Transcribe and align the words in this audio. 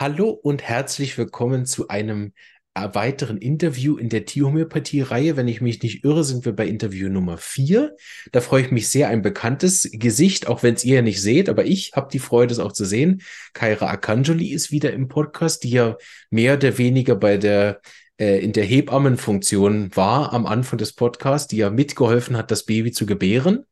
Hallo 0.00 0.30
und 0.30 0.62
herzlich 0.62 1.18
willkommen 1.18 1.66
zu 1.66 1.88
einem 1.88 2.32
äh, 2.74 2.88
weiteren 2.92 3.36
Interview 3.38 3.96
in 3.96 4.08
der 4.08 4.26
Tierhomöopathie-Reihe. 4.26 5.36
Wenn 5.36 5.48
ich 5.48 5.60
mich 5.60 5.82
nicht 5.82 6.04
irre, 6.04 6.22
sind 6.22 6.44
wir 6.44 6.52
bei 6.52 6.68
Interview 6.68 7.08
Nummer 7.08 7.36
vier. 7.36 7.96
Da 8.30 8.40
freue 8.40 8.62
ich 8.62 8.70
mich 8.70 8.88
sehr, 8.90 9.08
ein 9.08 9.22
bekanntes 9.22 9.90
Gesicht, 9.92 10.46
auch 10.46 10.62
wenn 10.62 10.74
es 10.74 10.84
ihr 10.84 10.96
ja 10.96 11.02
nicht 11.02 11.20
seht, 11.20 11.48
aber 11.48 11.64
ich 11.64 11.94
habe 11.96 12.10
die 12.12 12.20
Freude, 12.20 12.52
es 12.52 12.60
auch 12.60 12.70
zu 12.70 12.84
sehen. 12.84 13.22
Kaira 13.54 13.88
Akanjoli 13.88 14.52
ist 14.52 14.70
wieder 14.70 14.92
im 14.92 15.08
Podcast, 15.08 15.64
die 15.64 15.70
ja 15.70 15.96
mehr 16.30 16.54
oder 16.54 16.78
weniger 16.78 17.16
bei 17.16 17.36
der 17.36 17.80
äh, 18.20 18.38
in 18.38 18.52
der 18.52 18.66
Hebammenfunktion 18.66 19.96
war 19.96 20.32
am 20.32 20.46
Anfang 20.46 20.78
des 20.78 20.92
Podcasts, 20.92 21.48
die 21.48 21.56
ja 21.56 21.70
mitgeholfen 21.70 22.36
hat, 22.36 22.52
das 22.52 22.66
Baby 22.66 22.92
zu 22.92 23.04
gebären. 23.04 23.64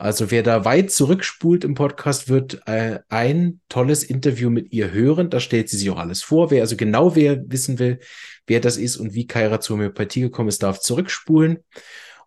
Also 0.00 0.30
wer 0.30 0.42
da 0.42 0.64
weit 0.64 0.90
zurückspult 0.90 1.62
im 1.62 1.74
Podcast, 1.74 2.30
wird 2.30 2.66
äh, 2.66 3.00
ein 3.10 3.60
tolles 3.68 4.02
Interview 4.02 4.48
mit 4.48 4.72
ihr 4.72 4.92
hören. 4.92 5.28
Da 5.28 5.40
stellt 5.40 5.68
sie 5.68 5.76
sich 5.76 5.90
auch 5.90 5.98
alles 5.98 6.22
vor. 6.22 6.50
Wer 6.50 6.62
also 6.62 6.74
genau 6.74 7.16
wer 7.16 7.42
wissen 7.50 7.78
will, 7.78 8.00
wer 8.46 8.60
das 8.60 8.78
ist 8.78 8.96
und 8.96 9.12
wie 9.12 9.26
Kaira 9.26 9.60
zur 9.60 9.76
Homöopathie 9.76 10.22
gekommen 10.22 10.48
ist, 10.48 10.62
darf 10.62 10.80
zurückspulen. 10.80 11.58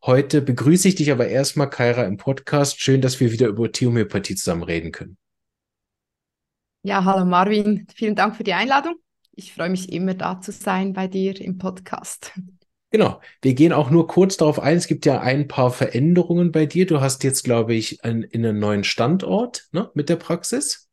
Heute 0.05 0.43
begrüße 0.43 0.87
ich 0.87 0.93
dich 0.93 1.11
aber 1.11 1.27
erstmal, 1.29 1.67
Kaira, 1.67 2.03
im 2.03 2.17
Podcast. 2.17 2.79
Schön, 2.79 3.01
dass 3.01 3.19
wir 3.19 3.31
wieder 3.31 3.47
über 3.47 3.67
Homöopathie 3.67 4.35
zusammen 4.35 4.61
reden 4.61 4.91
können. 4.91 5.17
Ja, 6.83 7.03
hallo 7.03 7.25
Marvin. 7.25 7.87
Vielen 7.95 8.13
Dank 8.13 8.35
für 8.35 8.43
die 8.43 8.53
Einladung. 8.53 8.97
Ich 9.31 9.51
freue 9.51 9.71
mich 9.71 9.91
immer 9.91 10.13
da 10.13 10.39
zu 10.39 10.51
sein 10.51 10.93
bei 10.93 11.07
dir 11.07 11.41
im 11.41 11.57
Podcast. 11.57 12.33
Genau. 12.93 13.21
Wir 13.41 13.55
gehen 13.55 13.73
auch 13.73 13.89
nur 13.89 14.05
kurz 14.05 14.37
darauf 14.37 14.59
ein. 14.59 14.77
Es 14.77 14.85
gibt 14.85 15.07
ja 15.07 15.19
ein 15.19 15.47
paar 15.47 15.71
Veränderungen 15.71 16.51
bei 16.51 16.67
dir. 16.67 16.85
Du 16.85 17.01
hast 17.01 17.23
jetzt, 17.23 17.43
glaube 17.43 17.73
ich, 17.73 18.03
ein, 18.03 18.21
in 18.21 18.45
einen 18.45 18.59
neuen 18.59 18.83
Standort 18.83 19.67
ne, 19.71 19.89
mit 19.95 20.09
der 20.09 20.17
Praxis. 20.17 20.91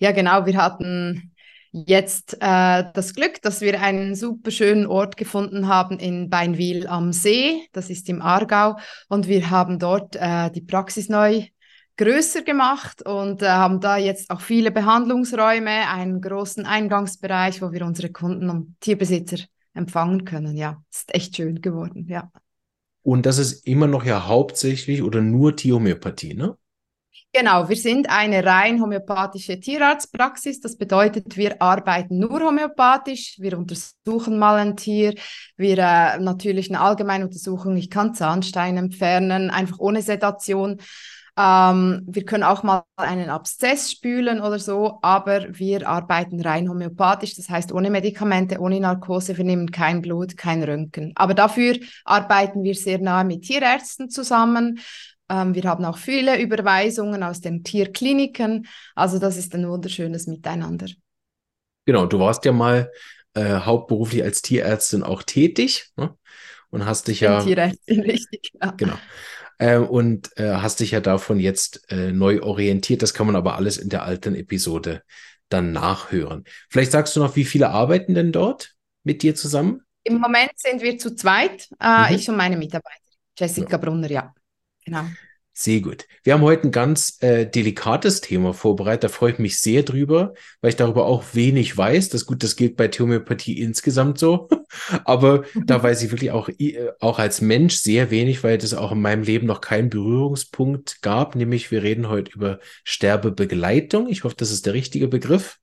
Ja, 0.00 0.10
genau. 0.10 0.46
Wir 0.46 0.56
hatten 0.56 1.32
jetzt 1.70 2.38
äh, 2.40 2.82
das 2.92 3.14
Glück, 3.14 3.40
dass 3.42 3.60
wir 3.60 3.80
einen 3.80 4.16
super 4.16 4.50
schönen 4.50 4.86
Ort 4.86 5.16
gefunden 5.16 5.68
haben 5.68 6.00
in 6.00 6.28
Beinwil 6.28 6.88
am 6.88 7.12
See. 7.12 7.68
Das 7.70 7.88
ist 7.88 8.08
im 8.08 8.20
Aargau. 8.20 8.78
Und 9.08 9.28
wir 9.28 9.50
haben 9.50 9.78
dort 9.78 10.16
äh, 10.16 10.50
die 10.50 10.62
Praxis 10.62 11.08
neu 11.08 11.44
größer 11.98 12.42
gemacht 12.42 13.06
und 13.06 13.42
äh, 13.42 13.46
haben 13.46 13.78
da 13.78 13.96
jetzt 13.96 14.28
auch 14.28 14.40
viele 14.40 14.72
Behandlungsräume, 14.72 15.88
einen 15.88 16.20
großen 16.20 16.66
Eingangsbereich, 16.66 17.62
wo 17.62 17.70
wir 17.70 17.86
unsere 17.86 18.10
Kunden 18.10 18.50
und 18.50 18.74
Tierbesitzer 18.80 19.44
empfangen 19.78 20.24
können. 20.24 20.56
Ja, 20.56 20.82
ist 20.92 21.14
echt 21.14 21.36
schön 21.36 21.62
geworden, 21.62 22.06
ja. 22.08 22.30
Und 23.02 23.24
das 23.24 23.38
ist 23.38 23.66
immer 23.66 23.86
noch 23.86 24.04
ja 24.04 24.26
hauptsächlich 24.26 25.02
oder 25.02 25.22
nur 25.22 25.56
Tierhomöopathie, 25.56 26.34
ne? 26.34 26.58
Genau, 27.32 27.68
wir 27.68 27.76
sind 27.76 28.08
eine 28.08 28.44
rein 28.44 28.80
homöopathische 28.80 29.60
Tierarztpraxis. 29.60 30.60
Das 30.60 30.76
bedeutet, 30.76 31.36
wir 31.36 31.60
arbeiten 31.60 32.18
nur 32.18 32.40
homöopathisch. 32.40 33.36
Wir 33.38 33.58
untersuchen 33.58 34.38
mal 34.38 34.56
ein 34.56 34.76
Tier. 34.76 35.14
Wir 35.56 35.78
äh, 35.78 36.18
natürlich 36.18 36.70
eine 36.70 36.80
allgemeine 36.80 37.26
Untersuchung. 37.26 37.76
Ich 37.76 37.90
kann 37.90 38.14
Zahnstein 38.14 38.78
entfernen, 38.78 39.50
einfach 39.50 39.78
ohne 39.78 40.00
Sedation. 40.00 40.80
Ähm, 41.40 42.02
wir 42.04 42.24
können 42.24 42.42
auch 42.42 42.64
mal 42.64 42.82
einen 42.96 43.30
Abszess 43.30 43.92
spülen 43.92 44.40
oder 44.40 44.58
so, 44.58 44.98
aber 45.02 45.46
wir 45.56 45.88
arbeiten 45.88 46.40
rein 46.40 46.68
homöopathisch, 46.68 47.36
das 47.36 47.48
heißt 47.48 47.70
ohne 47.70 47.90
Medikamente, 47.90 48.58
ohne 48.58 48.80
Narkose, 48.80 49.36
wir 49.36 49.44
nehmen 49.44 49.70
kein 49.70 50.02
Blut, 50.02 50.36
kein 50.36 50.64
Röntgen. 50.64 51.12
Aber 51.14 51.34
dafür 51.34 51.76
arbeiten 52.04 52.64
wir 52.64 52.74
sehr 52.74 52.98
nahe 52.98 53.24
mit 53.24 53.42
Tierärzten 53.42 54.10
zusammen. 54.10 54.80
Ähm, 55.28 55.54
wir 55.54 55.62
haben 55.62 55.84
auch 55.84 55.98
viele 55.98 56.40
Überweisungen 56.40 57.22
aus 57.22 57.40
den 57.40 57.62
Tierkliniken. 57.62 58.66
Also 58.96 59.20
das 59.20 59.36
ist 59.36 59.54
ein 59.54 59.68
wunderschönes 59.68 60.26
Miteinander. 60.26 60.86
Genau, 61.86 62.06
du 62.06 62.18
warst 62.18 62.44
ja 62.46 62.52
mal 62.52 62.90
äh, 63.34 63.60
hauptberuflich 63.60 64.24
als 64.24 64.42
Tierärztin 64.42 65.04
auch 65.04 65.22
tätig 65.22 65.92
ne? 65.94 66.16
und 66.70 66.84
hast 66.84 67.06
dich 67.06 67.20
ja. 67.20 67.40
Tierärztin, 67.44 68.00
richtig. 68.10 68.50
Ja. 68.60 68.72
Genau 68.72 68.96
äh, 69.58 69.76
und 69.76 70.36
äh, 70.38 70.54
hast 70.54 70.80
dich 70.80 70.92
ja 70.92 71.00
davon 71.00 71.38
jetzt 71.38 71.90
äh, 71.90 72.12
neu 72.12 72.42
orientiert. 72.42 73.02
Das 73.02 73.14
kann 73.14 73.26
man 73.26 73.36
aber 73.36 73.56
alles 73.56 73.76
in 73.76 73.88
der 73.88 74.04
alten 74.04 74.34
Episode 74.34 75.02
dann 75.48 75.72
nachhören. 75.72 76.44
Vielleicht 76.68 76.92
sagst 76.92 77.16
du 77.16 77.20
noch, 77.20 77.36
wie 77.36 77.44
viele 77.44 77.70
arbeiten 77.70 78.14
denn 78.14 78.32
dort 78.32 78.74
mit 79.04 79.22
dir 79.22 79.34
zusammen? 79.34 79.82
Im 80.04 80.18
Moment 80.18 80.52
sind 80.56 80.82
wir 80.82 80.98
zu 80.98 81.14
zweit, 81.14 81.68
äh, 81.80 82.10
mhm. 82.10 82.16
ich 82.16 82.28
und 82.28 82.36
meine 82.36 82.56
Mitarbeiter. 82.56 82.96
Jessica 83.36 83.72
ja. 83.72 83.76
Brunner, 83.78 84.10
ja. 84.10 84.34
Genau. 84.84 85.04
Sehr 85.60 85.80
gut. 85.80 86.06
Wir 86.22 86.34
haben 86.34 86.42
heute 86.42 86.68
ein 86.68 86.70
ganz 86.70 87.18
äh, 87.18 87.44
delikates 87.44 88.20
Thema 88.20 88.54
vorbereitet. 88.54 89.02
Da 89.02 89.08
freue 89.08 89.32
ich 89.32 89.38
mich 89.40 89.58
sehr 89.58 89.82
drüber, 89.82 90.34
weil 90.60 90.68
ich 90.68 90.76
darüber 90.76 91.06
auch 91.06 91.24
wenig 91.32 91.76
weiß. 91.76 92.10
Das 92.10 92.26
gut, 92.26 92.44
das 92.44 92.54
gilt 92.54 92.76
bei 92.76 92.86
Homöopathie 92.86 93.60
insgesamt 93.60 94.18
so. 94.18 94.48
Aber 95.04 95.42
da 95.66 95.82
weiß 95.82 96.04
ich 96.04 96.12
wirklich 96.12 96.30
auch, 96.30 96.48
äh, 96.48 96.90
auch 97.00 97.18
als 97.18 97.40
Mensch 97.40 97.74
sehr 97.74 98.12
wenig, 98.12 98.44
weil 98.44 98.56
das 98.56 98.72
auch 98.72 98.92
in 98.92 99.00
meinem 99.00 99.24
Leben 99.24 99.48
noch 99.48 99.60
keinen 99.60 99.90
Berührungspunkt 99.90 101.02
gab. 101.02 101.34
Nämlich, 101.34 101.72
wir 101.72 101.82
reden 101.82 102.08
heute 102.08 102.30
über 102.30 102.60
Sterbebegleitung. 102.84 104.08
Ich 104.08 104.22
hoffe, 104.22 104.36
das 104.38 104.52
ist 104.52 104.64
der 104.64 104.74
richtige 104.74 105.08
Begriff. 105.08 105.58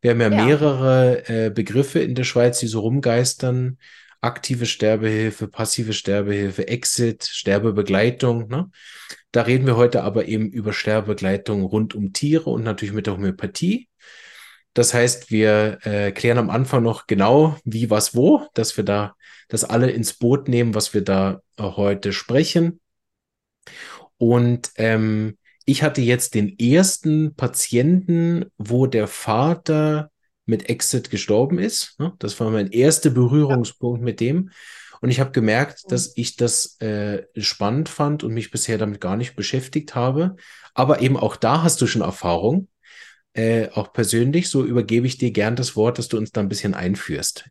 Wir 0.00 0.12
haben 0.12 0.20
ja, 0.20 0.30
ja. 0.30 0.44
mehrere 0.44 1.28
äh, 1.28 1.50
Begriffe 1.50 1.98
in 1.98 2.14
der 2.14 2.22
Schweiz, 2.22 2.60
die 2.60 2.68
so 2.68 2.78
rumgeistern 2.78 3.78
aktive 4.20 4.64
Sterbehilfe, 4.64 5.48
passive 5.48 5.92
Sterbehilfe, 5.92 6.66
Exit, 6.66 7.24
Sterbebegleitung. 7.24 8.48
Ne? 8.48 8.70
Da 9.34 9.42
reden 9.42 9.66
wir 9.66 9.76
heute 9.76 10.04
aber 10.04 10.28
eben 10.28 10.48
über 10.48 10.72
Sterbebegleitung 10.72 11.64
rund 11.64 11.92
um 11.96 12.12
Tiere 12.12 12.50
und 12.50 12.62
natürlich 12.62 12.94
mit 12.94 13.08
der 13.08 13.14
Homöopathie. 13.14 13.88
Das 14.74 14.94
heißt, 14.94 15.32
wir 15.32 15.80
äh, 15.82 16.12
klären 16.12 16.38
am 16.38 16.50
Anfang 16.50 16.84
noch 16.84 17.08
genau, 17.08 17.56
wie, 17.64 17.90
was, 17.90 18.14
wo, 18.14 18.46
dass 18.54 18.76
wir 18.76 18.84
da 18.84 19.16
das 19.48 19.64
alle 19.64 19.90
ins 19.90 20.12
Boot 20.14 20.46
nehmen, 20.46 20.76
was 20.76 20.94
wir 20.94 21.02
da 21.02 21.40
äh, 21.56 21.64
heute 21.64 22.12
sprechen. 22.12 22.78
Und 24.18 24.70
ähm, 24.76 25.36
ich 25.64 25.82
hatte 25.82 26.00
jetzt 26.00 26.36
den 26.36 26.56
ersten 26.56 27.34
Patienten, 27.34 28.44
wo 28.56 28.86
der 28.86 29.08
Vater 29.08 30.12
mit 30.46 30.68
Exit 30.68 31.10
gestorben 31.10 31.58
ist. 31.58 31.98
Ne? 31.98 32.12
Das 32.20 32.38
war 32.38 32.50
mein 32.50 32.70
erster 32.70 33.10
Berührungspunkt 33.10 34.00
mit 34.00 34.20
dem. 34.20 34.50
Und 35.04 35.10
ich 35.10 35.20
habe 35.20 35.32
gemerkt, 35.32 35.92
dass 35.92 36.16
ich 36.16 36.36
das 36.36 36.80
äh, 36.80 37.26
spannend 37.36 37.90
fand 37.90 38.24
und 38.24 38.32
mich 38.32 38.50
bisher 38.50 38.78
damit 38.78 39.02
gar 39.02 39.18
nicht 39.18 39.36
beschäftigt 39.36 39.94
habe. 39.94 40.36
Aber 40.72 41.02
eben 41.02 41.18
auch 41.18 41.36
da 41.36 41.62
hast 41.62 41.78
du 41.82 41.86
schon 41.86 42.00
Erfahrung, 42.00 42.68
äh, 43.34 43.68
auch 43.74 43.92
persönlich. 43.92 44.48
So 44.48 44.64
übergebe 44.64 45.06
ich 45.06 45.18
dir 45.18 45.30
gern 45.30 45.56
das 45.56 45.76
Wort, 45.76 45.98
dass 45.98 46.08
du 46.08 46.16
uns 46.16 46.32
da 46.32 46.40
ein 46.40 46.48
bisschen 46.48 46.72
einführst. 46.72 47.44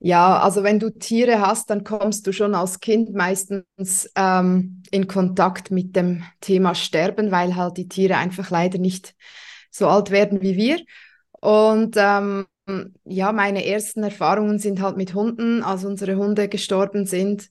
Ja, 0.00 0.38
also 0.38 0.62
wenn 0.62 0.80
du 0.80 0.90
Tiere 0.90 1.40
hast, 1.40 1.70
dann 1.70 1.82
kommst 1.82 2.26
du 2.26 2.32
schon 2.32 2.54
als 2.54 2.80
Kind 2.80 3.14
meistens 3.14 4.10
ähm, 4.16 4.82
in 4.90 5.06
Kontakt 5.06 5.70
mit 5.70 5.96
dem 5.96 6.24
Thema 6.42 6.74
Sterben, 6.74 7.30
weil 7.30 7.56
halt 7.56 7.78
die 7.78 7.88
Tiere 7.88 8.18
einfach 8.18 8.50
leider 8.50 8.76
nicht 8.76 9.14
so 9.70 9.88
alt 9.88 10.10
werden 10.10 10.42
wie 10.42 10.58
wir. 10.58 10.84
Und 11.40 11.94
ähm, 11.96 12.44
ja, 13.04 13.32
meine 13.32 13.64
ersten 13.64 14.02
Erfahrungen 14.02 14.58
sind 14.58 14.80
halt 14.80 14.96
mit 14.96 15.14
Hunden, 15.14 15.62
als 15.62 15.84
unsere 15.84 16.16
Hunde 16.16 16.48
gestorben 16.48 17.06
sind. 17.06 17.48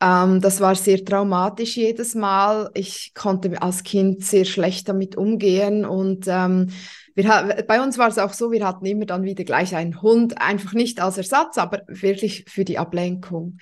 Ähm, 0.00 0.40
das 0.40 0.60
war 0.60 0.74
sehr 0.74 1.04
traumatisch 1.04 1.76
jedes 1.76 2.14
Mal. 2.14 2.70
Ich 2.74 3.12
konnte 3.14 3.60
als 3.60 3.82
Kind 3.82 4.24
sehr 4.24 4.44
schlecht 4.44 4.88
damit 4.88 5.16
umgehen 5.16 5.84
und 5.84 6.26
ähm, 6.28 6.68
wir, 7.14 7.64
bei 7.66 7.82
uns 7.82 7.96
war 7.96 8.08
es 8.08 8.18
auch 8.18 8.34
so, 8.34 8.52
wir 8.52 8.66
hatten 8.66 8.84
immer 8.84 9.06
dann 9.06 9.22
wieder 9.22 9.44
gleich 9.44 9.74
einen 9.74 10.02
Hund, 10.02 10.40
einfach 10.40 10.74
nicht 10.74 11.00
als 11.00 11.16
Ersatz, 11.16 11.56
aber 11.56 11.82
wirklich 11.88 12.44
für 12.46 12.64
die 12.64 12.78
Ablenkung. 12.78 13.56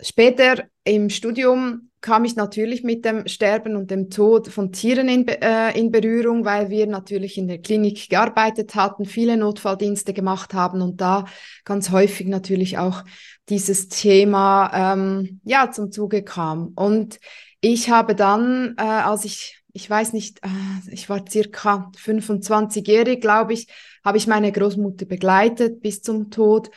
Später 0.00 0.64
im 0.84 1.08
Studium 1.08 1.90
kam 2.00 2.26
ich 2.26 2.36
natürlich 2.36 2.84
mit 2.84 3.04
dem 3.06 3.26
Sterben 3.26 3.76
und 3.76 3.90
dem 3.90 4.10
Tod 4.10 4.48
von 4.48 4.72
Tieren 4.72 5.08
in, 5.08 5.26
äh, 5.26 5.70
in 5.78 5.90
Berührung, 5.90 6.44
weil 6.44 6.68
wir 6.68 6.86
natürlich 6.86 7.38
in 7.38 7.48
der 7.48 7.58
Klinik 7.62 8.10
gearbeitet 8.10 8.74
hatten, 8.74 9.06
viele 9.06 9.38
Notfalldienste 9.38 10.12
gemacht 10.12 10.52
haben 10.52 10.82
und 10.82 11.00
da 11.00 11.24
ganz 11.64 11.90
häufig 11.90 12.26
natürlich 12.26 12.76
auch 12.76 13.04
dieses 13.48 13.88
Thema 13.88 14.94
ähm, 14.94 15.40
ja 15.44 15.70
zum 15.70 15.90
Zuge 15.90 16.22
kam. 16.22 16.72
Und 16.74 17.18
ich 17.62 17.88
habe 17.88 18.14
dann, 18.14 18.74
äh, 18.76 18.82
als 18.82 19.24
ich 19.24 19.64
ich 19.76 19.90
weiß 19.90 20.12
nicht, 20.12 20.38
äh, 20.44 20.92
ich 20.92 21.08
war 21.08 21.24
circa 21.28 21.90
25-jährig, 21.96 23.20
glaube 23.20 23.54
ich, 23.54 23.66
habe 24.04 24.18
ich 24.18 24.26
meine 24.26 24.52
Großmutter 24.52 25.04
begleitet 25.04 25.82
bis 25.82 26.00
zum 26.00 26.30
Tod 26.30 26.70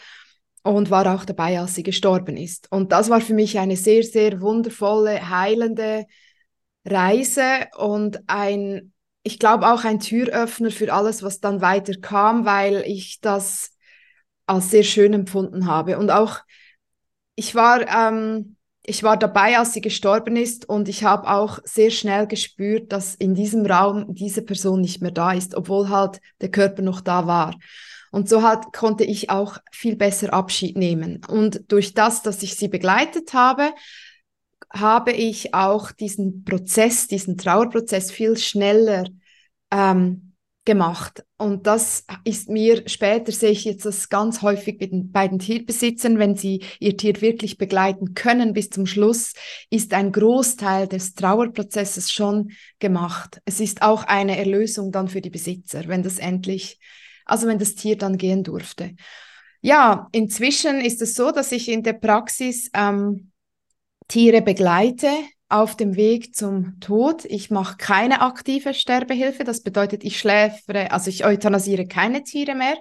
und 0.76 0.90
war 0.90 1.14
auch 1.14 1.26
dabei, 1.26 1.60
als 1.60 1.76
sie 1.76 1.84
gestorben 1.84 2.38
ist. 2.38 2.72
Und 2.72 2.92
das 2.92 3.10
war 3.10 3.22
für 3.22 3.34
mich 3.34 3.60
eine 3.60 3.76
sehr, 3.76 4.04
sehr 4.04 4.42
wundervolle, 4.42 5.30
heilende 5.30 6.06
Reise 6.86 7.68
und 7.78 8.22
ein, 8.28 8.94
ich 9.24 9.40
glaube 9.40 9.68
auch 9.72 9.84
ein 9.84 10.00
Türöffner 10.00 10.72
für 10.72 10.94
alles, 10.94 11.24
was 11.24 11.40
dann 11.40 11.62
weiter 11.62 11.94
kam, 12.00 12.46
weil 12.46 12.84
ich 12.86 13.20
das 13.22 13.72
als 14.46 14.72
sehr 14.72 14.84
schön 14.84 15.14
empfunden 15.14 15.68
habe. 15.68 15.98
Und 15.98 16.10
auch, 16.10 16.40
ich 17.36 17.54
war, 17.54 17.88
ähm, 17.88 18.56
ich 18.84 19.04
war 19.04 19.18
dabei, 19.18 19.60
als 19.60 19.74
sie 19.74 19.82
gestorben 19.82 20.38
ist 20.38 20.68
und 20.70 20.88
ich 20.88 21.04
habe 21.04 21.30
auch 21.30 21.60
sehr 21.66 21.92
schnell 21.92 22.26
gespürt, 22.26 22.94
dass 22.94 23.16
in 23.16 23.36
diesem 23.36 23.66
Raum 23.66 24.16
diese 24.16 24.42
Person 24.42 24.80
nicht 24.80 25.02
mehr 25.02 25.12
da 25.12 25.34
ist, 25.34 25.56
obwohl 25.56 25.90
halt 25.90 26.22
der 26.40 26.50
Körper 26.50 26.82
noch 26.82 27.02
da 27.02 27.28
war. 27.28 27.54
Und 28.18 28.28
so 28.28 28.42
halt 28.42 28.74
konnte 28.74 29.04
ich 29.04 29.30
auch 29.30 29.60
viel 29.72 29.96
besser 29.96 30.34
Abschied 30.34 30.76
nehmen. 30.76 31.22
Und 31.28 31.72
durch 31.72 31.94
das, 31.94 32.24
dass 32.24 32.42
ich 32.42 32.56
sie 32.56 32.68
begleitet 32.68 33.36
habe, 33.36 33.70
habe 34.74 35.12
ich 35.12 35.54
auch 35.54 35.92
diesen 35.92 36.44
Prozess, 36.44 37.06
diesen 37.08 37.38
Trauerprozess 37.38 38.10
viel 38.12 38.36
schneller 38.36 39.04
ähm, 39.70 40.34
gemacht. 40.66 41.26
Und 41.38 41.68
das 41.68 42.06
ist 42.24 42.50
mir 42.50 42.90
später, 42.90 43.32
sehe 43.32 43.52
ich 43.52 43.66
jetzt 43.66 43.86
das 43.86 44.10
ganz 44.10 44.42
häufig 44.42 44.80
bei 44.80 44.88
den, 44.88 45.12
bei 45.12 45.28
den 45.28 45.38
Tierbesitzern, 45.38 46.18
wenn 46.18 46.36
sie 46.36 46.64
ihr 46.80 46.98
Tier 46.98 47.22
wirklich 47.22 47.60
begleiten 47.60 48.16
können 48.16 48.54
bis 48.54 48.72
zum 48.72 48.88
Schluss, 48.88 49.34
ist 49.70 49.94
ein 49.94 50.12
Großteil 50.12 50.88
des 50.88 51.14
Trauerprozesses 51.14 52.10
schon 52.12 52.50
gemacht. 52.80 53.42
Es 53.46 53.60
ist 53.60 53.84
auch 53.84 54.06
eine 54.06 54.40
Erlösung 54.40 54.92
dann 54.92 55.08
für 55.08 55.22
die 55.22 55.30
Besitzer, 55.30 55.88
wenn 55.88 56.02
das 56.02 56.18
endlich, 56.18 56.80
also 57.28 57.48
wenn 57.48 57.60
das 57.60 57.76
Tier 57.76 57.98
dann 57.98 58.18
gehen 58.18 58.44
durfte. 58.44 58.96
Ja, 59.62 60.08
inzwischen 60.12 60.82
ist 60.82 61.02
es 61.02 61.16
so, 61.16 61.32
dass 61.32 61.52
ich 61.52 61.70
in 61.70 61.84
der 61.84 61.94
Praxis 61.94 62.70
ähm, 62.74 63.32
Tiere 64.08 64.42
begleite, 64.42 65.10
auf 65.50 65.78
dem 65.78 65.96
Weg 65.96 66.36
zum 66.36 66.80
Tod. 66.80 67.24
Ich 67.26 67.50
mache 67.50 67.78
keine 67.78 68.22
aktive 68.22 68.74
Sterbehilfe. 68.74 69.44
Das 69.44 69.62
bedeutet, 69.64 70.04
ich 70.04 70.20
schläfere, 70.20 70.92
also 70.92 71.10
ich 71.10 71.26
euthanasiere 71.26 71.88
keine 71.88 72.24
Tiere 72.24 72.56
mehr. 72.56 72.78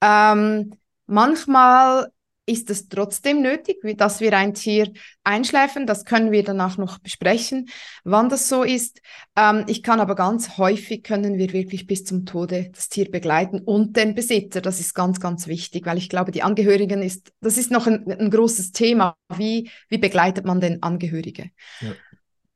Ähm, 0.00 0.74
manchmal 1.06 2.08
ist 2.52 2.70
es 2.70 2.88
trotzdem 2.88 3.42
nötig, 3.42 3.78
dass 3.96 4.20
wir 4.20 4.36
ein 4.36 4.54
Tier 4.54 4.92
einschläfen. 5.24 5.86
Das 5.86 6.04
können 6.04 6.30
wir 6.30 6.44
danach 6.44 6.78
noch 6.78 6.98
besprechen, 6.98 7.68
wann 8.04 8.28
das 8.28 8.48
so 8.48 8.62
ist. 8.62 9.00
Ähm, 9.36 9.64
ich 9.66 9.82
kann 9.82 10.00
aber 10.00 10.14
ganz 10.14 10.58
häufig 10.58 11.02
können 11.02 11.38
wir 11.38 11.52
wirklich 11.52 11.86
bis 11.86 12.04
zum 12.04 12.26
Tode 12.26 12.70
das 12.74 12.88
Tier 12.88 13.10
begleiten 13.10 13.60
und 13.60 13.96
den 13.96 14.14
Besitzer. 14.14 14.60
Das 14.60 14.80
ist 14.80 14.94
ganz, 14.94 15.20
ganz 15.20 15.46
wichtig, 15.46 15.86
weil 15.86 15.98
ich 15.98 16.08
glaube, 16.08 16.30
die 16.30 16.42
Angehörigen 16.42 17.02
ist, 17.02 17.32
das 17.40 17.58
ist 17.58 17.70
noch 17.70 17.86
ein, 17.86 18.10
ein 18.10 18.30
großes 18.30 18.72
Thema. 18.72 19.16
Wie, 19.36 19.70
wie 19.88 19.98
begleitet 19.98 20.44
man 20.44 20.60
den 20.60 20.82
Angehörige? 20.82 21.50
Ja. 21.80 21.94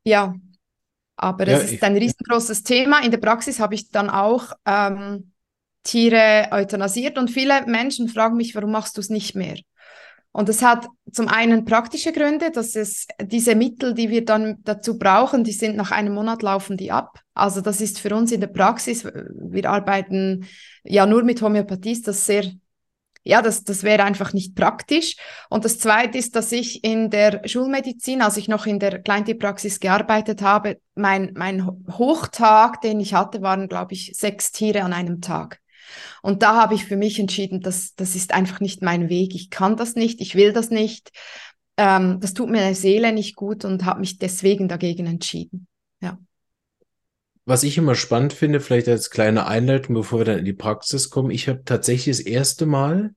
ja. 0.03 0.35
Aber 1.19 1.47
ja, 1.47 1.57
es 1.57 1.71
ist 1.71 1.83
ein 1.83 1.97
riesengroßes 1.97 2.61
Thema. 2.61 3.03
In 3.03 3.09
der 3.09 3.17
Praxis 3.17 3.59
habe 3.59 3.73
ich 3.73 3.89
dann 3.89 4.11
auch 4.11 4.53
ähm, 4.65 5.31
Tiere 5.87 6.49
euthanasiert 6.51 7.17
und 7.17 7.31
viele 7.31 7.65
Menschen 7.65 8.09
fragen 8.09 8.35
mich, 8.35 8.53
warum 8.55 8.71
machst 8.71 8.97
du 8.97 9.01
es 9.01 9.09
nicht 9.09 9.35
mehr? 9.35 9.55
Und 10.37 10.49
das 10.49 10.61
hat 10.61 10.87
zum 11.11 11.29
einen 11.29 11.65
praktische 11.65 12.11
Gründe, 12.11 12.51
dass 12.51 12.75
es 12.75 13.07
diese 13.19 13.55
Mittel, 13.55 13.95
die 13.95 14.11
wir 14.11 14.23
dann 14.23 14.57
dazu 14.63 14.99
brauchen, 14.99 15.43
die 15.43 15.51
sind 15.51 15.75
nach 15.75 15.89
einem 15.89 16.13
Monat 16.13 16.43
laufen 16.43 16.77
die 16.77 16.91
ab. 16.91 17.21
Also 17.33 17.59
das 17.59 17.81
ist 17.81 17.99
für 17.99 18.15
uns 18.15 18.31
in 18.31 18.41
der 18.41 18.47
Praxis, 18.47 19.03
wir 19.03 19.67
arbeiten 19.67 20.45
ja 20.83 21.07
nur 21.07 21.23
mit 21.23 21.41
Homöopathie, 21.41 21.93
ist 21.93 22.07
das 22.07 22.27
sehr, 22.27 22.51
ja, 23.23 23.41
das, 23.41 23.63
das 23.63 23.81
wäre 23.81 24.03
einfach 24.03 24.31
nicht 24.31 24.53
praktisch. 24.55 25.15
Und 25.49 25.65
das 25.65 25.79
zweite 25.79 26.19
ist, 26.19 26.35
dass 26.35 26.51
ich 26.51 26.83
in 26.83 27.09
der 27.09 27.41
Schulmedizin, 27.47 28.21
als 28.21 28.37
ich 28.37 28.47
noch 28.47 28.67
in 28.67 28.77
der 28.77 29.01
Kleintierpraxis 29.01 29.79
gearbeitet 29.79 30.43
habe, 30.43 30.79
mein, 30.93 31.33
mein 31.35 31.65
Hochtag, 31.97 32.81
den 32.81 32.99
ich 32.99 33.15
hatte, 33.15 33.41
waren, 33.41 33.67
glaube 33.67 33.93
ich, 33.93 34.11
sechs 34.15 34.51
Tiere 34.51 34.83
an 34.83 34.93
einem 34.93 35.19
Tag. 35.19 35.61
Und 36.21 36.43
da 36.43 36.55
habe 36.55 36.75
ich 36.75 36.85
für 36.85 36.97
mich 36.97 37.19
entschieden, 37.19 37.61
dass 37.61 37.95
das 37.95 38.15
ist 38.15 38.33
einfach 38.33 38.59
nicht 38.59 38.81
mein 38.81 39.09
Weg. 39.09 39.35
Ich 39.35 39.49
kann 39.49 39.77
das 39.77 39.95
nicht, 39.95 40.21
ich 40.21 40.35
will 40.35 40.53
das 40.53 40.69
nicht. 40.69 41.11
Ähm, 41.77 42.19
das 42.19 42.33
tut 42.33 42.49
mir 42.49 42.59
der 42.59 42.75
Seele 42.75 43.13
nicht 43.13 43.35
gut 43.35 43.65
und 43.65 43.85
habe 43.85 43.99
mich 43.99 44.17
deswegen 44.17 44.67
dagegen 44.67 45.05
entschieden. 45.05 45.67
Ja. 46.01 46.17
Was 47.45 47.63
ich 47.63 47.77
immer 47.77 47.95
spannend 47.95 48.33
finde, 48.33 48.59
vielleicht 48.59 48.87
als 48.89 49.09
kleine 49.09 49.47
Einleitung, 49.47 49.95
bevor 49.95 50.19
wir 50.19 50.25
dann 50.25 50.39
in 50.39 50.45
die 50.45 50.53
Praxis 50.53 51.09
kommen, 51.09 51.31
ich 51.31 51.47
habe 51.47 51.63
tatsächlich 51.63 52.17
das 52.17 52.25
erste 52.25 52.65
Mal 52.65 53.13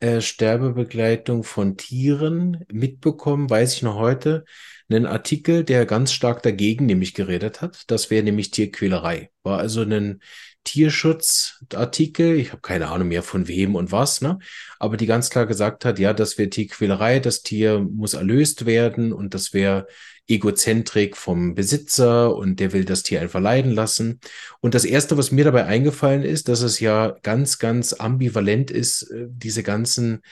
äh, 0.00 0.20
Sterbebegleitung 0.20 1.44
von 1.44 1.76
Tieren 1.76 2.64
mitbekommen, 2.70 3.48
weiß 3.48 3.74
ich 3.74 3.82
noch 3.82 3.96
heute, 3.96 4.44
einen 4.88 5.06
Artikel, 5.06 5.64
der 5.64 5.86
ganz 5.86 6.12
stark 6.12 6.42
dagegen 6.42 6.86
nämlich 6.86 7.14
geredet 7.14 7.62
hat. 7.62 7.84
Das 7.86 8.10
wäre 8.10 8.22
nämlich 8.22 8.50
Tierquälerei. 8.50 9.30
War 9.42 9.58
also 9.58 9.82
ein 9.82 10.20
Tierschutzartikel, 10.64 12.36
ich 12.38 12.50
habe 12.52 12.62
keine 12.62 12.88
Ahnung 12.88 13.08
mehr 13.08 13.22
von 13.22 13.48
wem 13.48 13.74
und 13.74 13.92
was, 13.92 14.20
ne? 14.20 14.38
Aber 14.78 14.96
die 14.96 15.06
ganz 15.06 15.30
klar 15.30 15.46
gesagt 15.46 15.84
hat, 15.84 15.98
ja, 15.98 16.12
das 16.12 16.38
wäre 16.38 16.50
Tierquälerei, 16.50 17.20
das 17.20 17.42
Tier 17.42 17.80
muss 17.80 18.14
erlöst 18.14 18.66
werden 18.66 19.12
und 19.12 19.34
das 19.34 19.52
wäre 19.52 19.86
Egozentrik 20.26 21.16
vom 21.16 21.54
Besitzer 21.54 22.34
und 22.34 22.58
der 22.58 22.72
will 22.72 22.84
das 22.84 23.02
Tier 23.02 23.20
einfach 23.20 23.40
leiden 23.40 23.72
lassen. 23.72 24.20
Und 24.60 24.74
das 24.74 24.84
erste, 24.84 25.18
was 25.18 25.30
mir 25.30 25.44
dabei 25.44 25.66
eingefallen 25.66 26.22
ist, 26.22 26.48
dass 26.48 26.62
es 26.62 26.80
ja 26.80 27.14
ganz, 27.22 27.58
ganz 27.58 27.92
ambivalent 27.92 28.70
ist, 28.70 29.02
äh, 29.10 29.26
diese 29.28 29.62
ganzen 29.62 30.22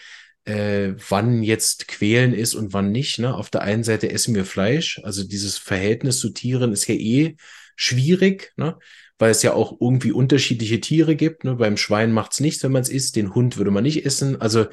äh, 0.44 0.94
wann 1.08 1.42
jetzt 1.42 1.88
quälen 1.88 2.34
ist 2.34 2.54
und 2.54 2.72
wann 2.72 2.90
nicht. 2.90 3.18
Ne? 3.18 3.34
Auf 3.34 3.50
der 3.50 3.62
einen 3.62 3.84
Seite 3.84 4.10
essen 4.10 4.34
wir 4.34 4.44
Fleisch, 4.44 5.00
also 5.04 5.24
dieses 5.24 5.58
Verhältnis 5.58 6.18
zu 6.18 6.30
Tieren 6.30 6.72
ist 6.72 6.86
ja 6.88 6.94
eh 6.94 7.36
schwierig. 7.76 8.52
Ne? 8.56 8.78
Weil 9.22 9.30
es 9.30 9.44
ja 9.44 9.52
auch 9.52 9.76
irgendwie 9.80 10.10
unterschiedliche 10.10 10.80
Tiere 10.80 11.14
gibt. 11.14 11.44
Ne? 11.44 11.54
Beim 11.54 11.76
Schwein 11.76 12.10
macht 12.10 12.32
es 12.32 12.40
nichts, 12.40 12.64
wenn 12.64 12.72
man 12.72 12.82
es 12.82 12.88
isst. 12.88 13.14
Den 13.14 13.36
Hund 13.36 13.56
würde 13.56 13.70
man 13.70 13.84
nicht 13.84 14.04
essen. 14.04 14.40
Also 14.40 14.66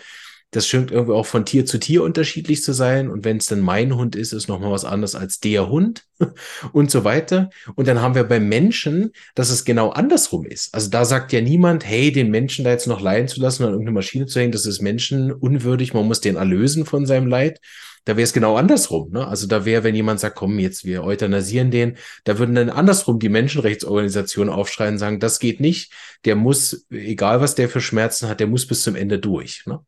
das 0.50 0.68
scheint 0.68 0.90
irgendwie 0.90 1.14
auch 1.14 1.28
von 1.28 1.46
Tier 1.46 1.68
zu 1.68 1.78
Tier 1.78 2.02
unterschiedlich 2.02 2.64
zu 2.64 2.74
sein. 2.74 3.12
Und 3.12 3.26
wenn 3.26 3.38
es 3.38 3.46
dann 3.46 3.60
mein 3.60 3.96
Hund 3.96 4.16
ist, 4.16 4.34
ist 4.34 4.48
nochmal 4.48 4.72
was 4.72 4.86
anderes 4.86 5.14
als 5.14 5.40
der 5.40 5.70
Hund 5.70 6.08
und 6.74 6.90
so 6.90 7.04
weiter. 7.04 7.52
Und 7.76 7.88
dann 7.88 8.02
haben 8.02 8.16
wir 8.16 8.24
beim 8.24 8.50
Menschen, 8.50 9.12
dass 9.36 9.52
es 9.52 9.66
genau 9.66 9.92
andersrum 9.92 10.48
ist. 10.48 10.74
Also 10.74 10.90
da 10.90 11.06
sagt 11.06 11.32
ja 11.32 11.42
niemand, 11.42 11.86
hey, 11.86 12.12
den 12.12 12.32
Menschen 12.32 12.66
da 12.66 12.72
jetzt 12.72 12.88
noch 12.88 13.02
leiden 13.02 13.28
zu 13.28 13.40
lassen 13.42 13.62
oder 13.62 13.74
irgendeine 13.74 13.94
Maschine 13.94 14.26
zu 14.26 14.40
hängen, 14.40 14.52
das 14.52 14.66
ist 14.66 14.82
Menschen 14.82 15.32
unwürdig, 15.32 15.94
man 15.94 16.08
muss 16.08 16.22
den 16.22 16.38
erlösen 16.38 16.88
von 16.88 17.06
seinem 17.06 17.28
Leid, 17.28 17.60
da 18.10 18.18
wäre 18.18 18.24
es 18.24 18.34
genau 18.34 18.58
andersrum. 18.58 19.12
Ne? 19.12 19.28
Also 19.28 19.46
da 19.46 19.66
wäre, 19.66 19.84
wenn 19.84 19.94
jemand 19.94 20.20
sagt, 20.20 20.36
komm, 20.36 20.58
jetzt 20.58 20.84
wir 20.84 21.04
euthanasieren 21.04 21.70
den, 21.70 21.96
da 22.24 22.40
würden 22.40 22.56
dann 22.56 22.72
andersrum 22.72 23.20
die 23.20 23.30
Menschenrechtsorganisationen 23.30 24.52
aufschreien 24.52 24.96
und 24.96 24.98
sagen, 24.98 25.20
das 25.20 25.38
geht 25.40 25.60
nicht. 25.60 25.94
Der 26.26 26.36
muss, 26.36 26.88
egal 26.90 27.40
was 27.40 27.54
der 27.54 27.70
für 27.70 27.82
Schmerzen 27.82 28.28
hat, 28.28 28.40
der 28.40 28.48
muss 28.48 28.66
bis 28.66 28.82
zum 28.82 28.96
Ende 28.96 29.20
durch. 29.20 29.64
Ne? 29.68 29.86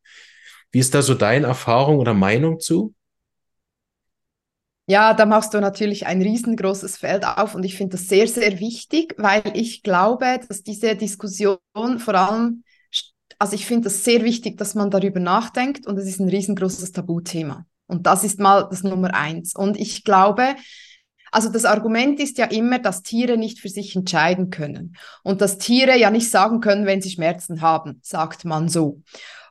Wie 0.71 0.77
ist 0.77 0.93
da 0.93 1.01
so 1.01 1.15
deine 1.15 1.47
Erfahrung 1.47 1.97
oder 1.97 2.13
Meinung 2.13 2.59
zu? 2.59 2.93
Ja, 4.85 5.15
da 5.15 5.25
machst 5.25 5.55
du 5.55 5.59
natürlich 5.59 6.05
ein 6.05 6.21
riesengroßes 6.21 6.97
Feld 6.97 7.25
auf 7.25 7.55
und 7.55 7.63
ich 7.63 7.75
finde 7.75 7.97
das 7.97 8.07
sehr, 8.07 8.27
sehr 8.27 8.59
wichtig, 8.59 9.15
weil 9.17 9.41
ich 9.55 9.81
glaube, 9.81 10.39
dass 10.47 10.61
diese 10.61 10.95
Diskussion 10.95 11.57
vor 11.97 12.13
allem, 12.13 12.63
also 13.39 13.55
ich 13.55 13.65
finde 13.65 13.85
das 13.85 14.03
sehr 14.03 14.23
wichtig, 14.23 14.57
dass 14.57 14.75
man 14.75 14.91
darüber 14.91 15.19
nachdenkt 15.19 15.87
und 15.87 15.97
es 15.97 16.05
ist 16.05 16.19
ein 16.19 16.29
riesengroßes 16.29 16.91
Tabuthema. 16.91 17.65
Und 17.91 18.07
das 18.07 18.23
ist 18.23 18.39
mal 18.39 18.67
das 18.69 18.83
Nummer 18.83 19.13
eins. 19.13 19.53
Und 19.53 19.77
ich 19.77 20.05
glaube, 20.05 20.55
also 21.29 21.49
das 21.49 21.65
Argument 21.65 22.21
ist 22.21 22.37
ja 22.37 22.45
immer, 22.45 22.79
dass 22.79 23.03
Tiere 23.03 23.37
nicht 23.37 23.59
für 23.59 23.67
sich 23.67 23.95
entscheiden 23.97 24.49
können 24.49 24.95
und 25.23 25.41
dass 25.41 25.57
Tiere 25.57 25.97
ja 25.97 26.09
nicht 26.09 26.29
sagen 26.29 26.61
können, 26.61 26.85
wenn 26.85 27.01
sie 27.01 27.09
Schmerzen 27.09 27.61
haben, 27.61 27.99
sagt 28.01 28.45
man 28.45 28.69
so. 28.69 29.01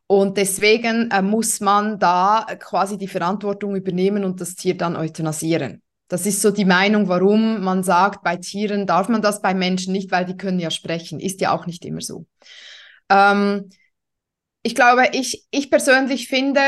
Und 0.07 0.39
deswegen 0.39 1.11
äh, 1.11 1.21
muss 1.21 1.61
man 1.61 1.99
da 1.99 2.47
quasi 2.59 2.97
die 2.97 3.09
Verantwortung 3.09 3.77
übernehmen 3.77 4.25
und 4.25 4.41
das 4.41 4.55
Tier 4.55 4.75
dann 4.77 4.97
euthanasieren. 4.97 5.83
Das 6.09 6.25
ist 6.25 6.41
so 6.41 6.51
die 6.51 6.65
Meinung, 6.65 7.09
warum 7.09 7.61
man 7.61 7.83
sagt, 7.83 8.25
bei 8.25 8.37
Tieren 8.37 8.87
darf 8.87 9.11
man 9.11 9.21
das, 9.21 9.43
bei 9.43 9.53
Menschen 9.53 9.93
nicht, 9.93 10.11
weil 10.11 10.25
die 10.25 10.37
können 10.37 10.61
ja 10.61 10.71
sprechen. 10.71 11.21
Ist 11.21 11.43
ja 11.43 11.53
auch 11.53 11.67
nicht 11.67 11.85
immer 11.85 12.01
so. 12.01 12.25
Ähm, 13.11 13.69
ich 14.63 14.75
glaube, 14.75 15.11
ich, 15.13 15.45
ich 15.51 15.71
persönlich 15.71 16.27
finde, 16.29 16.61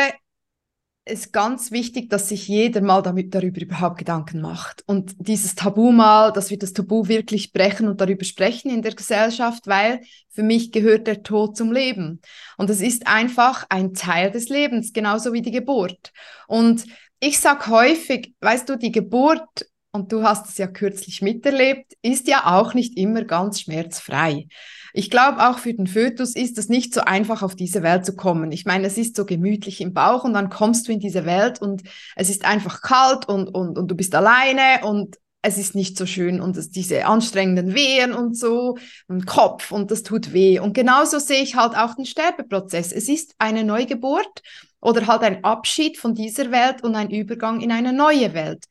ist 1.05 1.33
ganz 1.33 1.73
wichtig, 1.73 2.11
dass 2.11 2.29
sich 2.29 2.47
jeder 2.47 2.81
mal 2.81 3.03
damit, 3.03 3.35
darüber 3.35 3.61
überhaupt 3.61 3.99
Gedanken 3.99 4.41
macht. 4.41 4.85
Und 4.87 5.15
dieses 5.19 5.57
Tabu 5.57 5.91
mal, 5.91 6.33
dass 6.33 6.51
wir 6.51 6.59
das 6.59 6.73
Tabu 6.73 7.09
wirklich 7.09 7.53
brechen 7.53 7.89
und 7.89 8.01
darüber 8.01 8.25
sprechen 8.25 8.71
in 8.71 8.83
der 8.83 8.95
Gesellschaft, 8.95 9.67
weil 9.67 10.01
für 10.31 10.45
mich 10.45 10.71
gehört 10.71 11.09
der 11.09 11.25
Tod 11.25 11.57
zum 11.57 11.73
Leben. 11.73 12.21
Und 12.57 12.71
es 12.71 12.81
ist 12.81 13.09
einfach 13.09 13.67
ein 13.69 13.95
Teil 13.95 14.31
des 14.31 14.49
Lebens, 14.49 14.93
genauso 14.93 15.33
wie 15.33 15.43
die 15.43 15.51
Geburt. 15.51 16.13
Und 16.47 16.85
ich 17.19 17.41
sag 17.41 17.67
häufig, 17.67 18.35
weißt 18.41 18.69
du, 18.69 18.77
die 18.77 18.93
Geburt 18.93 19.67
und 19.91 20.13
du 20.13 20.23
hast 20.23 20.49
es 20.49 20.59
ja 20.59 20.69
kürzlich 20.69 21.21
miterlebt, 21.21 21.95
ist 22.03 22.29
ja 22.29 22.47
auch 22.47 22.75
nicht 22.75 22.97
immer 22.97 23.25
ganz 23.25 23.61
schmerzfrei. 23.61 24.47
Ich 24.93 25.11
glaube, 25.11 25.49
auch 25.49 25.59
für 25.59 25.73
den 25.73 25.87
Fötus 25.87 26.35
ist 26.35 26.59
es 26.59 26.69
nicht 26.69 26.95
so 26.95 27.03
einfach, 27.03 27.43
auf 27.43 27.55
diese 27.55 27.83
Welt 27.83 28.05
zu 28.05 28.15
kommen. 28.15 28.53
Ich 28.53 28.65
meine, 28.65 28.87
es 28.87 28.99
ist 28.99 29.17
so 29.17 29.25
gemütlich 29.25 29.81
im 29.81 29.95
Bauch 29.95 30.25
und 30.25 30.35
dann 30.35 30.51
kommst 30.51 30.89
du 30.89 30.93
in 30.93 31.01
diese 31.01 31.25
Welt 31.25 31.61
und 31.61 31.83
es 32.17 32.31
ist 32.31 32.45
einfach 32.45 32.83
kalt 32.83 33.29
und, 33.29 33.49
und, 33.49 33.79
und 33.79 33.91
du 33.91 33.95
bist 33.95 34.15
alleine 34.15 34.85
und 34.85 35.17
es 35.43 35.59
ist 35.59 35.75
nicht 35.75 35.99
so 35.99 36.07
schön 36.07 36.41
und 36.41 36.57
es, 36.57 36.71
diese 36.71 37.05
anstrengenden 37.05 37.75
Wehen 37.75 38.13
und 38.13 38.39
so 38.39 38.79
und 39.09 39.27
Kopf 39.27 39.73
und 39.73 39.91
das 39.91 40.05
tut 40.05 40.33
weh. 40.33 40.61
Und 40.61 40.73
genauso 40.73 41.19
sehe 41.19 41.43
ich 41.43 41.57
halt 41.57 41.77
auch 41.77 41.95
den 41.97 42.07
Sterbeprozess. 42.07 42.93
Es 42.93 43.09
ist 43.09 43.35
eine 43.39 43.65
Neugeburt 43.65 44.43
oder 44.81 45.07
halt 45.09 45.23
ein 45.23 45.43
Abschied 45.43 45.99
von 45.99 46.15
dieser 46.15 46.51
Welt 46.53 46.85
und 46.85 46.95
ein 46.95 47.11
Übergang 47.11 47.61
in 47.61 47.73
eine 47.73 47.93
neue 47.93 48.35
Welt. 48.35 48.67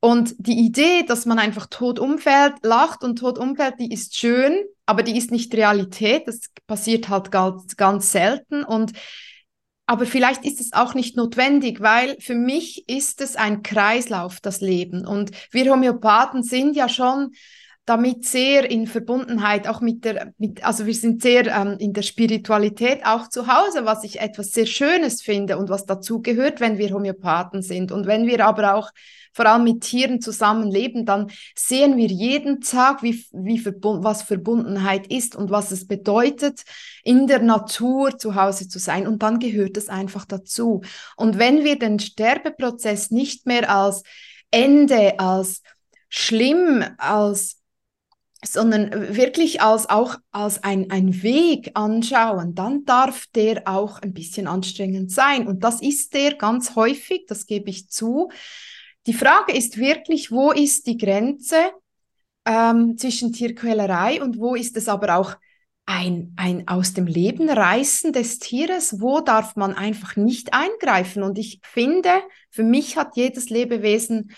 Und 0.00 0.34
die 0.38 0.58
Idee, 0.58 1.04
dass 1.06 1.26
man 1.26 1.38
einfach 1.38 1.66
tot 1.66 1.98
umfällt, 1.98 2.54
lacht 2.62 3.04
und 3.04 3.16
tot 3.18 3.38
umfällt, 3.38 3.74
die 3.78 3.92
ist 3.92 4.16
schön, 4.16 4.64
aber 4.86 5.02
die 5.02 5.16
ist 5.16 5.30
nicht 5.30 5.54
Realität. 5.54 6.26
Das 6.26 6.40
passiert 6.66 7.10
halt 7.10 7.30
ganz, 7.30 7.76
ganz 7.76 8.10
selten. 8.10 8.64
Und 8.64 8.92
aber 9.86 10.06
vielleicht 10.06 10.44
ist 10.44 10.60
es 10.60 10.72
auch 10.72 10.94
nicht 10.94 11.16
notwendig, 11.16 11.80
weil 11.80 12.16
für 12.20 12.36
mich 12.36 12.88
ist 12.88 13.20
es 13.20 13.34
ein 13.36 13.62
Kreislauf, 13.62 14.40
das 14.40 14.60
Leben. 14.60 15.04
Und 15.04 15.32
wir 15.50 15.70
Homöopathen 15.70 16.44
sind 16.44 16.76
ja 16.76 16.88
schon 16.88 17.32
damit 17.90 18.24
sehr 18.24 18.70
in 18.70 18.86
Verbundenheit, 18.86 19.66
auch 19.66 19.80
mit 19.80 20.04
der, 20.04 20.32
mit, 20.38 20.64
also 20.64 20.86
wir 20.86 20.94
sind 20.94 21.22
sehr 21.22 21.46
ähm, 21.48 21.76
in 21.80 21.92
der 21.92 22.02
Spiritualität 22.02 23.04
auch 23.04 23.28
zu 23.28 23.48
Hause, 23.48 23.84
was 23.84 24.04
ich 24.04 24.20
etwas 24.20 24.52
sehr 24.52 24.66
Schönes 24.66 25.22
finde 25.22 25.58
und 25.58 25.70
was 25.70 25.86
dazu 25.86 26.22
gehört, 26.22 26.60
wenn 26.60 26.78
wir 26.78 26.90
Homöopathen 26.90 27.62
sind. 27.62 27.90
Und 27.90 28.06
wenn 28.06 28.28
wir 28.28 28.46
aber 28.46 28.74
auch 28.74 28.90
vor 29.32 29.46
allem 29.46 29.64
mit 29.64 29.80
Tieren 29.80 30.20
zusammenleben, 30.20 31.04
dann 31.04 31.32
sehen 31.56 31.96
wir 31.96 32.06
jeden 32.06 32.60
Tag, 32.60 33.02
wie, 33.02 33.26
wie 33.32 33.58
verbund, 33.58 34.04
was 34.04 34.22
Verbundenheit 34.22 35.08
ist 35.08 35.34
und 35.34 35.50
was 35.50 35.72
es 35.72 35.88
bedeutet, 35.88 36.62
in 37.02 37.26
der 37.26 37.40
Natur 37.40 38.18
zu 38.18 38.36
Hause 38.36 38.68
zu 38.68 38.78
sein. 38.78 39.08
Und 39.08 39.22
dann 39.22 39.40
gehört 39.40 39.76
es 39.76 39.88
einfach 39.88 40.26
dazu. 40.26 40.82
Und 41.16 41.38
wenn 41.38 41.64
wir 41.64 41.76
den 41.76 41.98
Sterbeprozess 41.98 43.10
nicht 43.10 43.46
mehr 43.46 43.68
als 43.68 44.04
Ende, 44.52 45.18
als 45.18 45.62
schlimm, 46.08 46.84
als 46.98 47.59
sondern 48.44 49.16
wirklich 49.16 49.60
als 49.60 49.88
auch 49.88 50.16
als 50.30 50.62
ein, 50.62 50.90
ein 50.90 51.22
Weg 51.22 51.72
anschauen, 51.74 52.54
dann 52.54 52.84
darf 52.84 53.26
der 53.34 53.68
auch 53.68 54.00
ein 54.00 54.14
bisschen 54.14 54.46
anstrengend 54.46 55.10
sein. 55.10 55.46
Und 55.46 55.62
das 55.62 55.82
ist 55.82 56.14
der 56.14 56.34
ganz 56.34 56.74
häufig, 56.74 57.26
das 57.26 57.46
gebe 57.46 57.68
ich 57.68 57.88
zu. 57.90 58.30
Die 59.06 59.14
Frage 59.14 59.52
ist 59.52 59.78
wirklich, 59.78 60.30
wo 60.30 60.52
ist 60.52 60.86
die 60.86 60.96
Grenze 60.96 61.56
ähm, 62.46 62.96
zwischen 62.96 63.32
Tierquälerei 63.32 64.22
und 64.22 64.38
wo 64.38 64.54
ist 64.54 64.76
es 64.76 64.88
aber 64.88 65.16
auch 65.16 65.36
ein, 65.86 66.32
ein 66.36 66.68
aus 66.68 66.94
dem 66.94 67.06
Leben 67.06 67.50
reißen 67.50 68.12
des 68.12 68.38
Tieres? 68.38 69.00
Wo 69.00 69.20
darf 69.20 69.56
man 69.56 69.74
einfach 69.74 70.16
nicht 70.16 70.54
eingreifen? 70.54 71.22
Und 71.22 71.36
ich 71.36 71.60
finde, 71.62 72.10
für 72.50 72.62
mich 72.62 72.96
hat 72.96 73.16
jedes 73.16 73.50
Lebewesen 73.50 74.30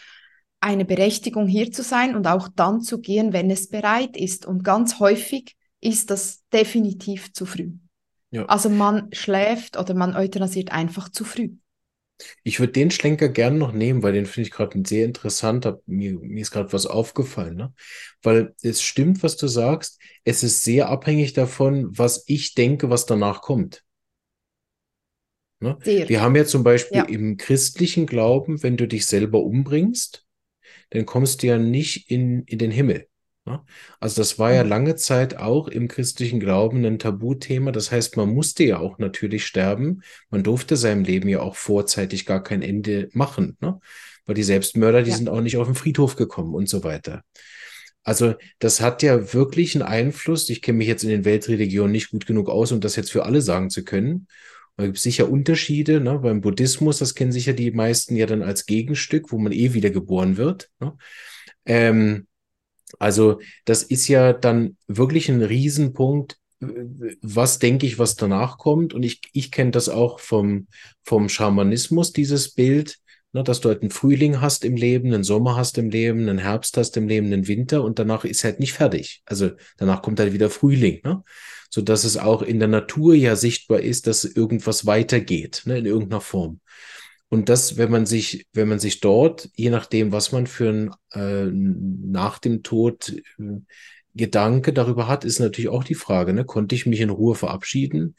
eine 0.62 0.84
Berechtigung 0.84 1.46
hier 1.46 1.72
zu 1.72 1.82
sein 1.82 2.14
und 2.14 2.26
auch 2.26 2.48
dann 2.48 2.80
zu 2.80 3.00
gehen, 3.00 3.32
wenn 3.32 3.50
es 3.50 3.68
bereit 3.68 4.16
ist. 4.16 4.46
Und 4.46 4.62
ganz 4.62 5.00
häufig 5.00 5.56
ist 5.80 6.10
das 6.10 6.42
definitiv 6.52 7.32
zu 7.32 7.46
früh. 7.46 7.72
Ja. 8.30 8.46
Also 8.46 8.70
man 8.70 9.12
schläft 9.12 9.76
oder 9.76 9.94
man 9.94 10.14
euthanasiert 10.14 10.70
einfach 10.70 11.08
zu 11.08 11.24
früh. 11.24 11.50
Ich 12.44 12.60
würde 12.60 12.72
den 12.72 12.92
Schlenker 12.92 13.28
gerne 13.28 13.58
noch 13.58 13.72
nehmen, 13.72 14.04
weil 14.04 14.12
den 14.12 14.26
finde 14.26 14.46
ich 14.46 14.54
gerade 14.54 14.80
sehr 14.86 15.04
interessant. 15.04 15.68
Mir, 15.86 16.18
mir 16.20 16.40
ist 16.40 16.52
gerade 16.52 16.72
was 16.72 16.86
aufgefallen, 16.86 17.56
ne? 17.56 17.74
Weil 18.22 18.54
es 18.62 18.80
stimmt, 18.80 19.24
was 19.24 19.36
du 19.36 19.48
sagst. 19.48 20.00
Es 20.22 20.44
ist 20.44 20.62
sehr 20.62 20.88
abhängig 20.88 21.32
davon, 21.32 21.98
was 21.98 22.22
ich 22.28 22.54
denke, 22.54 22.90
was 22.90 23.06
danach 23.06 23.42
kommt. 23.42 23.82
Ne? 25.58 25.76
Wir 25.84 26.20
haben 26.20 26.36
ja 26.36 26.44
zum 26.44 26.62
Beispiel 26.62 26.98
ja. 26.98 27.04
im 27.04 27.36
christlichen 27.36 28.06
Glauben, 28.06 28.62
wenn 28.62 28.76
du 28.76 28.86
dich 28.86 29.06
selber 29.06 29.42
umbringst, 29.42 30.24
dann 30.92 31.06
kommst 31.06 31.42
du 31.42 31.46
ja 31.48 31.58
nicht 31.58 32.10
in, 32.10 32.42
in 32.44 32.58
den 32.58 32.70
Himmel. 32.70 33.06
Ne? 33.44 33.60
Also 33.98 34.20
das 34.20 34.38
war 34.38 34.52
ja 34.52 34.62
mhm. 34.62 34.68
lange 34.70 34.96
Zeit 34.96 35.36
auch 35.36 35.68
im 35.68 35.88
christlichen 35.88 36.38
Glauben 36.38 36.84
ein 36.84 36.98
Tabuthema. 36.98 37.72
Das 37.72 37.90
heißt, 37.90 38.16
man 38.16 38.32
musste 38.32 38.64
ja 38.64 38.78
auch 38.78 38.98
natürlich 38.98 39.46
sterben. 39.46 40.02
Man 40.30 40.42
durfte 40.42 40.76
seinem 40.76 41.04
Leben 41.04 41.28
ja 41.28 41.40
auch 41.40 41.56
vorzeitig 41.56 42.26
gar 42.26 42.42
kein 42.42 42.62
Ende 42.62 43.08
machen, 43.12 43.56
ne? 43.60 43.80
weil 44.26 44.34
die 44.34 44.42
Selbstmörder, 44.42 45.02
die 45.02 45.10
ja. 45.10 45.16
sind 45.16 45.28
auch 45.28 45.40
nicht 45.40 45.56
auf 45.56 45.66
den 45.66 45.74
Friedhof 45.74 46.16
gekommen 46.16 46.54
und 46.54 46.68
so 46.68 46.84
weiter. 46.84 47.22
Also 48.04 48.34
das 48.58 48.80
hat 48.80 49.02
ja 49.02 49.32
wirklich 49.32 49.74
einen 49.74 49.82
Einfluss. 49.82 50.48
Ich 50.48 50.60
kenne 50.60 50.78
mich 50.78 50.88
jetzt 50.88 51.04
in 51.04 51.10
den 51.10 51.24
Weltreligionen 51.24 51.92
nicht 51.92 52.10
gut 52.10 52.26
genug 52.26 52.48
aus, 52.48 52.72
um 52.72 52.80
das 52.80 52.96
jetzt 52.96 53.12
für 53.12 53.24
alle 53.24 53.40
sagen 53.40 53.70
zu 53.70 53.84
können. 53.84 54.26
Da 54.76 54.86
gibt 54.86 54.98
sicher 54.98 55.30
Unterschiede. 55.30 56.00
Ne? 56.00 56.18
Beim 56.18 56.40
Buddhismus, 56.40 56.98
das 56.98 57.14
kennen 57.14 57.32
sicher 57.32 57.52
die 57.52 57.70
meisten 57.70 58.16
ja 58.16 58.26
dann 58.26 58.42
als 58.42 58.66
Gegenstück, 58.66 59.30
wo 59.32 59.38
man 59.38 59.52
eh 59.52 59.74
wieder 59.74 59.90
geboren 59.90 60.36
wird. 60.36 60.70
Ne? 60.80 60.96
Ähm, 61.66 62.26
also 62.98 63.40
das 63.64 63.82
ist 63.82 64.08
ja 64.08 64.32
dann 64.32 64.76
wirklich 64.86 65.28
ein 65.28 65.42
Riesenpunkt, 65.42 66.38
was 67.20 67.58
denke 67.58 67.86
ich, 67.86 67.98
was 67.98 68.16
danach 68.16 68.58
kommt. 68.58 68.94
Und 68.94 69.02
ich, 69.02 69.20
ich 69.32 69.50
kenne 69.50 69.72
das 69.72 69.88
auch 69.88 70.20
vom, 70.20 70.68
vom 71.02 71.28
Schamanismus, 71.28 72.12
dieses 72.12 72.54
Bild, 72.54 72.98
ne, 73.32 73.42
dass 73.42 73.60
du 73.60 73.68
halt 73.68 73.82
einen 73.82 73.90
Frühling 73.90 74.40
hast 74.40 74.64
im 74.64 74.76
Leben, 74.76 75.12
einen 75.12 75.24
Sommer 75.24 75.56
hast 75.56 75.78
im 75.78 75.90
Leben, 75.90 76.28
einen 76.28 76.38
Herbst 76.38 76.76
hast 76.76 76.96
im 76.96 77.08
Leben, 77.08 77.26
einen 77.26 77.48
Winter 77.48 77.82
und 77.82 77.98
danach 77.98 78.24
ist 78.24 78.44
halt 78.44 78.60
nicht 78.60 78.74
fertig. 78.74 79.22
Also 79.24 79.50
danach 79.76 80.02
kommt 80.02 80.20
halt 80.20 80.32
wieder 80.32 80.50
Frühling. 80.50 81.00
Ne? 81.04 81.22
So 81.72 81.80
dass 81.80 82.04
es 82.04 82.18
auch 82.18 82.42
in 82.42 82.58
der 82.58 82.68
Natur 82.68 83.14
ja 83.14 83.34
sichtbar 83.34 83.80
ist, 83.80 84.06
dass 84.06 84.24
irgendwas 84.24 84.84
weitergeht, 84.84 85.62
ne, 85.64 85.78
in 85.78 85.86
irgendeiner 85.86 86.20
Form. 86.20 86.60
Und 87.30 87.48
das, 87.48 87.78
wenn 87.78 87.90
man 87.90 88.04
sich, 88.04 88.46
wenn 88.52 88.68
man 88.68 88.78
sich 88.78 89.00
dort, 89.00 89.48
je 89.56 89.70
nachdem, 89.70 90.12
was 90.12 90.32
man 90.32 90.46
für 90.46 90.68
ein 90.68 90.90
äh, 91.14 91.46
nach 91.50 92.38
dem 92.38 92.62
Tod 92.62 93.14
äh, 93.38 93.42
Gedanke 94.14 94.74
darüber 94.74 95.08
hat, 95.08 95.24
ist 95.24 95.38
natürlich 95.38 95.70
auch 95.70 95.84
die 95.84 95.94
Frage, 95.94 96.34
ne, 96.34 96.44
konnte 96.44 96.74
ich 96.74 96.84
mich 96.84 97.00
in 97.00 97.08
Ruhe 97.08 97.34
verabschieden? 97.34 98.16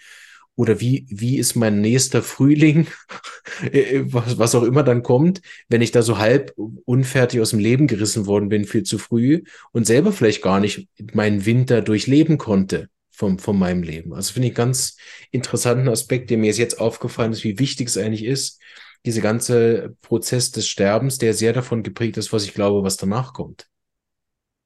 Oder 0.55 0.79
wie, 0.79 1.05
wie 1.09 1.37
ist 1.37 1.55
mein 1.55 1.79
nächster 1.79 2.23
Frühling, 2.23 2.87
äh, 3.71 4.01
was, 4.05 4.39
was 4.39 4.55
auch 4.55 4.63
immer 4.63 4.81
dann 4.81 5.03
kommt, 5.03 5.41
wenn 5.69 5.83
ich 5.83 5.91
da 5.91 6.01
so 6.01 6.17
halb 6.17 6.53
unfertig 6.85 7.39
aus 7.39 7.51
dem 7.51 7.59
Leben 7.59 7.85
gerissen 7.85 8.25
worden 8.25 8.49
bin, 8.49 8.65
viel 8.65 8.81
zu 8.81 8.97
früh 8.97 9.43
und 9.73 9.85
selber 9.85 10.11
vielleicht 10.11 10.41
gar 10.41 10.59
nicht 10.59 10.87
meinen 11.13 11.45
Winter 11.45 11.83
durchleben 11.83 12.39
konnte 12.39 12.89
vom, 13.13 13.39
von 13.39 13.57
meinem 13.57 13.83
Leben. 13.83 14.13
Also 14.13 14.33
finde 14.33 14.49
ich 14.49 14.55
ganz 14.55 14.97
interessanten 15.31 15.87
Aspekt, 15.87 16.29
der 16.29 16.37
mir 16.37 16.51
jetzt 16.51 16.79
aufgefallen 16.79 17.31
ist, 17.31 17.43
wie 17.43 17.59
wichtig 17.59 17.87
es 17.87 17.97
eigentlich 17.97 18.25
ist, 18.25 18.59
dieser 19.05 19.21
ganze 19.21 19.95
Prozess 20.01 20.51
des 20.51 20.67
Sterbens, 20.67 21.17
der 21.17 21.33
sehr 21.33 21.53
davon 21.53 21.83
geprägt 21.83 22.17
ist, 22.17 22.33
was 22.33 22.45
ich 22.45 22.53
glaube, 22.53 22.83
was 22.83 22.97
danach 22.97 23.33
kommt. 23.33 23.67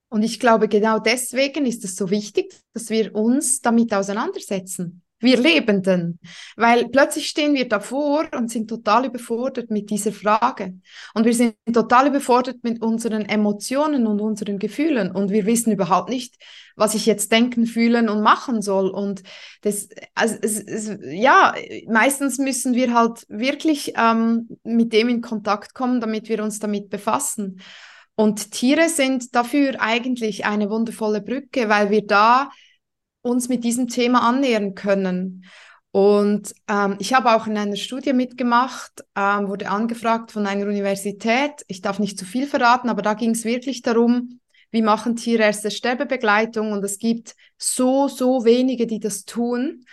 Und 0.10 0.24
ich 0.24 0.40
glaube, 0.40 0.70
genau 0.70 1.00
deswegen 1.00 1.66
ist 1.66 1.84
es 1.84 1.96
so 1.96 2.10
wichtig, 2.10 2.56
dass 2.74 2.90
wir 2.90 3.14
uns 3.14 3.62
damit 3.62 3.94
auseinandersetzen 3.94 5.02
wir 5.20 5.38
Lebenden, 5.38 6.20
weil 6.56 6.90
plötzlich 6.90 7.28
stehen 7.28 7.56
wir 7.56 7.68
davor 7.68 8.28
und 8.36 8.52
sind 8.52 8.70
total 8.70 9.06
überfordert 9.06 9.72
mit 9.72 9.90
dieser 9.90 10.12
Frage. 10.12 10.80
Und 11.14 11.26
wir 11.26 11.34
sind 11.34 11.56
total 11.74 12.08
überfordert 12.08 12.58
mit 12.64 12.82
unseren 12.82 13.26
Emotionen 13.26 14.06
und 14.06 14.22
unseren 14.22 14.60
Gefühlen 14.60 15.12
und 15.12 15.32
wir 15.32 15.46
wissen 15.46 15.72
überhaupt 15.72 16.10
nicht, 16.10 16.36
was 16.76 16.94
ich 16.94 17.08
jetzt 17.08 17.32
denken, 17.32 17.66
fühlen 17.66 18.10
und 18.10 18.22
machen 18.22 18.62
soll. 18.62 18.90
Und 18.90 19.24
das, 19.62 19.90
also, 20.14 20.36
es, 20.42 20.60
es, 20.60 20.98
ja, 21.02 21.56
meistens 21.88 22.38
müssen 22.38 22.76
wir 22.76 22.94
halt 22.94 23.26
wirklich 23.28 23.94
ähm, 23.98 24.48
mit 24.64 24.94
dem 24.94 25.10
in 25.10 25.22
Kontakt 25.22 25.74
kommen, 25.74 26.00
damit 26.00 26.30
wir 26.30 26.44
uns 26.44 26.60
damit 26.60 26.90
befassen. 26.90 27.62
Und 28.16 28.52
Tiere 28.52 28.90
sind 28.90 29.36
dafür 29.36 29.76
eigentlich 29.80 30.46
eine 30.46 30.70
wundervolle 30.70 31.22
Brücke, 31.22 31.70
weil 31.70 31.90
wir 31.90 32.06
da 32.06 32.50
uns 33.22 33.50
mit 33.50 33.64
diesem 33.64 33.88
Thema 33.88 34.28
annähern 34.28 34.76
können. 34.76 35.46
Und 35.92 36.54
ähm, 36.68 36.96
ich 37.00 37.14
habe 37.14 37.36
auch 37.36 37.48
in 37.48 37.58
einer 37.58 37.76
Studie 37.76 38.14
mitgemacht, 38.14 39.04
ähm, 39.16 39.48
wurde 39.48 39.70
angefragt 39.70 40.32
von 40.32 40.46
einer 40.46 40.68
Universität. 40.68 41.64
Ich 41.68 41.82
darf 41.82 42.00
nicht 42.00 42.20
zu 42.20 42.26
viel 42.26 42.46
verraten, 42.46 42.90
aber 42.90 43.02
da 43.02 43.14
ging 43.14 43.32
es 43.32 43.46
wirklich 43.46 43.82
darum, 43.82 44.40
wie 44.72 44.82
machen 44.82 45.16
Tierärzte 45.16 45.72
Sterbebegleitung 45.72 46.72
und 46.72 46.84
es 46.84 47.00
gibt 47.00 47.36
so, 47.58 48.08
so 48.08 48.46
wenige, 48.46 48.86
die 48.86 49.00
das 49.00 49.26
tun. 49.26 49.86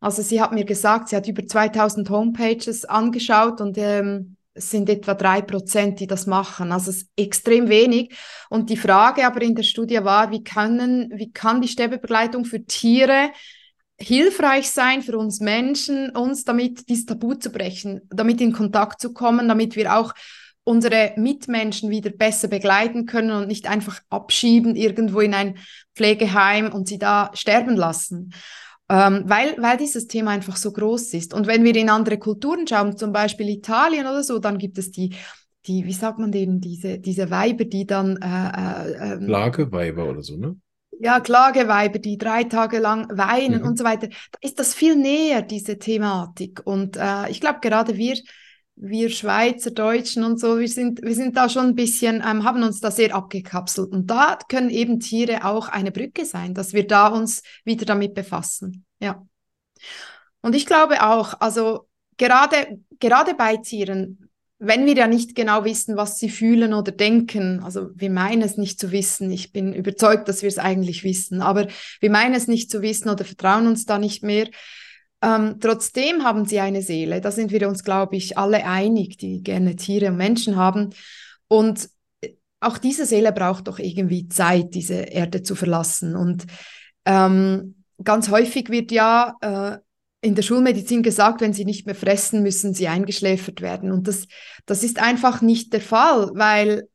Also 0.00 0.22
sie 0.22 0.40
hat 0.40 0.52
mir 0.52 0.64
gesagt, 0.64 1.10
sie 1.10 1.16
hat 1.16 1.28
über 1.28 1.46
2000 1.46 2.10
Homepages 2.10 2.84
angeschaut 2.84 3.60
und 3.60 3.78
ähm, 3.78 4.36
es 4.54 4.70
sind 4.70 4.88
etwa 4.88 5.14
drei 5.14 5.40
Prozent, 5.40 6.00
die 6.00 6.06
das 6.06 6.26
machen. 6.26 6.72
Also 6.72 6.90
es 6.90 6.98
ist 6.98 7.10
extrem 7.16 7.68
wenig. 7.68 8.14
Und 8.50 8.70
die 8.70 8.76
Frage 8.76 9.26
aber 9.26 9.42
in 9.42 9.54
der 9.54 9.62
Studie 9.62 10.04
war, 10.04 10.30
wie, 10.30 10.44
können, 10.44 11.10
wie 11.14 11.32
kann 11.32 11.62
die 11.62 11.68
Sterbebegleitung 11.68 12.44
für 12.44 12.64
Tiere 12.64 13.30
hilfreich 13.98 14.70
sein 14.70 15.02
für 15.02 15.16
uns 15.16 15.40
Menschen, 15.40 16.10
uns 16.10 16.44
damit 16.44 16.88
dieses 16.88 17.06
Tabu 17.06 17.34
zu 17.34 17.50
brechen, 17.50 18.00
damit 18.10 18.40
in 18.40 18.52
Kontakt 18.52 19.00
zu 19.00 19.12
kommen, 19.12 19.48
damit 19.48 19.76
wir 19.76 19.96
auch 19.96 20.12
unsere 20.64 21.12
Mitmenschen 21.16 21.90
wieder 21.90 22.10
besser 22.10 22.48
begleiten 22.48 23.06
können 23.06 23.30
und 23.30 23.48
nicht 23.48 23.68
einfach 23.68 24.00
abschieben 24.10 24.76
irgendwo 24.76 25.20
in 25.20 25.34
ein 25.34 25.58
Pflegeheim 25.94 26.72
und 26.72 26.88
sie 26.88 26.98
da 26.98 27.30
sterben 27.34 27.76
lassen 27.76 28.32
ähm, 28.92 29.22
weil, 29.26 29.56
weil 29.58 29.78
dieses 29.78 30.06
Thema 30.06 30.32
einfach 30.32 30.56
so 30.56 30.70
groß 30.70 31.14
ist. 31.14 31.32
Und 31.32 31.46
wenn 31.46 31.64
wir 31.64 31.74
in 31.74 31.88
andere 31.88 32.18
Kulturen 32.18 32.66
schauen, 32.66 32.96
zum 32.96 33.10
Beispiel 33.10 33.48
Italien 33.48 34.06
oder 34.06 34.22
so, 34.22 34.38
dann 34.38 34.58
gibt 34.58 34.76
es 34.76 34.90
die, 34.90 35.14
die 35.66 35.86
wie 35.86 35.92
sagt 35.94 36.18
man 36.18 36.30
denen, 36.30 36.60
diese, 36.60 36.98
diese 36.98 37.30
Weiber, 37.30 37.64
die 37.64 37.86
dann... 37.86 38.18
Äh, 38.18 38.26
äh, 38.28 39.14
ähm, 39.14 39.26
Lageweiber 39.26 40.10
oder 40.10 40.22
so, 40.22 40.36
ne? 40.36 40.56
ja, 41.00 41.20
Klageweiber, 41.20 41.98
die 41.98 42.18
drei 42.18 42.44
Tage 42.44 42.78
lang 42.78 43.08
weinen 43.10 43.62
mhm. 43.62 43.68
und 43.68 43.78
so 43.78 43.84
weiter, 43.84 44.08
da 44.08 44.38
ist 44.40 44.60
das 44.60 44.74
viel 44.74 44.94
näher, 44.94 45.42
diese 45.42 45.78
Thematik. 45.78 46.60
Und 46.64 46.96
äh, 46.96 47.30
ich 47.30 47.40
glaube, 47.40 47.60
gerade 47.60 47.96
wir, 47.96 48.16
wir 48.76 49.10
Schweizer, 49.10 49.70
Deutschen 49.70 50.24
und 50.24 50.40
so, 50.40 50.58
wir 50.58 50.68
sind, 50.68 51.02
wir 51.02 51.14
sind 51.14 51.36
da 51.36 51.48
schon 51.48 51.66
ein 51.66 51.74
bisschen, 51.74 52.16
ähm, 52.26 52.44
haben 52.44 52.62
uns 52.62 52.80
da 52.80 52.90
sehr 52.90 53.14
abgekapselt. 53.14 53.92
Und 53.92 54.06
da 54.08 54.38
können 54.48 54.70
eben 54.70 55.00
Tiere 55.00 55.44
auch 55.44 55.68
eine 55.68 55.92
Brücke 55.92 56.24
sein, 56.24 56.54
dass 56.54 56.72
wir 56.72 56.86
da 56.86 57.08
uns 57.08 57.42
wieder 57.64 57.84
damit 57.84 58.14
befassen. 58.14 58.84
Ja. 59.00 59.26
Und 60.40 60.54
ich 60.54 60.66
glaube 60.66 61.02
auch, 61.02 61.40
also 61.40 61.88
gerade, 62.16 62.80
gerade 62.98 63.34
bei 63.34 63.56
Tieren, 63.58 64.30
wenn 64.58 64.86
wir 64.86 64.94
ja 64.94 65.08
nicht 65.08 65.34
genau 65.34 65.64
wissen, 65.64 65.96
was 65.96 66.18
sie 66.18 66.30
fühlen 66.30 66.72
oder 66.72 66.92
denken, 66.92 67.60
also 67.64 67.90
wir 67.94 68.10
meinen 68.10 68.42
es 68.42 68.56
nicht 68.56 68.78
zu 68.78 68.92
wissen, 68.92 69.30
ich 69.30 69.52
bin 69.52 69.74
überzeugt, 69.74 70.28
dass 70.28 70.42
wir 70.42 70.48
es 70.48 70.58
eigentlich 70.58 71.02
wissen, 71.02 71.42
aber 71.42 71.66
wir 72.00 72.10
meinen 72.10 72.34
es 72.34 72.46
nicht 72.46 72.70
zu 72.70 72.80
wissen 72.80 73.08
oder 73.08 73.24
vertrauen 73.24 73.66
uns 73.66 73.86
da 73.86 73.98
nicht 73.98 74.22
mehr. 74.22 74.48
Ähm, 75.22 75.58
trotzdem 75.60 76.24
haben 76.24 76.44
sie 76.44 76.58
eine 76.58 76.82
Seele, 76.82 77.20
da 77.20 77.30
sind 77.30 77.52
wir 77.52 77.68
uns, 77.68 77.84
glaube 77.84 78.16
ich, 78.16 78.36
alle 78.36 78.66
einig, 78.66 79.18
die 79.18 79.42
gerne 79.42 79.76
Tiere 79.76 80.08
und 80.08 80.16
Menschen 80.16 80.56
haben. 80.56 80.90
Und 81.48 81.88
auch 82.60 82.78
diese 82.78 83.06
Seele 83.06 83.32
braucht 83.32 83.68
doch 83.68 83.78
irgendwie 83.78 84.28
Zeit, 84.28 84.74
diese 84.74 84.94
Erde 84.94 85.42
zu 85.42 85.54
verlassen. 85.54 86.16
Und 86.16 86.46
ähm, 87.04 87.84
ganz 88.02 88.30
häufig 88.30 88.68
wird 88.68 88.92
ja 88.92 89.36
äh, 89.40 89.78
in 90.24 90.36
der 90.36 90.42
Schulmedizin 90.42 91.02
gesagt, 91.02 91.40
wenn 91.40 91.52
sie 91.52 91.64
nicht 91.64 91.86
mehr 91.86 91.96
fressen, 91.96 92.42
müssen 92.42 92.74
sie 92.74 92.88
eingeschläfert 92.88 93.60
werden. 93.60 93.90
Und 93.90 94.06
das, 94.06 94.26
das 94.66 94.84
ist 94.84 95.00
einfach 95.00 95.42
nicht 95.42 95.72
der 95.72 95.80
Fall, 95.80 96.30
weil 96.34 96.88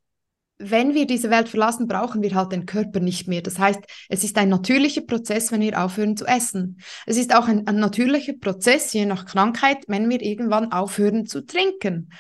wenn 0.60 0.94
wir 0.94 1.06
diese 1.06 1.30
Welt 1.30 1.50
verlassen, 1.50 1.88
brauchen 1.88 2.22
wir 2.22 2.34
halt 2.34 2.52
den 2.52 2.66
Körper 2.66 3.00
nicht 3.00 3.28
mehr. 3.28 3.42
Das 3.42 3.60
heißt, 3.60 3.80
es 4.10 4.24
ist 4.24 4.38
ein 4.38 4.50
natürlicher 4.50 5.02
Prozess, 5.02 5.52
wenn 5.52 5.62
wir 5.62 5.82
aufhören 5.84 6.18
zu 6.18 6.26
essen. 6.26 6.80
Es 7.06 7.18
ist 7.18 7.36
auch 7.36 7.48
ein, 7.48 7.68
ein 7.68 7.80
natürlicher 7.80 8.34
Prozess, 8.34 8.92
je 8.94 9.06
nach 9.06 9.26
Krankheit, 9.26 9.84
wenn 9.88 10.10
wir 10.10 10.22
irgendwann 10.22 10.72
aufhören 10.72 11.26
zu 11.28 11.46
trinken. 11.46 12.12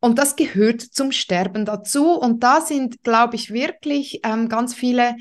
Und 0.00 0.18
das 0.18 0.36
gehört 0.36 0.80
zum 0.80 1.12
Sterben 1.12 1.64
dazu. 1.64 2.12
Und 2.12 2.42
da 2.42 2.60
sind, 2.60 3.02
glaube 3.02 3.36
ich, 3.36 3.52
wirklich 3.52 4.20
ähm, 4.24 4.48
ganz 4.48 4.74
viele, 4.74 5.16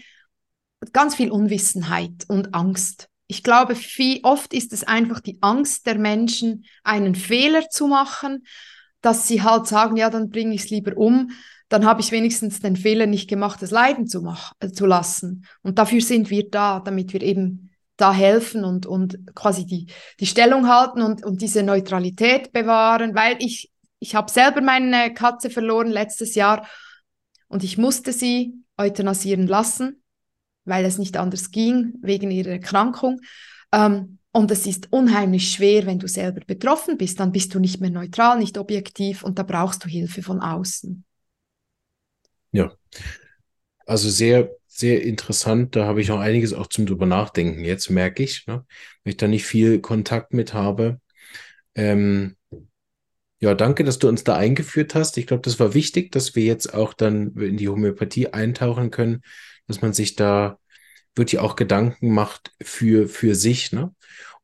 ganz 0.94 1.16
viel 1.16 1.32
Unwissenheit 1.32 2.26
und 2.28 2.54
Angst 2.54 3.10
ich 3.28 3.44
glaube, 3.44 3.76
viel, 3.76 4.20
oft 4.24 4.54
ist 4.54 4.72
es 4.72 4.84
einfach 4.84 5.20
die 5.20 5.40
Angst 5.42 5.88
der 5.88 5.98
Menschen, 5.98 6.66
einen 6.84 7.16
Fehler 7.16 7.70
zu 7.70 7.88
machen, 7.88 8.46
dass 9.02 9.28
sie 9.28 9.42
halt 9.42 9.68
sagen, 9.68 9.98
ja, 9.98 10.10
dann 10.10 10.30
bringe 10.30 10.54
ich 10.54 10.66
es 10.66 10.70
lieber 10.70 10.96
um, 10.98 11.32
dann 11.76 11.86
habe 11.86 12.02
ich 12.02 12.12
wenigstens 12.12 12.60
den 12.60 12.76
Fehler 12.76 13.06
nicht 13.06 13.30
gemacht, 13.30 13.62
das 13.62 13.72
Leiden 13.72 14.08
zu, 14.08 14.22
mach, 14.22 14.54
äh, 14.60 14.70
zu 14.70 14.86
lassen. 14.86 15.46
Und 15.62 15.78
dafür 15.78 16.02
sind 16.02 16.30
wir 16.30 16.50
da, 16.50 16.80
damit 16.80 17.14
wir 17.14 17.22
eben 17.22 17.72
da 17.98 18.14
helfen 18.14 18.64
und, 18.64 18.86
und 18.86 19.34
quasi 19.36 19.66
die, 19.66 19.88
die 20.20 20.26
Stellung 20.26 20.68
halten 20.68 21.02
und, 21.02 21.24
und 21.24 21.42
diese 21.42 21.64
Neutralität 21.64 22.52
bewahren, 22.52 23.16
weil 23.16 23.38
ich, 23.40 23.72
ich 24.00 24.16
habe 24.16 24.32
selber 24.32 24.62
meine 24.62 25.14
Katze 25.14 25.50
verloren 25.50 25.88
letztes 25.88 26.36
Jahr 26.36 26.68
und 27.48 27.64
ich 27.64 27.78
musste 27.78 28.12
sie 28.12 28.56
euthanasieren 28.78 29.48
lassen 29.48 30.02
weil 30.66 30.84
es 30.86 30.98
nicht 30.98 31.16
anders 31.18 31.52
ging 31.52 31.94
wegen 32.02 32.32
ihrer 32.32 32.50
Erkrankung. 32.52 33.22
Ähm, 33.72 34.20
und 34.32 34.52
es 34.52 34.68
ist 34.68 34.92
unheimlich 34.92 35.52
schwer, 35.52 35.86
wenn 35.86 36.00
du 36.00 36.08
selber 36.08 36.42
betroffen 36.46 36.98
bist. 36.98 37.20
Dann 37.20 37.32
bist 37.32 37.54
du 37.54 37.60
nicht 37.60 37.80
mehr 37.80 37.90
neutral, 37.90 38.38
nicht 38.38 38.58
objektiv 38.58 39.24
und 39.24 39.40
da 39.40 39.44
brauchst 39.44 39.86
du 39.86 39.88
Hilfe 39.88 40.22
von 40.24 40.42
außen. 40.42 41.06
Ja, 42.56 42.72
also 43.86 44.10
sehr, 44.10 44.50
sehr 44.68 45.04
interessant. 45.04 45.76
Da 45.76 45.86
habe 45.86 46.00
ich 46.00 46.08
noch 46.08 46.20
einiges 46.20 46.54
auch 46.54 46.68
zum 46.68 46.86
drüber 46.86 47.06
nachdenken. 47.06 47.66
Jetzt 47.66 47.90
merke 47.90 48.24
ich, 48.24 48.48
ne, 48.48 48.66
wenn 49.04 49.12
ich 49.12 49.18
da 49.18 49.28
nicht 49.28 49.46
viel 49.46 49.82
Kontakt 49.82 50.34
mit 50.34 50.54
habe. 50.54 51.02
Ähm, 51.76 52.38
ja, 53.42 53.54
danke, 53.54 53.84
dass 53.84 54.00
du 54.00 54.08
uns 54.08 54.24
da 54.24 54.38
eingeführt 54.38 54.96
hast. 54.96 55.18
Ich 55.18 55.28
glaube, 55.28 55.42
das 55.42 55.60
war 55.60 55.74
wichtig, 55.74 56.14
dass 56.14 56.34
wir 56.36 56.46
jetzt 56.46 56.74
auch 56.74 56.94
dann 56.94 57.34
in 57.36 57.58
die 57.58 57.68
Homöopathie 57.68 58.28
eintauchen 58.28 58.90
können, 58.90 59.22
dass 59.68 59.82
man 59.82 59.92
sich 59.92 60.16
da 60.16 60.58
wirklich 61.14 61.40
auch 61.40 61.58
Gedanken 61.58 62.14
macht 62.14 62.54
für, 62.62 63.10
für 63.10 63.36
sich. 63.36 63.74
Ne? 63.74 63.94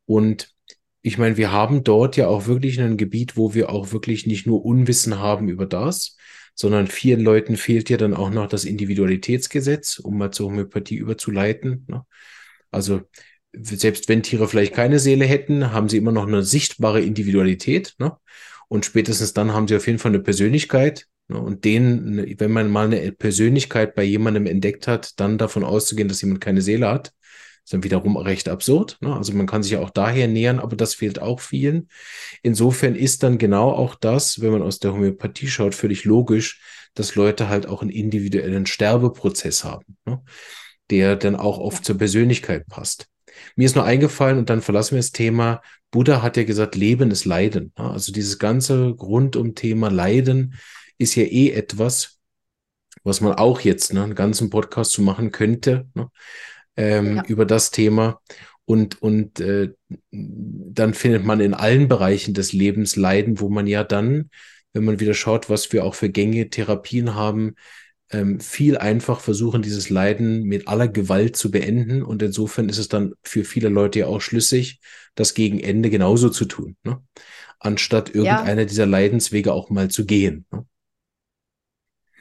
Und 0.06 0.54
ich 1.02 1.18
meine, 1.18 1.38
wir 1.38 1.54
haben 1.54 1.86
dort 1.86 2.18
ja 2.18 2.28
auch 2.28 2.48
wirklich 2.48 2.82
ein 2.82 2.98
Gebiet, 2.98 3.38
wo 3.38 3.54
wir 3.54 3.70
auch 3.70 3.94
wirklich 3.94 4.28
nicht 4.28 4.46
nur 4.46 4.66
Unwissen 4.66 5.18
haben 5.20 5.48
über 5.48 5.66
das, 5.66 6.18
sondern 6.62 6.88
vielen 6.88 7.22
Leuten 7.22 7.58
fehlt 7.58 7.90
ja 7.90 7.98
dann 7.98 8.14
auch 8.14 8.30
noch 8.30 8.48
das 8.48 8.66
Individualitätsgesetz, 8.66 10.00
um 10.00 10.18
mal 10.18 10.32
zur 10.32 10.48
Homöopathie 10.48 10.96
überzuleiten. 10.96 11.86
Ne? 11.90 12.06
Also 12.72 13.02
selbst 13.54 14.08
wenn 14.08 14.24
Tiere 14.24 14.48
vielleicht 14.48 14.74
keine 14.74 15.00
Seele 15.00 15.26
hätten, 15.26 15.74
haben 15.74 15.90
sie 15.90 15.98
immer 15.98 16.14
noch 16.14 16.28
eine 16.28 16.44
sichtbare 16.44 17.02
Individualität. 17.02 17.96
Ne? 18.00 18.16
Und 18.70 18.86
spätestens 18.86 19.34
dann 19.34 19.54
haben 19.54 19.68
sie 19.68 19.76
auf 19.76 19.88
jeden 19.88 20.00
Fall 20.00 20.12
eine 20.12 20.22
Persönlichkeit, 20.22 21.08
Ne, 21.32 21.40
und 21.40 21.64
den, 21.64 22.36
wenn 22.40 22.52
man 22.52 22.70
mal 22.70 22.88
eine 22.88 23.12
Persönlichkeit 23.14 23.96
bei 23.96 24.04
jemandem 24.04 24.46
entdeckt 24.48 24.88
hat, 24.88 25.20
dann 25.20 25.38
davon 25.38 25.64
auszugehen, 25.64 26.10
dass 26.10 26.22
jemand 26.22 26.42
keine 26.42 26.62
Seele 26.62 26.90
hat, 26.90 27.14
ist 27.64 27.74
dann 27.74 27.84
wiederum 27.84 28.18
recht 28.18 28.50
absurd. 28.50 28.98
Ne? 29.02 29.16
Also 29.16 29.34
man 29.34 29.48
kann 29.48 29.64
sich 29.64 29.74
ja 29.74 29.80
auch 29.80 29.90
daher 29.90 30.28
nähern, 30.28 30.60
aber 30.60 30.76
das 30.76 30.96
fehlt 30.96 31.22
auch 31.22 31.40
vielen. 31.40 31.90
Insofern 32.44 32.96
ist 32.96 33.24
dann 33.24 33.38
genau 33.38 33.72
auch 33.72 33.96
das, 33.96 34.42
wenn 34.42 34.52
man 34.52 34.62
aus 34.62 34.80
der 34.80 34.94
Homöopathie 34.94 35.48
schaut, 35.48 35.76
völlig 35.76 36.06
logisch, 36.06 36.62
dass 36.94 37.16
Leute 37.16 37.50
halt 37.50 37.68
auch 37.68 37.82
einen 37.82 37.92
individuellen 37.92 38.66
Sterbeprozess 38.66 39.64
haben, 39.64 39.98
ne? 40.06 40.22
der 40.90 41.16
dann 41.16 41.36
auch 41.36 41.58
oft 41.58 41.86
zur 41.86 41.98
Persönlichkeit 41.98 42.68
passt. 42.68 43.08
Mir 43.56 43.66
ist 43.66 43.76
nur 43.76 43.86
eingefallen 43.86 44.38
und 44.38 44.50
dann 44.50 44.62
verlassen 44.62 44.92
wir 44.92 45.00
das 45.00 45.12
Thema. 45.12 45.62
Buddha 45.90 46.22
hat 46.22 46.38
ja 46.38 46.44
gesagt, 46.44 46.76
Leben 46.76 47.12
ist 47.12 47.26
Leiden. 47.26 47.72
Also 47.76 48.12
dieses 48.12 48.40
ganze 48.40 48.90
rund 48.90 49.36
um 49.36 49.56
Thema 49.56 49.90
Leiden 49.90 50.56
ist 50.98 51.16
ja 51.16 51.24
eh 51.24 51.52
etwas, 51.52 52.20
was 53.04 53.22
man 53.22 53.34
auch 53.34 53.62
jetzt 53.62 53.94
ne, 53.94 54.04
einen 54.04 54.16
ganzen 54.16 54.50
Podcast 54.50 54.92
zu 54.92 55.02
machen 55.02 55.32
könnte 55.32 55.88
ne, 55.94 56.10
ähm, 56.76 57.18
ja. 57.18 57.24
über 57.28 57.46
das 57.46 57.72
Thema. 57.72 58.22
Und, 58.66 59.02
und 59.02 59.40
äh, 59.40 59.74
dann 60.12 60.94
findet 60.94 61.26
man 61.26 61.40
in 61.40 61.54
allen 61.54 61.88
Bereichen 61.88 62.34
des 62.34 62.54
Lebens 62.54 62.96
Leiden, 62.96 63.40
wo 63.40 63.50
man 63.50 63.68
ja 63.68 63.84
dann, 63.84 64.30
wenn 64.74 64.86
man 64.86 65.00
wieder 65.00 65.14
schaut, 65.14 65.50
was 65.50 65.74
wir 65.74 65.84
auch 65.84 65.96
für 65.96 66.10
Gänge, 66.10 66.50
Therapien 66.50 67.16
haben, 67.16 67.56
ähm, 68.12 68.40
viel 68.40 68.78
einfach 68.78 69.20
versuchen, 69.20 69.62
dieses 69.62 69.90
Leiden 69.90 70.44
mit 70.44 70.68
aller 70.68 70.88
Gewalt 70.88 71.36
zu 71.36 71.52
beenden. 71.52 72.04
Und 72.04 72.22
insofern 72.22 72.70
ist 72.70 72.78
es 72.78 72.88
dann 72.88 73.14
für 73.24 73.44
viele 73.44 73.70
Leute 73.70 74.00
ja 74.00 74.08
auch 74.08 74.22
schlüssig, 74.22 74.80
das 75.16 75.34
gegen 75.34 75.60
Ende 75.60 75.90
genauso 75.90 76.30
zu 76.30 76.46
tun, 76.46 76.76
ne? 76.84 77.02
anstatt 77.60 78.10
irgendeiner 78.10 78.62
ja. 78.62 78.68
dieser 78.68 78.86
Leidenswege 78.86 79.54
auch 79.54 79.70
mal 79.70 79.90
zu 79.90 80.06
gehen. 80.06 80.46
Ne? 80.52 80.66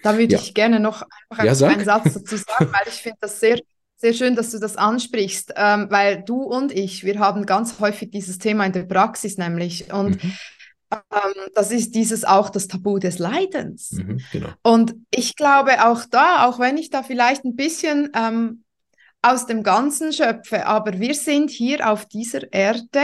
Da 0.03 0.17
würde 0.17 0.35
ja. 0.35 0.41
ich 0.41 0.55
gerne 0.55 0.81
noch 0.81 1.03
einfach 1.29 1.45
ja, 1.45 1.69
einen 1.69 1.85
Satz 1.85 2.15
dazu 2.15 2.37
sagen, 2.37 2.73
weil 2.73 2.89
ich 2.89 2.95
finde 2.95 3.19
das 3.21 3.41
sehr, 3.41 3.61
sehr 4.01 4.15
schön, 4.15 4.35
dass 4.35 4.51
du 4.51 4.59
das 4.59 4.77
ansprichst, 4.77 5.53
ähm, 5.57 5.89
weil 5.91 6.23
du 6.23 6.43
und 6.43 6.73
ich, 6.73 7.05
wir 7.05 7.19
haben 7.19 7.45
ganz 7.45 7.81
häufig 7.81 8.11
dieses 8.11 8.39
Thema 8.39 8.65
in 8.65 8.73
der 8.73 8.85
Praxis 8.85 9.37
nämlich 9.37 9.93
und 9.93 10.25
mhm. 10.25 10.33
ähm, 10.91 11.51
das 11.55 11.71
ist 11.71 11.95
dieses 11.95 12.25
auch 12.25 12.49
das 12.49 12.67
Tabu 12.67 12.99
des 12.99 13.19
Leidens. 13.19 13.93
Mhm, 13.93 14.21
genau. 14.33 14.49
Und 14.63 14.95
ich 15.15 15.37
glaube 15.37 15.85
auch 15.85 16.07
da, 16.11 16.47
auch 16.47 16.59
wenn 16.59 16.79
ich 16.79 16.89
da 16.89 17.03
vielleicht 17.03 17.45
ein 17.45 17.57
bisschen 17.57 18.11
ähm, 18.17 18.65
aus 19.21 19.45
dem 19.45 19.63
Ganzen 19.63 20.15
schöpfe, 20.15 20.65
aber 20.65 20.99
wir 20.99 21.15
sind 21.15 21.51
hier 21.51 21.91
auf 21.91 22.07
dieser 22.07 22.51
Erde 22.55 23.03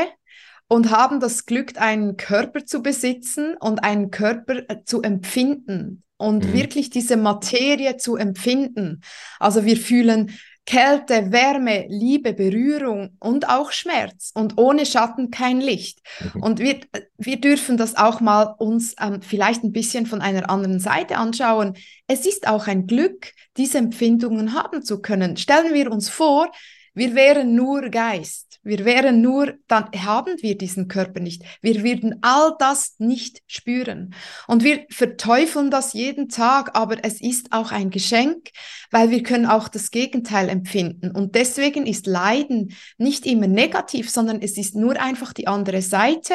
und 0.66 0.90
haben 0.90 1.20
das 1.20 1.44
Glück, 1.44 1.78
einen 1.78 2.16
Körper 2.16 2.64
zu 2.64 2.82
besitzen 2.82 3.54
und 3.60 3.84
einen 3.84 4.10
Körper 4.10 4.62
äh, 4.70 4.82
zu 4.86 5.02
empfinden 5.02 6.04
und 6.16 6.46
mhm. 6.46 6.52
wirklich 6.54 6.88
diese 6.88 7.18
Materie 7.18 7.98
zu 7.98 8.16
empfinden. 8.16 9.02
Also 9.38 9.66
wir 9.66 9.76
fühlen 9.76 10.32
Kälte, 10.66 11.30
Wärme, 11.30 11.86
Liebe, 11.88 12.32
Berührung 12.32 13.16
und 13.20 13.48
auch 13.48 13.70
Schmerz 13.70 14.32
und 14.34 14.58
ohne 14.58 14.84
Schatten 14.84 15.30
kein 15.30 15.60
Licht. 15.60 16.00
Mhm. 16.34 16.42
Und 16.42 16.58
wir, 16.58 16.80
wir 17.16 17.40
dürfen 17.40 17.76
das 17.76 17.96
auch 17.96 18.20
mal 18.20 18.54
uns 18.58 18.96
ähm, 19.00 19.22
vielleicht 19.22 19.62
ein 19.62 19.72
bisschen 19.72 20.06
von 20.06 20.20
einer 20.20 20.50
anderen 20.50 20.80
Seite 20.80 21.18
anschauen. 21.18 21.74
Es 22.08 22.26
ist 22.26 22.48
auch 22.48 22.66
ein 22.66 22.88
Glück, 22.88 23.32
diese 23.56 23.78
Empfindungen 23.78 24.54
haben 24.54 24.82
zu 24.82 25.00
können. 25.00 25.36
Stellen 25.36 25.72
wir 25.72 25.90
uns 25.90 26.08
vor, 26.08 26.50
wir 26.96 27.14
wären 27.14 27.54
nur 27.54 27.90
Geist. 27.90 28.58
Wir 28.62 28.86
wären 28.86 29.20
nur, 29.20 29.52
dann 29.68 29.90
haben 29.96 30.34
wir 30.40 30.56
diesen 30.56 30.88
Körper 30.88 31.20
nicht. 31.20 31.42
Wir 31.60 31.84
würden 31.84 32.18
all 32.22 32.54
das 32.58 32.94
nicht 32.98 33.42
spüren. 33.46 34.14
Und 34.48 34.64
wir 34.64 34.86
verteufeln 34.90 35.70
das 35.70 35.92
jeden 35.92 36.30
Tag, 36.30 36.74
aber 36.74 37.04
es 37.04 37.20
ist 37.20 37.52
auch 37.52 37.70
ein 37.70 37.90
Geschenk, 37.90 38.48
weil 38.90 39.10
wir 39.10 39.22
können 39.22 39.44
auch 39.44 39.68
das 39.68 39.90
Gegenteil 39.90 40.48
empfinden. 40.48 41.10
Und 41.10 41.34
deswegen 41.34 41.86
ist 41.86 42.06
Leiden 42.06 42.74
nicht 42.96 43.26
immer 43.26 43.46
negativ, 43.46 44.10
sondern 44.10 44.40
es 44.40 44.56
ist 44.56 44.74
nur 44.74 44.98
einfach 44.98 45.34
die 45.34 45.46
andere 45.46 45.82
Seite. 45.82 46.34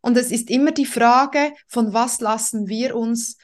Und 0.00 0.16
es 0.16 0.32
ist 0.32 0.48
immer 0.48 0.72
die 0.72 0.86
Frage, 0.86 1.52
von 1.68 1.92
was 1.92 2.20
lassen 2.20 2.66
wir 2.66 2.96
uns 2.96 3.36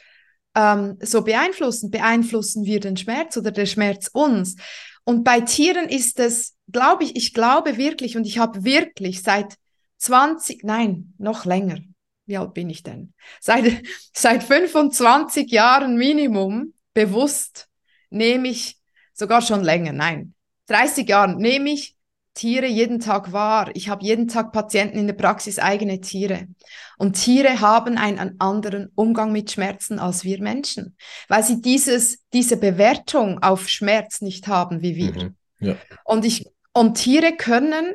ähm, 0.54 0.96
so 1.00 1.22
beeinflussen? 1.22 1.90
Beeinflussen 1.90 2.64
wir 2.64 2.80
den 2.80 2.96
Schmerz 2.96 3.36
oder 3.36 3.50
der 3.50 3.66
Schmerz 3.66 4.08
uns? 4.12 4.56
Und 5.04 5.24
bei 5.24 5.40
Tieren 5.40 5.88
ist 5.88 6.18
es, 6.18 6.56
glaube 6.70 7.04
ich, 7.04 7.16
ich 7.16 7.34
glaube 7.34 7.76
wirklich 7.76 8.16
und 8.16 8.26
ich 8.26 8.38
habe 8.38 8.64
wirklich 8.64 9.22
seit 9.22 9.56
20, 9.98 10.64
nein, 10.64 11.14
noch 11.18 11.44
länger. 11.44 11.78
Wie 12.26 12.38
alt 12.38 12.54
bin 12.54 12.70
ich 12.70 12.82
denn? 12.82 13.12
Seit, 13.40 13.82
seit 14.12 14.42
25 14.42 15.50
Jahren 15.50 15.96
Minimum 15.96 16.74
bewusst 16.94 17.68
nehme 18.10 18.48
ich, 18.48 18.78
sogar 19.12 19.42
schon 19.42 19.62
länger, 19.62 19.92
nein, 19.92 20.34
30 20.66 21.08
Jahren 21.08 21.36
nehme 21.36 21.70
ich 21.70 21.96
Tiere 22.34 22.66
jeden 22.66 22.98
Tag 22.98 23.32
wahr. 23.32 23.70
Ich 23.74 23.88
habe 23.88 24.04
jeden 24.04 24.26
Tag 24.26 24.52
Patienten 24.52 24.98
in 24.98 25.06
der 25.06 25.14
Praxis 25.14 25.60
eigene 25.60 26.00
Tiere. 26.00 26.48
Und 26.98 27.14
Tiere 27.14 27.60
haben 27.60 27.96
einen 27.96 28.40
anderen 28.40 28.90
Umgang 28.96 29.30
mit 29.30 29.52
Schmerzen 29.52 30.00
als 30.00 30.24
wir 30.24 30.42
Menschen, 30.42 30.96
weil 31.28 31.44
sie 31.44 31.60
dieses, 31.60 32.18
diese 32.32 32.56
Bewertung 32.56 33.42
auf 33.42 33.68
Schmerz 33.68 34.20
nicht 34.20 34.48
haben 34.48 34.82
wie 34.82 34.96
wir. 34.96 35.12
Mhm. 35.12 35.36
Ja. 35.60 35.76
Und 36.04 36.24
ich, 36.24 36.46
und 36.72 36.94
Tiere 36.94 37.36
können, 37.36 37.94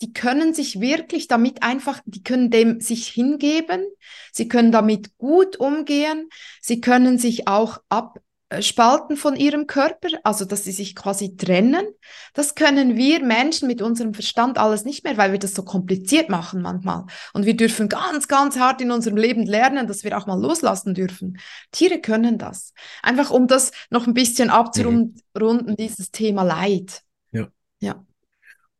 die 0.00 0.12
können 0.12 0.54
sich 0.54 0.80
wirklich 0.80 1.26
damit 1.26 1.64
einfach, 1.64 2.00
die 2.06 2.22
können 2.22 2.50
dem 2.50 2.80
sich 2.80 3.08
hingeben, 3.08 3.84
sie 4.32 4.46
können 4.46 4.70
damit 4.70 5.18
gut 5.18 5.56
umgehen, 5.56 6.28
sie 6.60 6.80
können 6.80 7.18
sich 7.18 7.48
auch 7.48 7.78
ab, 7.88 8.20
spalten 8.60 9.16
von 9.16 9.36
ihrem 9.36 9.66
Körper, 9.66 10.08
also 10.24 10.44
dass 10.44 10.64
sie 10.64 10.72
sich 10.72 10.96
quasi 10.96 11.36
trennen. 11.36 11.86
Das 12.32 12.54
können 12.54 12.96
wir 12.96 13.22
Menschen 13.22 13.68
mit 13.68 13.82
unserem 13.82 14.14
Verstand 14.14 14.58
alles 14.58 14.84
nicht 14.84 15.04
mehr, 15.04 15.18
weil 15.18 15.32
wir 15.32 15.38
das 15.38 15.54
so 15.54 15.62
kompliziert 15.62 16.30
machen 16.30 16.62
manchmal. 16.62 17.04
Und 17.34 17.44
wir 17.44 17.56
dürfen 17.56 17.88
ganz, 17.88 18.26
ganz 18.26 18.58
hart 18.58 18.80
in 18.80 18.90
unserem 18.90 19.18
Leben 19.18 19.44
lernen, 19.44 19.86
dass 19.86 20.02
wir 20.02 20.16
auch 20.16 20.26
mal 20.26 20.40
loslassen 20.40 20.94
dürfen. 20.94 21.38
Tiere 21.72 22.00
können 22.00 22.38
das. 22.38 22.72
Einfach 23.02 23.30
um 23.30 23.46
das 23.48 23.70
noch 23.90 24.06
ein 24.06 24.14
bisschen 24.14 24.48
abzurunden, 24.48 25.22
mhm. 25.34 25.76
dieses 25.76 26.10
Thema 26.10 26.42
Leid. 26.42 27.02
Ja. 27.32 27.48
Ja. 27.80 28.04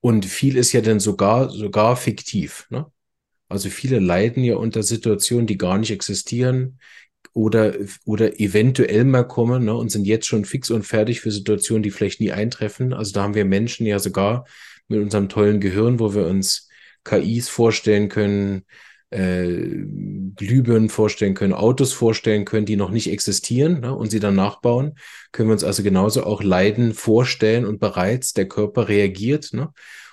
Und 0.01 0.25
viel 0.25 0.57
ist 0.57 0.73
ja 0.73 0.81
dann 0.81 1.01
sogar, 1.01 1.51
sogar 1.51 1.97
fiktiv. 1.97 2.67
Ne? 2.71 2.87
Also 3.49 3.69
viele 3.69 3.99
leiden 3.99 4.45
ja 4.45 4.57
unter 4.57 4.83
Situationen, 4.83 5.47
die 5.47 5.59
gar 5.59 5.77
nicht 5.77 5.91
existieren 5.91 6.79
oder, 7.39 7.75
oder 8.05 8.41
eventuell 8.41 9.05
mal 9.05 9.23
kommen 9.23 9.67
ne, 9.67 9.75
und 9.75 9.93
sind 9.93 10.09
jetzt 10.09 10.27
schon 10.27 10.45
fix 10.45 10.71
und 10.71 10.83
fertig 10.83 11.21
für 11.21 11.31
Situationen, 11.31 11.85
die 11.85 11.93
vielleicht 11.93 12.21
nie 12.21 12.33
eintreffen. 12.33 12.93
Also 12.93 13.13
da 13.13 13.23
haben 13.23 13.37
wir 13.37 13.45
Menschen 13.45 13.87
ja 13.87 14.01
sogar 14.01 14.45
mit 14.89 15.01
unserem 15.01 15.29
tollen 15.29 15.61
Gehirn, 15.61 16.01
wo 16.01 16.17
wir 16.17 16.27
uns 16.27 16.69
KIs 17.05 17.49
vorstellen 17.49 18.09
können, 18.09 18.65
äh, 19.11 19.55
Glühbirnen 20.35 20.89
vorstellen 20.89 21.35
können, 21.35 21.53
Autos 21.53 21.93
vorstellen 21.93 22.45
können, 22.45 22.67
die 22.67 22.75
noch 22.75 22.91
nicht 22.91 23.09
existieren 23.09 23.83
ne, 23.83 23.95
und 23.95 24.11
sie 24.11 24.19
dann 24.19 24.35
nachbauen, 24.35 24.97
können 25.31 25.49
wir 25.49 25.53
uns 25.53 25.65
also 25.65 25.85
genauso 25.85 26.25
auch 26.25 26.43
Leiden 26.43 26.93
vorstellen 26.93 27.67
und 27.67 27.79
bereits 27.79 28.33
der 28.33 28.49
Körper 28.49 28.89
reagiert. 28.89 29.53
Ne? 29.53 29.69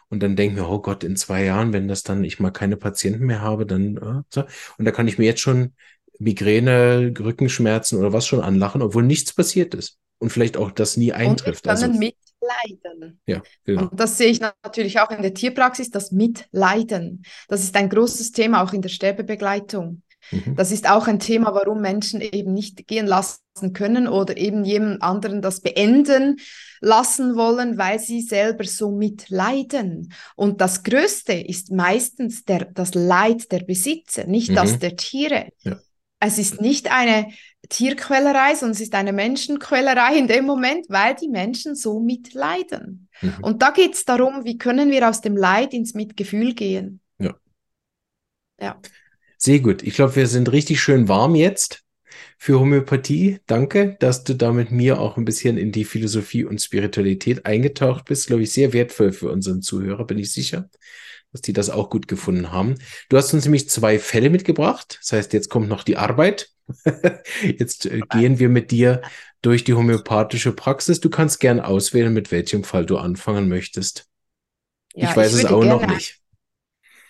Und 0.09 0.21
dann 0.21 0.35
denken 0.35 0.57
wir, 0.57 0.69
oh 0.69 0.79
Gott, 0.79 1.03
in 1.03 1.15
zwei 1.15 1.43
Jahren, 1.43 1.73
wenn 1.73 1.87
das 1.87 2.03
dann 2.03 2.23
ich 2.23 2.39
mal 2.39 2.51
keine 2.51 2.77
Patienten 2.77 3.25
mehr 3.25 3.41
habe, 3.41 3.65
dann 3.65 3.97
äh, 3.97 4.21
so. 4.29 4.43
Und 4.77 4.85
da 4.85 4.91
kann 4.91 5.07
ich 5.07 5.17
mir 5.17 5.25
jetzt 5.25 5.41
schon 5.41 5.73
Migräne, 6.19 7.13
Rückenschmerzen 7.17 7.99
oder 7.99 8.13
was 8.13 8.25
schon 8.27 8.41
anlachen, 8.41 8.81
obwohl 8.81 9.03
nichts 9.03 9.33
passiert 9.33 9.73
ist. 9.73 9.97
Und 10.17 10.29
vielleicht 10.29 10.57
auch 10.57 10.71
das 10.71 10.97
nie 10.97 11.11
eintrifft. 11.11 11.65
Und 11.65 11.71
also, 11.71 11.87
mitleiden. 11.87 13.19
Ja, 13.25 13.41
genau. 13.65 13.89
Und 13.89 13.99
das 13.99 14.17
sehe 14.17 14.29
ich 14.29 14.39
natürlich 14.39 14.99
auch 14.99 15.11
in 15.11 15.21
der 15.21 15.33
Tierpraxis, 15.33 15.89
das 15.89 16.11
Mitleiden. 16.11 17.23
Das 17.47 17.63
ist 17.63 17.75
ein 17.75 17.89
großes 17.89 18.31
Thema 18.31 18.63
auch 18.63 18.73
in 18.73 18.81
der 18.81 18.89
Sterbebegleitung. 18.89 20.03
Mhm. 20.31 20.55
Das 20.55 20.71
ist 20.71 20.89
auch 20.89 21.07
ein 21.07 21.19
Thema, 21.19 21.53
warum 21.53 21.81
Menschen 21.81 22.21
eben 22.21 22.53
nicht 22.53 22.87
gehen 22.87 23.07
lassen 23.07 23.73
können 23.73 24.07
oder 24.07 24.37
eben 24.37 24.63
jemand 24.63 25.01
anderen 25.01 25.41
das 25.41 25.61
beenden 25.61 26.37
lassen 26.81 27.35
wollen, 27.35 27.77
weil 27.77 27.99
sie 27.99 28.21
selber 28.21 28.63
so 28.63 28.91
mitleiden. 28.91 30.13
Und 30.35 30.61
das 30.61 30.83
Größte 30.83 31.33
ist 31.33 31.71
meistens 31.71 32.43
der, 32.45 32.65
das 32.65 32.93
Leid 32.95 33.51
der 33.51 33.59
Besitzer, 33.59 34.25
nicht 34.25 34.51
mhm. 34.51 34.55
das 34.55 34.79
der 34.79 34.95
Tiere. 34.95 35.49
Ja 35.59 35.77
es 36.25 36.37
ist 36.37 36.61
nicht 36.61 36.91
eine 36.91 37.27
Tierquälerei, 37.69 38.55
sondern 38.55 38.75
es 38.75 38.81
ist 38.81 38.93
eine 38.93 39.13
Menschenquälerei 39.13 40.17
in 40.17 40.27
dem 40.27 40.45
Moment, 40.45 40.85
weil 40.89 41.15
die 41.15 41.29
Menschen 41.29 41.75
so 41.75 41.99
mitleiden. 41.99 43.07
Mhm. 43.21 43.37
Und 43.41 43.61
da 43.61 43.71
geht 43.71 43.93
es 43.93 44.05
darum, 44.05 44.45
wie 44.45 44.57
können 44.57 44.91
wir 44.91 45.09
aus 45.09 45.21
dem 45.21 45.35
Leid 45.35 45.73
ins 45.73 45.93
Mitgefühl 45.93 46.53
gehen. 46.53 47.01
Ja. 47.19 47.35
Ja. 48.59 48.79
Sehr 49.37 49.59
gut. 49.59 49.83
Ich 49.83 49.95
glaube, 49.95 50.15
wir 50.15 50.27
sind 50.27 50.51
richtig 50.51 50.79
schön 50.79 51.07
warm 51.07 51.35
jetzt 51.35 51.83
für 52.37 52.59
Homöopathie. 52.59 53.39
Danke, 53.47 53.97
dass 53.99 54.23
du 54.23 54.35
da 54.35 54.51
mit 54.51 54.71
mir 54.71 54.99
auch 54.99 55.17
ein 55.17 55.25
bisschen 55.25 55.57
in 55.57 55.71
die 55.71 55.85
Philosophie 55.85 56.45
und 56.45 56.61
Spiritualität 56.61 57.45
eingetaucht 57.45 58.05
bist. 58.05 58.27
Glaube 58.27 58.43
ich, 58.43 58.51
sehr 58.51 58.73
wertvoll 58.73 59.11
für 59.11 59.31
unseren 59.31 59.61
Zuhörer, 59.61 60.05
bin 60.05 60.19
ich 60.19 60.31
sicher 60.31 60.69
dass 61.35 61.41
die 61.41 61.51
das 61.51 61.69
auch 61.69 61.89
gut 61.89 62.07
gefunden 62.07 62.53
haben. 62.53 62.75
Du 63.09 63.17
hast 63.17 63.33
uns 63.33 63.43
nämlich 63.43 63.69
zwei 63.69 63.99
Fälle 63.99 64.29
mitgebracht. 64.29 64.99
Das 65.01 65.11
heißt, 65.11 65.33
jetzt 65.33 65.49
kommt 65.49 65.67
noch 65.67 65.83
die 65.83 65.97
Arbeit. 65.97 66.49
jetzt 67.43 67.87
äh, 67.87 67.99
gehen 68.09 68.39
wir 68.39 68.47
mit 68.47 68.71
dir 68.71 69.01
durch 69.41 69.65
die 69.65 69.73
homöopathische 69.73 70.53
Praxis. 70.53 71.01
Du 71.01 71.09
kannst 71.09 71.41
gern 71.41 71.59
auswählen, 71.59 72.13
mit 72.13 72.31
welchem 72.31 72.63
Fall 72.63 72.85
du 72.85 72.97
anfangen 72.97 73.49
möchtest. 73.49 74.07
Ja, 74.93 75.09
ich 75.09 75.17
weiß 75.17 75.35
ich 75.35 75.43
es 75.43 75.51
auch 75.51 75.65
noch 75.65 75.85
nicht. 75.85 76.21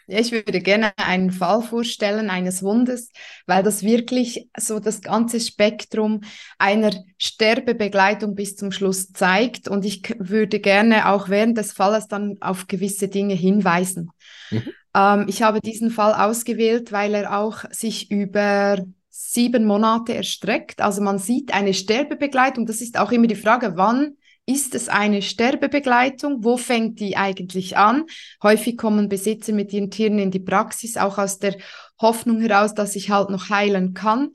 Ich 0.07 0.31
würde 0.31 0.61
gerne 0.61 0.91
einen 0.97 1.31
Fall 1.31 1.61
vorstellen 1.61 2.29
eines 2.29 2.61
Hundes, 2.61 3.09
weil 3.47 3.63
das 3.63 3.83
wirklich 3.83 4.49
so 4.57 4.79
das 4.79 5.01
ganze 5.01 5.39
Spektrum 5.39 6.21
einer 6.59 6.91
Sterbebegleitung 7.17 8.35
bis 8.35 8.55
zum 8.55 8.71
Schluss 8.71 9.11
zeigt. 9.11 9.67
Und 9.67 9.83
ich 9.83 10.03
würde 10.19 10.59
gerne 10.59 11.09
auch 11.09 11.29
während 11.29 11.57
des 11.57 11.73
Falles 11.73 12.07
dann 12.07 12.37
auf 12.41 12.67
gewisse 12.67 13.07
Dinge 13.07 13.33
hinweisen. 13.33 14.11
Mhm. 14.51 14.63
Ähm, 14.95 15.25
ich 15.27 15.41
habe 15.41 15.59
diesen 15.59 15.89
Fall 15.89 16.13
ausgewählt, 16.13 16.91
weil 16.91 17.15
er 17.15 17.37
auch 17.39 17.65
sich 17.71 18.11
über 18.11 18.77
sieben 19.09 19.65
Monate 19.65 20.13
erstreckt. 20.13 20.81
Also 20.81 21.01
man 21.01 21.19
sieht 21.19 21.53
eine 21.53 21.73
Sterbebegleitung. 21.73 22.65
Das 22.65 22.81
ist 22.81 22.99
auch 22.99 23.11
immer 23.11 23.27
die 23.27 23.35
Frage, 23.35 23.73
wann 23.75 24.17
ist 24.45 24.75
es 24.75 24.89
eine 24.89 25.21
Sterbebegleitung? 25.21 26.43
Wo 26.43 26.57
fängt 26.57 26.99
die 26.99 27.17
eigentlich 27.17 27.77
an? 27.77 28.05
Häufig 28.43 28.77
kommen 28.77 29.09
Besitzer 29.09 29.53
mit 29.53 29.73
ihren 29.73 29.89
Tieren 29.89 30.19
in 30.19 30.31
die 30.31 30.39
Praxis, 30.39 30.97
auch 30.97 31.17
aus 31.17 31.39
der 31.39 31.55
Hoffnung 31.99 32.41
heraus, 32.41 32.73
dass 32.73 32.95
ich 32.95 33.09
halt 33.09 33.29
noch 33.29 33.49
heilen 33.49 33.93
kann. 33.93 34.31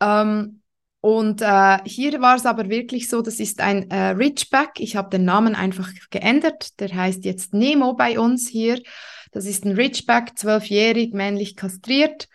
Ähm, 0.00 0.62
und 1.00 1.42
äh, 1.42 1.78
hier 1.84 2.20
war 2.20 2.36
es 2.36 2.46
aber 2.46 2.68
wirklich 2.68 3.08
so, 3.08 3.22
das 3.22 3.40
ist 3.40 3.60
ein 3.60 3.90
äh, 3.90 4.10
Ridgeback. 4.10 4.78
Ich 4.78 4.94
habe 4.94 5.10
den 5.10 5.24
Namen 5.24 5.56
einfach 5.56 5.90
geändert. 6.10 6.78
Der 6.78 6.94
heißt 6.94 7.24
jetzt 7.24 7.52
Nemo 7.52 7.94
bei 7.94 8.20
uns 8.20 8.48
hier. 8.48 8.80
Das 9.32 9.46
ist 9.46 9.64
ein 9.64 9.72
Ridgeback, 9.72 10.38
zwölfjährig, 10.38 11.12
männlich 11.12 11.56
kastriert. 11.56 12.28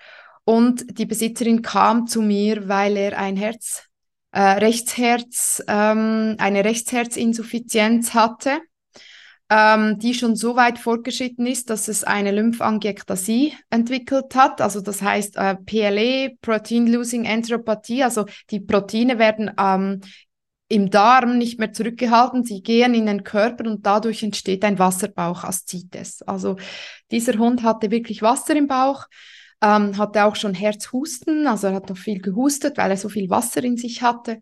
Und 0.44 0.98
die 0.98 1.06
Besitzerin 1.06 1.62
kam 1.62 2.08
zu 2.08 2.22
mir, 2.22 2.68
weil 2.68 2.98
er 2.98 3.18
ein 3.18 3.38
Herz 3.38 3.88
äh, 4.32 4.42
Rechtsherz, 4.42 5.64
ähm, 5.68 6.36
eine 6.38 6.66
Rechtsherzinsuffizienz 6.66 8.14
hatte, 8.14 8.60
ähm, 9.50 9.98
die 10.00 10.14
schon 10.14 10.36
so 10.36 10.56
weit 10.56 10.78
fortgeschritten 10.78 11.46
ist, 11.46 11.70
dass 11.70 11.88
es 11.88 12.04
eine 12.04 12.32
Lymphangiektasie 12.32 13.54
entwickelt 13.70 14.36
hat. 14.36 14.62
Also 14.62 14.82
das 14.82 15.02
heißt 15.02 15.38
äh, 15.38 15.56
PLE, 15.56 16.36
Protein-Losing 16.42 17.26
Enteropathie, 17.26 18.04
also 18.04 18.26
die 18.50 18.60
Proteine 18.60 19.20
werden 19.20 19.52
ähm, 19.58 20.02
im 20.70 20.90
Darm 20.90 21.38
nicht 21.38 21.60
mehr 21.60 21.72
zurückgehalten, 21.72 22.44
sie 22.44 22.62
gehen 22.62 22.94
in 22.94 23.06
den 23.06 23.24
Körper 23.24 23.70
und 23.70 23.86
dadurch 23.86 24.22
entsteht 24.22 24.66
ein 24.66 24.80
Wasserbauchaszites. 24.80 26.24
Also 26.24 26.58
dieser 27.10 27.38
Hund 27.38 27.64
hatte 27.64 27.90
wirklich 27.90 28.22
Wasser 28.22 28.56
im 28.56 28.68
Bauch 28.68 29.06
ähm, 29.62 29.98
hatte 29.98 30.26
auch 30.26 30.36
schon 30.36 30.54
Herzhusten, 30.54 31.48
also 31.48 31.68
er 31.68 31.74
hat 31.74 31.90
noch 31.90 31.98
viel 31.98 32.22
gehustet, 32.22 32.78
weil 32.78 32.92
er 32.92 32.98
so 32.98 33.10
viel 33.10 33.30
Wasser 33.30 33.64
in 33.64 33.78
sich 33.78 34.02
hatte. 34.02 34.42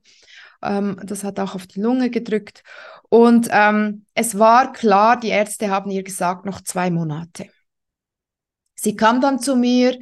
Ähm, 0.62 1.00
das 1.04 1.24
hat 1.24 1.40
auch 1.40 1.56
auf 1.56 1.68
die 1.68 1.82
Lunge 1.82 2.10
gedrückt. 2.10 2.64
Und 3.10 3.48
ähm, 3.52 4.06
es 4.14 4.38
war 4.40 4.74
klar, 4.74 5.20
die 5.20 5.30
Ärzte 5.30 5.70
haben 5.70 5.92
ihr 5.92 6.04
gesagt, 6.04 6.46
noch 6.46 6.62
zwei 6.62 6.90
Monate. 6.90 7.48
Sie 8.76 8.96
kam 8.96 9.22
dann 9.22 9.40
zu 9.40 9.56
mir, 9.56 9.98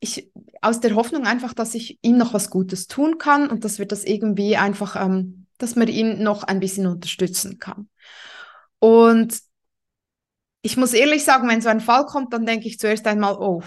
ich, 0.00 0.30
aus 0.60 0.80
der 0.80 0.94
Hoffnung 0.94 1.26
einfach, 1.26 1.54
dass 1.54 1.74
ich 1.74 1.98
ihm 2.02 2.18
noch 2.18 2.34
was 2.34 2.50
Gutes 2.50 2.86
tun 2.86 3.18
kann 3.18 3.48
und 3.48 3.64
dass 3.64 3.78
wir 3.78 3.86
das 3.86 4.04
irgendwie 4.04 4.56
einfach, 4.56 4.96
ähm, 4.96 5.46
dass 5.58 5.74
man 5.74 5.88
ihn 5.88 6.22
noch 6.22 6.44
ein 6.44 6.60
bisschen 6.60 6.86
unterstützen 6.86 7.58
kann. 7.58 7.88
Und 8.78 9.38
ich 10.62 10.76
muss 10.76 10.92
ehrlich 10.92 11.24
sagen, 11.24 11.48
wenn 11.48 11.60
so 11.60 11.68
ein 11.68 11.80
Fall 11.80 12.04
kommt, 12.06 12.32
dann 12.32 12.46
denke 12.46 12.68
ich 12.68 12.78
zuerst 12.78 13.06
einmal, 13.06 13.36
oh, 13.38 13.62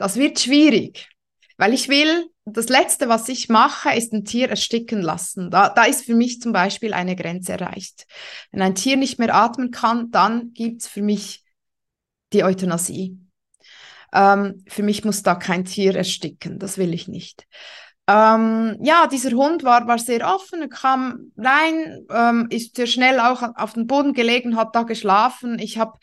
das 0.00 0.16
wird 0.16 0.40
schwierig, 0.40 1.10
weil 1.58 1.74
ich 1.74 1.90
will, 1.90 2.30
das 2.46 2.70
Letzte, 2.70 3.10
was 3.10 3.28
ich 3.28 3.50
mache, 3.50 3.90
ist 3.90 4.14
ein 4.14 4.24
Tier 4.24 4.48
ersticken 4.48 5.02
lassen. 5.02 5.50
Da, 5.50 5.68
da 5.68 5.84
ist 5.84 6.06
für 6.06 6.14
mich 6.14 6.40
zum 6.40 6.52
Beispiel 6.52 6.94
eine 6.94 7.14
Grenze 7.16 7.52
erreicht. 7.52 8.06
Wenn 8.50 8.62
ein 8.62 8.74
Tier 8.74 8.96
nicht 8.96 9.18
mehr 9.18 9.34
atmen 9.34 9.70
kann, 9.70 10.10
dann 10.10 10.54
gibt 10.54 10.80
es 10.80 10.88
für 10.88 11.02
mich 11.02 11.44
die 12.32 12.44
Euthanasie. 12.44 13.18
Ähm, 14.14 14.64
für 14.68 14.82
mich 14.82 15.04
muss 15.04 15.22
da 15.22 15.34
kein 15.34 15.66
Tier 15.66 15.94
ersticken, 15.94 16.58
das 16.58 16.78
will 16.78 16.94
ich 16.94 17.06
nicht. 17.06 17.46
ähm, 18.08 18.78
ja, 18.80 19.06
dieser 19.06 19.32
Hund 19.32 19.64
war, 19.64 19.86
war 19.86 19.98
sehr 19.98 20.26
offen, 20.26 20.70
kam 20.70 21.30
rein, 21.36 22.06
ähm, 22.10 22.46
ist 22.48 22.74
sehr 22.76 22.86
schnell 22.86 23.20
auch 23.20 23.42
auf 23.54 23.74
den 23.74 23.86
Boden 23.86 24.14
gelegen, 24.14 24.56
hat 24.56 24.74
da 24.74 24.84
geschlafen. 24.84 25.58
Ich 25.58 25.76
habe 25.76 25.98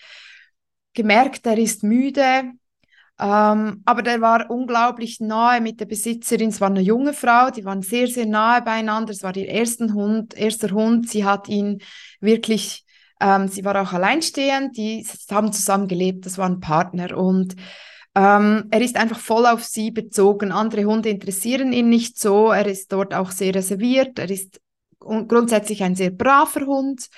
gemerkt, 0.94 1.48
er 1.48 1.58
ist 1.58 1.82
müde, 1.84 2.52
ähm, 3.20 3.82
aber 3.86 4.04
der 4.04 4.22
war 4.22 4.50
unglaublich 4.50 5.20
nahe 5.20 5.60
mit 5.60 5.80
der 5.80 5.86
Besitzerin. 5.86 6.50
Es 6.50 6.62
war 6.62 6.70
eine 6.70 6.82
junge 6.82 7.14
Frau, 7.14 7.50
die 7.50 7.66
waren 7.66 7.82
sehr, 7.82 8.08
sehr 8.08 8.26
nahe 8.26 8.62
beieinander. 8.62 9.12
Es 9.12 9.24
war 9.24 9.36
ihr 9.36 9.50
ersten 9.50 9.94
Hund, 9.94 10.36
erster 10.38 10.72
Hund. 10.72 11.10
Sie 11.10 11.26
hat 11.26 11.48
ihn 11.50 11.82
wirklich, 12.20 12.86
ähm, 13.20 13.48
sie 13.48 13.66
war 13.66 13.82
auch 13.82 13.94
alleinstehend, 13.94 14.78
die 14.78 15.06
haben 15.32 15.52
zusammen 15.52 15.88
gelebt, 15.88 16.26
das 16.26 16.38
war 16.38 16.48
ein 16.48 16.60
Partner 16.60 17.18
und 17.18 17.56
ähm, 18.18 18.66
er 18.72 18.82
ist 18.82 18.98
einfach 18.98 19.20
voll 19.20 19.46
auf 19.46 19.64
sie 19.64 19.92
bezogen. 19.92 20.52
Andere 20.52 20.86
Hunde 20.86 21.10
interessieren 21.10 21.72
ihn 21.72 21.90
nicht 21.90 22.20
so. 22.20 22.52
Er 22.52 22.66
ist 22.66 22.92
dort 22.92 23.14
auch 23.14 23.30
sehr 23.30 23.54
reserviert. 23.54 24.18
Er 24.18 24.32
ist 24.32 24.60
grundsätzlich 25.00 25.84
ein 25.84 25.96
sehr 25.96 26.10
braver 26.10 26.66
Hund. 26.66 27.10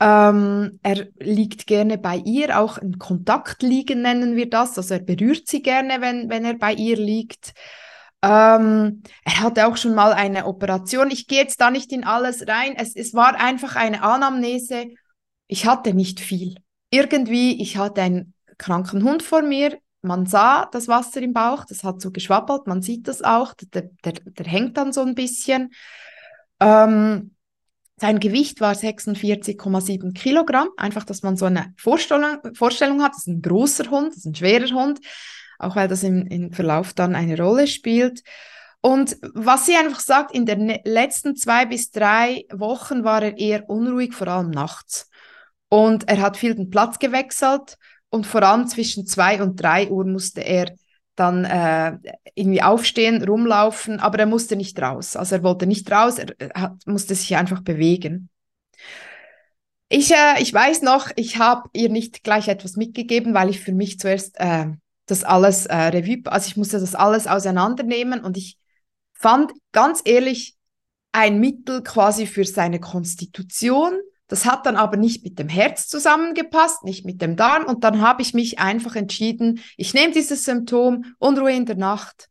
Ähm, 0.00 0.80
er 0.82 1.08
liegt 1.18 1.66
gerne 1.66 1.98
bei 1.98 2.16
ihr, 2.16 2.58
auch 2.58 2.78
ein 2.78 2.98
Kontaktliegen 2.98 4.02
nennen 4.02 4.34
wir 4.34 4.48
das. 4.48 4.78
Also 4.78 4.94
er 4.94 5.00
berührt 5.00 5.46
sie 5.46 5.62
gerne, 5.62 6.00
wenn, 6.00 6.30
wenn 6.30 6.44
er 6.44 6.54
bei 6.54 6.72
ihr 6.72 6.96
liegt. 6.96 7.52
Ähm, 8.22 9.02
er 9.24 9.40
hatte 9.40 9.66
auch 9.66 9.76
schon 9.76 9.94
mal 9.94 10.12
eine 10.12 10.46
Operation. 10.46 11.10
Ich 11.10 11.26
gehe 11.26 11.40
jetzt 11.40 11.60
da 11.60 11.70
nicht 11.70 11.92
in 11.92 12.04
alles 12.04 12.46
rein. 12.48 12.74
Es, 12.76 12.96
es 12.96 13.14
war 13.14 13.38
einfach 13.38 13.76
eine 13.76 14.02
Anamnese. 14.02 14.86
Ich 15.46 15.66
hatte 15.66 15.94
nicht 15.94 16.20
viel. 16.20 16.56
Irgendwie, 16.90 17.60
ich 17.60 17.76
hatte 17.76 18.02
einen 18.02 18.34
kranken 18.58 19.04
Hund 19.04 19.22
vor 19.22 19.42
mir 19.42 19.78
man 20.02 20.26
sah 20.26 20.66
das 20.66 20.88
Wasser 20.88 21.20
im 21.20 21.32
Bauch, 21.32 21.64
das 21.64 21.84
hat 21.84 22.00
so 22.00 22.10
geschwabbelt, 22.10 22.66
man 22.66 22.82
sieht 22.82 23.08
das 23.08 23.22
auch, 23.22 23.54
der, 23.54 23.90
der, 24.04 24.12
der 24.12 24.46
hängt 24.46 24.76
dann 24.76 24.92
so 24.92 25.02
ein 25.02 25.14
bisschen. 25.14 25.72
Ähm, 26.58 27.34
sein 28.00 28.18
Gewicht 28.18 28.62
war 28.62 28.72
46,7 28.72 30.14
Kilogramm, 30.14 30.68
einfach, 30.78 31.04
dass 31.04 31.22
man 31.22 31.36
so 31.36 31.44
eine 31.44 31.74
Vorstellung, 31.76 32.38
Vorstellung 32.54 33.02
hat. 33.02 33.12
Das 33.12 33.20
ist 33.20 33.26
ein 33.26 33.42
großer 33.42 33.90
Hund, 33.90 34.08
das 34.08 34.18
ist 34.18 34.26
ein 34.26 34.34
schwerer 34.34 34.74
Hund, 34.74 35.00
auch 35.58 35.76
weil 35.76 35.86
das 35.86 36.02
im, 36.02 36.26
im 36.26 36.52
Verlauf 36.52 36.94
dann 36.94 37.14
eine 37.14 37.36
Rolle 37.36 37.66
spielt. 37.66 38.22
Und 38.80 39.18
was 39.34 39.66
sie 39.66 39.76
einfach 39.76 40.00
sagt, 40.00 40.34
in 40.34 40.46
den 40.46 40.64
ne-, 40.64 40.80
letzten 40.84 41.36
zwei 41.36 41.66
bis 41.66 41.90
drei 41.90 42.46
Wochen 42.50 43.04
war 43.04 43.22
er 43.22 43.36
eher 43.36 43.68
unruhig, 43.68 44.14
vor 44.14 44.28
allem 44.28 44.50
nachts. 44.50 45.10
Und 45.68 46.08
er 46.08 46.22
hat 46.22 46.38
viel 46.38 46.54
den 46.54 46.70
Platz 46.70 46.98
gewechselt 46.98 47.76
und 48.08 48.26
vor 48.26 48.42
allem 48.42 48.66
zwischen 48.66 49.06
zwei 49.06 49.42
und 49.42 49.62
drei 49.62 49.90
Uhr 49.90 50.06
musste 50.06 50.40
er 50.40 50.74
dann 51.20 51.44
äh, 51.44 51.98
irgendwie 52.34 52.62
aufstehen, 52.62 53.22
rumlaufen, 53.22 54.00
aber 54.00 54.18
er 54.20 54.26
musste 54.26 54.56
nicht 54.56 54.80
raus. 54.80 55.16
Also 55.16 55.36
er 55.36 55.42
wollte 55.42 55.66
nicht 55.66 55.90
raus, 55.92 56.16
er 56.18 56.34
hat, 56.54 56.86
musste 56.86 57.14
sich 57.14 57.36
einfach 57.36 57.60
bewegen. 57.60 58.30
Ich, 59.90 60.10
äh, 60.12 60.40
ich 60.40 60.52
weiß 60.52 60.82
noch, 60.82 61.10
ich 61.16 61.36
habe 61.36 61.68
ihr 61.74 61.90
nicht 61.90 62.24
gleich 62.24 62.48
etwas 62.48 62.76
mitgegeben, 62.76 63.34
weil 63.34 63.50
ich 63.50 63.60
für 63.60 63.72
mich 63.72 63.98
zuerst 63.98 64.40
äh, 64.40 64.66
das 65.06 65.24
alles 65.24 65.66
äh, 65.66 65.74
Revue, 65.74 66.22
also 66.24 66.46
ich 66.46 66.56
musste 66.56 66.80
das 66.80 66.94
alles 66.94 67.26
auseinandernehmen 67.26 68.24
und 68.24 68.36
ich 68.36 68.56
fand 69.12 69.52
ganz 69.72 70.00
ehrlich 70.04 70.56
ein 71.12 71.40
Mittel 71.40 71.82
quasi 71.82 72.26
für 72.26 72.44
seine 72.44 72.80
Konstitution, 72.80 73.92
das 74.30 74.46
hat 74.46 74.64
dann 74.64 74.76
aber 74.76 74.96
nicht 74.96 75.24
mit 75.24 75.40
dem 75.40 75.48
Herz 75.48 75.88
zusammengepasst, 75.88 76.84
nicht 76.84 77.04
mit 77.04 77.20
dem 77.20 77.34
Darm. 77.34 77.64
Und 77.64 77.82
dann 77.82 78.00
habe 78.00 78.22
ich 78.22 78.32
mich 78.32 78.60
einfach 78.60 78.94
entschieden, 78.94 79.60
ich 79.76 79.92
nehme 79.92 80.12
dieses 80.12 80.44
Symptom 80.44 81.04
Unruhe 81.18 81.52
in 81.52 81.66
der 81.66 81.74
Nacht. 81.74 82.28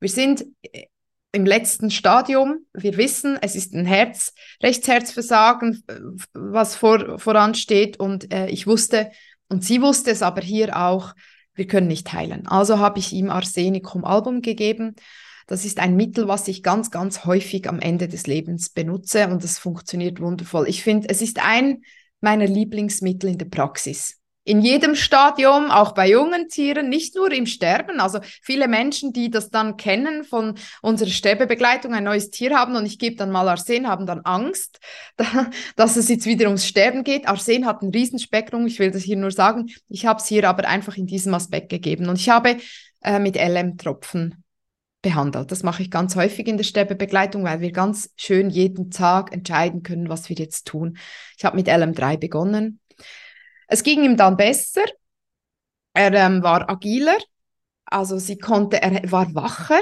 Wir 0.00 0.08
sind 0.08 0.46
äh, 0.62 0.86
im 1.32 1.44
letzten 1.44 1.90
Stadium. 1.90 2.64
Wir 2.72 2.96
wissen, 2.96 3.38
es 3.42 3.54
ist 3.54 3.74
ein 3.74 3.84
Herz, 3.84 4.32
Rechtsherzversagen, 4.62 5.84
äh, 5.88 6.00
was 6.32 6.74
vor, 6.74 7.18
voransteht. 7.18 8.00
Und 8.00 8.32
äh, 8.32 8.48
ich 8.48 8.66
wusste, 8.66 9.10
und 9.50 9.62
sie 9.62 9.82
wusste 9.82 10.10
es 10.10 10.22
aber 10.22 10.40
hier 10.40 10.74
auch, 10.74 11.12
wir 11.54 11.66
können 11.66 11.86
nicht 11.86 12.14
heilen. 12.14 12.46
Also 12.46 12.78
habe 12.78 12.98
ich 12.98 13.12
ihm 13.12 13.28
Arsenicum 13.28 14.06
Album 14.06 14.40
gegeben 14.40 14.96
das 15.46 15.64
ist 15.64 15.80
ein 15.80 15.96
Mittel, 15.96 16.28
was 16.28 16.48
ich 16.48 16.62
ganz, 16.62 16.90
ganz 16.90 17.24
häufig 17.24 17.68
am 17.68 17.80
Ende 17.80 18.08
des 18.08 18.26
Lebens 18.26 18.70
benutze 18.70 19.28
und 19.28 19.42
das 19.42 19.58
funktioniert 19.58 20.20
wundervoll. 20.20 20.68
Ich 20.68 20.82
finde, 20.82 21.08
es 21.08 21.22
ist 21.22 21.42
ein 21.42 21.82
meiner 22.20 22.46
Lieblingsmittel 22.46 23.30
in 23.30 23.38
der 23.38 23.46
Praxis. 23.46 24.18
In 24.44 24.60
jedem 24.60 24.96
Stadium, 24.96 25.70
auch 25.70 25.92
bei 25.92 26.10
jungen 26.10 26.48
Tieren, 26.48 26.88
nicht 26.88 27.14
nur 27.14 27.30
im 27.30 27.46
Sterben. 27.46 28.00
Also 28.00 28.18
viele 28.42 28.66
Menschen, 28.66 29.12
die 29.12 29.30
das 29.30 29.50
dann 29.50 29.76
kennen 29.76 30.24
von 30.24 30.56
unserer 30.80 31.10
Sterbebegleitung, 31.10 31.94
ein 31.94 32.02
neues 32.02 32.30
Tier 32.30 32.56
haben 32.58 32.74
und 32.74 32.84
ich 32.84 32.98
gebe 32.98 33.14
dann 33.14 33.30
mal 33.30 33.48
Arsen, 33.48 33.86
haben 33.86 34.04
dann 34.04 34.22
Angst, 34.22 34.80
dass 35.76 35.96
es 35.96 36.08
jetzt 36.08 36.26
wieder 36.26 36.46
ums 36.46 36.66
Sterben 36.66 37.04
geht. 37.04 37.28
Arsen 37.28 37.66
hat 37.66 37.82
ein 37.82 37.90
Riesenspektrum, 37.90 38.66
ich 38.66 38.80
will 38.80 38.90
das 38.90 39.02
hier 39.02 39.16
nur 39.16 39.30
sagen. 39.30 39.70
Ich 39.88 40.06
habe 40.06 40.18
es 40.20 40.26
hier 40.26 40.48
aber 40.48 40.66
einfach 40.66 40.96
in 40.96 41.06
diesem 41.06 41.34
Aspekt 41.34 41.68
gegeben. 41.68 42.08
Und 42.08 42.18
ich 42.18 42.28
habe 42.28 42.56
äh, 43.02 43.20
mit 43.20 43.36
LM-Tropfen 43.36 44.42
behandelt. 45.02 45.50
Das 45.50 45.62
mache 45.62 45.82
ich 45.82 45.90
ganz 45.90 46.16
häufig 46.16 46.46
in 46.46 46.56
der 46.56 46.64
Sterbebegleitung, 46.64 47.44
weil 47.44 47.60
wir 47.60 47.72
ganz 47.72 48.10
schön 48.16 48.48
jeden 48.48 48.90
Tag 48.90 49.32
entscheiden 49.32 49.82
können, 49.82 50.08
was 50.08 50.28
wir 50.28 50.36
jetzt 50.36 50.66
tun. 50.66 50.96
Ich 51.36 51.44
habe 51.44 51.56
mit 51.56 51.68
LM3 51.68 52.16
begonnen. 52.16 52.80
Es 53.66 53.82
ging 53.82 54.04
ihm 54.04 54.16
dann 54.16 54.36
besser. 54.36 54.84
Er 55.94 56.12
ähm, 56.14 56.42
war 56.42 56.70
agiler, 56.70 57.18
also 57.84 58.18
sie 58.18 58.38
konnte, 58.38 58.80
er 58.80 59.10
war 59.10 59.34
wacher. 59.34 59.80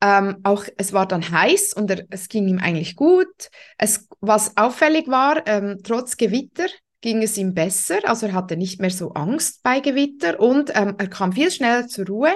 Ähm, 0.00 0.38
auch 0.42 0.64
es 0.76 0.92
war 0.92 1.06
dann 1.06 1.28
heiß 1.30 1.72
und 1.74 1.90
er, 1.90 2.04
es 2.10 2.28
ging 2.28 2.46
ihm 2.46 2.58
eigentlich 2.58 2.94
gut. 2.94 3.50
Es, 3.78 4.06
was 4.20 4.56
auffällig 4.56 5.08
war, 5.08 5.46
ähm, 5.46 5.80
trotz 5.82 6.16
Gewitter 6.16 6.66
ging 7.00 7.22
es 7.22 7.36
ihm 7.36 7.54
besser. 7.54 7.98
Also 8.04 8.26
er 8.26 8.32
hatte 8.34 8.56
nicht 8.56 8.80
mehr 8.80 8.90
so 8.90 9.12
Angst 9.12 9.62
bei 9.62 9.80
Gewitter 9.80 10.40
und 10.40 10.70
ähm, 10.74 10.94
er 10.98 11.08
kam 11.08 11.32
viel 11.32 11.50
schneller 11.50 11.86
zur 11.86 12.06
Ruhe 12.06 12.32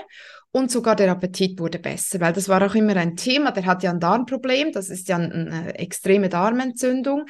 und 0.50 0.70
sogar 0.70 0.96
der 0.96 1.10
Appetit 1.10 1.60
wurde 1.60 1.78
besser, 1.78 2.20
weil 2.20 2.32
das 2.32 2.48
war 2.48 2.64
auch 2.64 2.74
immer 2.74 2.96
ein 2.96 3.16
Thema. 3.16 3.50
Der 3.50 3.66
hat 3.66 3.82
ja 3.82 3.90
ein 3.90 4.00
Darmproblem, 4.00 4.72
das 4.72 4.88
ist 4.88 5.08
ja 5.08 5.16
eine 5.16 5.78
extreme 5.78 6.28
Darmentzündung. 6.28 7.26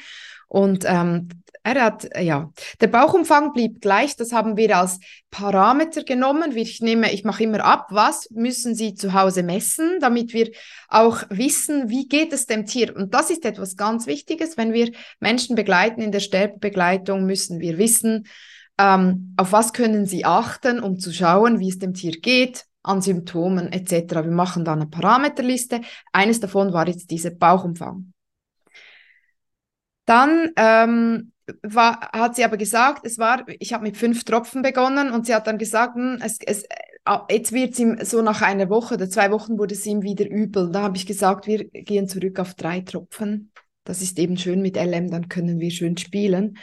Und 0.47 0.83
ähm, 0.87 1.27
er 1.61 1.83
hat, 1.83 2.09
ja, 2.17 2.51
der 2.79 2.87
Bauchumfang 2.87 3.51
blieb 3.51 3.81
gleich. 3.81 4.15
Das 4.15 4.31
haben 4.31 4.55
wir 4.55 4.77
als 4.77 4.99
Parameter 5.29 6.03
genommen. 6.03 6.55
Ich 6.55 6.81
nehme, 6.81 7.11
ich 7.13 7.25
mache 7.25 7.43
immer 7.43 7.63
ab, 7.63 7.87
was 7.89 8.29
müssen 8.31 8.73
Sie 8.73 8.95
zu 8.95 9.13
Hause 9.13 9.43
messen, 9.43 9.99
damit 9.99 10.33
wir 10.33 10.49
auch 10.87 11.23
wissen, 11.29 11.89
wie 11.89 12.07
geht 12.07 12.31
es 12.31 12.47
dem 12.47 12.65
Tier. 12.65 12.95
Und 12.95 13.13
das 13.13 13.29
ist 13.29 13.45
etwas 13.45 13.75
ganz 13.75 14.07
Wichtiges. 14.07 14.57
Wenn 14.57 14.73
wir 14.73 14.91
Menschen 15.19 15.55
begleiten 15.55 16.01
in 16.01 16.13
der 16.13 16.21
Sterbebegleitung, 16.21 17.25
müssen 17.25 17.59
wir 17.59 17.77
wissen, 17.77 18.25
ähm, 18.79 19.35
auf 19.35 19.51
was 19.51 19.73
können 19.73 20.05
Sie 20.05 20.23
achten, 20.23 20.79
um 20.79 20.97
zu 20.97 21.11
schauen, 21.11 21.59
wie 21.59 21.69
es 21.69 21.79
dem 21.79 21.93
Tier 21.93 22.13
geht 22.13 22.68
an 22.83 23.01
Symptomen 23.01 23.71
etc. 23.71 24.23
Wir 24.23 24.31
machen 24.31 24.65
da 24.65 24.73
eine 24.73 24.87
Parameterliste. 24.87 25.81
Eines 26.11 26.39
davon 26.39 26.73
war 26.73 26.87
jetzt 26.87 27.11
dieser 27.11 27.31
Bauchumfang. 27.31 28.13
Dann 30.05 30.51
ähm, 30.55 31.33
war, 31.61 32.09
hat 32.13 32.35
sie 32.35 32.43
aber 32.43 32.57
gesagt, 32.57 33.05
es 33.05 33.17
war, 33.17 33.45
ich 33.59 33.73
habe 33.73 33.83
mit 33.83 33.97
fünf 33.97 34.23
Tropfen 34.23 34.61
begonnen 34.61 35.11
und 35.11 35.25
sie 35.25 35.35
hat 35.35 35.47
dann 35.47 35.57
gesagt, 35.57 35.95
hm, 35.95 36.19
es, 36.23 36.39
es, 36.45 36.63
äh, 36.63 37.17
jetzt 37.29 37.51
wird 37.51 37.73
es 37.73 37.79
ihm 37.79 37.97
so 38.03 38.21
nach 38.21 38.41
einer 38.41 38.69
Woche 38.69 38.95
oder 38.95 39.09
zwei 39.09 39.31
Wochen 39.31 39.57
wurde 39.57 39.75
es 39.75 39.85
ihm 39.85 40.01
wieder 40.01 40.27
übel. 40.27 40.71
Da 40.71 40.81
habe 40.81 40.97
ich 40.97 41.05
gesagt, 41.05 41.47
wir 41.47 41.65
gehen 41.65 42.07
zurück 42.07 42.39
auf 42.39 42.53
drei 42.55 42.81
Tropfen. 42.81 43.51
Das 43.83 44.01
ist 44.01 44.19
eben 44.19 44.37
schön 44.37 44.61
mit 44.61 44.77
LM, 44.77 45.09
dann 45.09 45.29
können 45.29 45.59
wir 45.59 45.71
schön 45.71 45.97
spielen. 45.97 46.57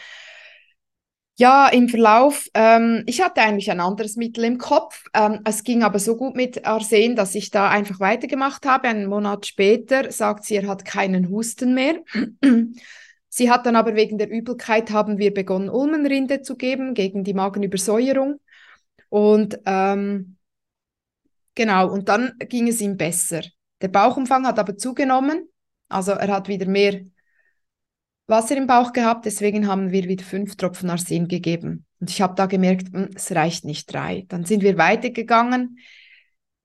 Ja, 1.38 1.68
im 1.68 1.90
Verlauf, 1.90 2.48
ähm, 2.54 3.02
ich 3.06 3.20
hatte 3.20 3.42
eigentlich 3.42 3.70
ein 3.70 3.80
anderes 3.80 4.16
Mittel 4.16 4.44
im 4.44 4.56
Kopf. 4.56 5.04
Ähm, 5.12 5.40
es 5.44 5.64
ging 5.64 5.82
aber 5.82 5.98
so 5.98 6.16
gut 6.16 6.34
mit 6.34 6.64
Arsen, 6.64 7.14
dass 7.14 7.34
ich 7.34 7.50
da 7.50 7.68
einfach 7.68 8.00
weitergemacht 8.00 8.64
habe. 8.64 8.88
Einen 8.88 9.06
Monat 9.06 9.44
später 9.46 10.10
sagt 10.10 10.44
sie, 10.44 10.56
er 10.56 10.66
hat 10.66 10.86
keinen 10.86 11.28
Husten 11.28 11.74
mehr. 11.74 12.02
sie 13.28 13.50
hat 13.50 13.66
dann 13.66 13.76
aber 13.76 13.94
wegen 13.94 14.16
der 14.16 14.30
Übelkeit, 14.30 14.90
haben 14.90 15.18
wir 15.18 15.34
begonnen, 15.34 15.68
Ulmenrinde 15.68 16.40
zu 16.40 16.56
geben 16.56 16.94
gegen 16.94 17.22
die 17.22 17.34
Magenübersäuerung. 17.34 18.40
Und 19.10 19.60
ähm, 19.66 20.38
genau, 21.54 21.92
und 21.92 22.08
dann 22.08 22.32
ging 22.48 22.66
es 22.66 22.80
ihm 22.80 22.96
besser. 22.96 23.42
Der 23.82 23.88
Bauchumfang 23.88 24.46
hat 24.46 24.58
aber 24.58 24.78
zugenommen. 24.78 25.50
Also 25.90 26.12
er 26.12 26.28
hat 26.28 26.48
wieder 26.48 26.66
mehr 26.66 27.02
Wasser 28.26 28.56
im 28.56 28.66
Bauch 28.66 28.92
gehabt, 28.92 29.24
deswegen 29.24 29.68
haben 29.68 29.92
wir 29.92 30.04
wieder 30.04 30.24
fünf 30.24 30.56
Tropfen 30.56 30.90
Arsen 30.90 31.28
gegeben. 31.28 31.84
Und 32.00 32.10
ich 32.10 32.20
habe 32.20 32.34
da 32.34 32.46
gemerkt, 32.46 32.92
hm, 32.92 33.10
es 33.14 33.32
reicht 33.32 33.64
nicht 33.64 33.92
drei. 33.92 34.24
Dann 34.28 34.44
sind 34.44 34.62
wir 34.62 34.76
weitergegangen. 34.78 35.78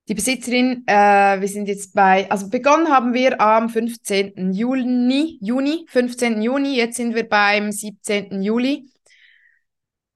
Die 0.08 0.16
Besitzerin, 0.16 0.84
äh, 0.88 1.40
wir 1.40 1.48
sind 1.48 1.68
jetzt 1.68 1.94
bei, 1.94 2.30
also 2.30 2.50
begonnen 2.50 2.90
haben 2.90 3.14
wir 3.14 3.40
am 3.40 3.70
15. 3.70 4.52
Juni, 4.52 5.38
Juni, 5.40 5.86
15. 5.88 6.42
Juni, 6.42 6.76
jetzt 6.76 6.98
sind 6.98 7.14
wir 7.14 7.30
beim 7.30 7.72
17. 7.72 8.42
Juli. 8.42 8.90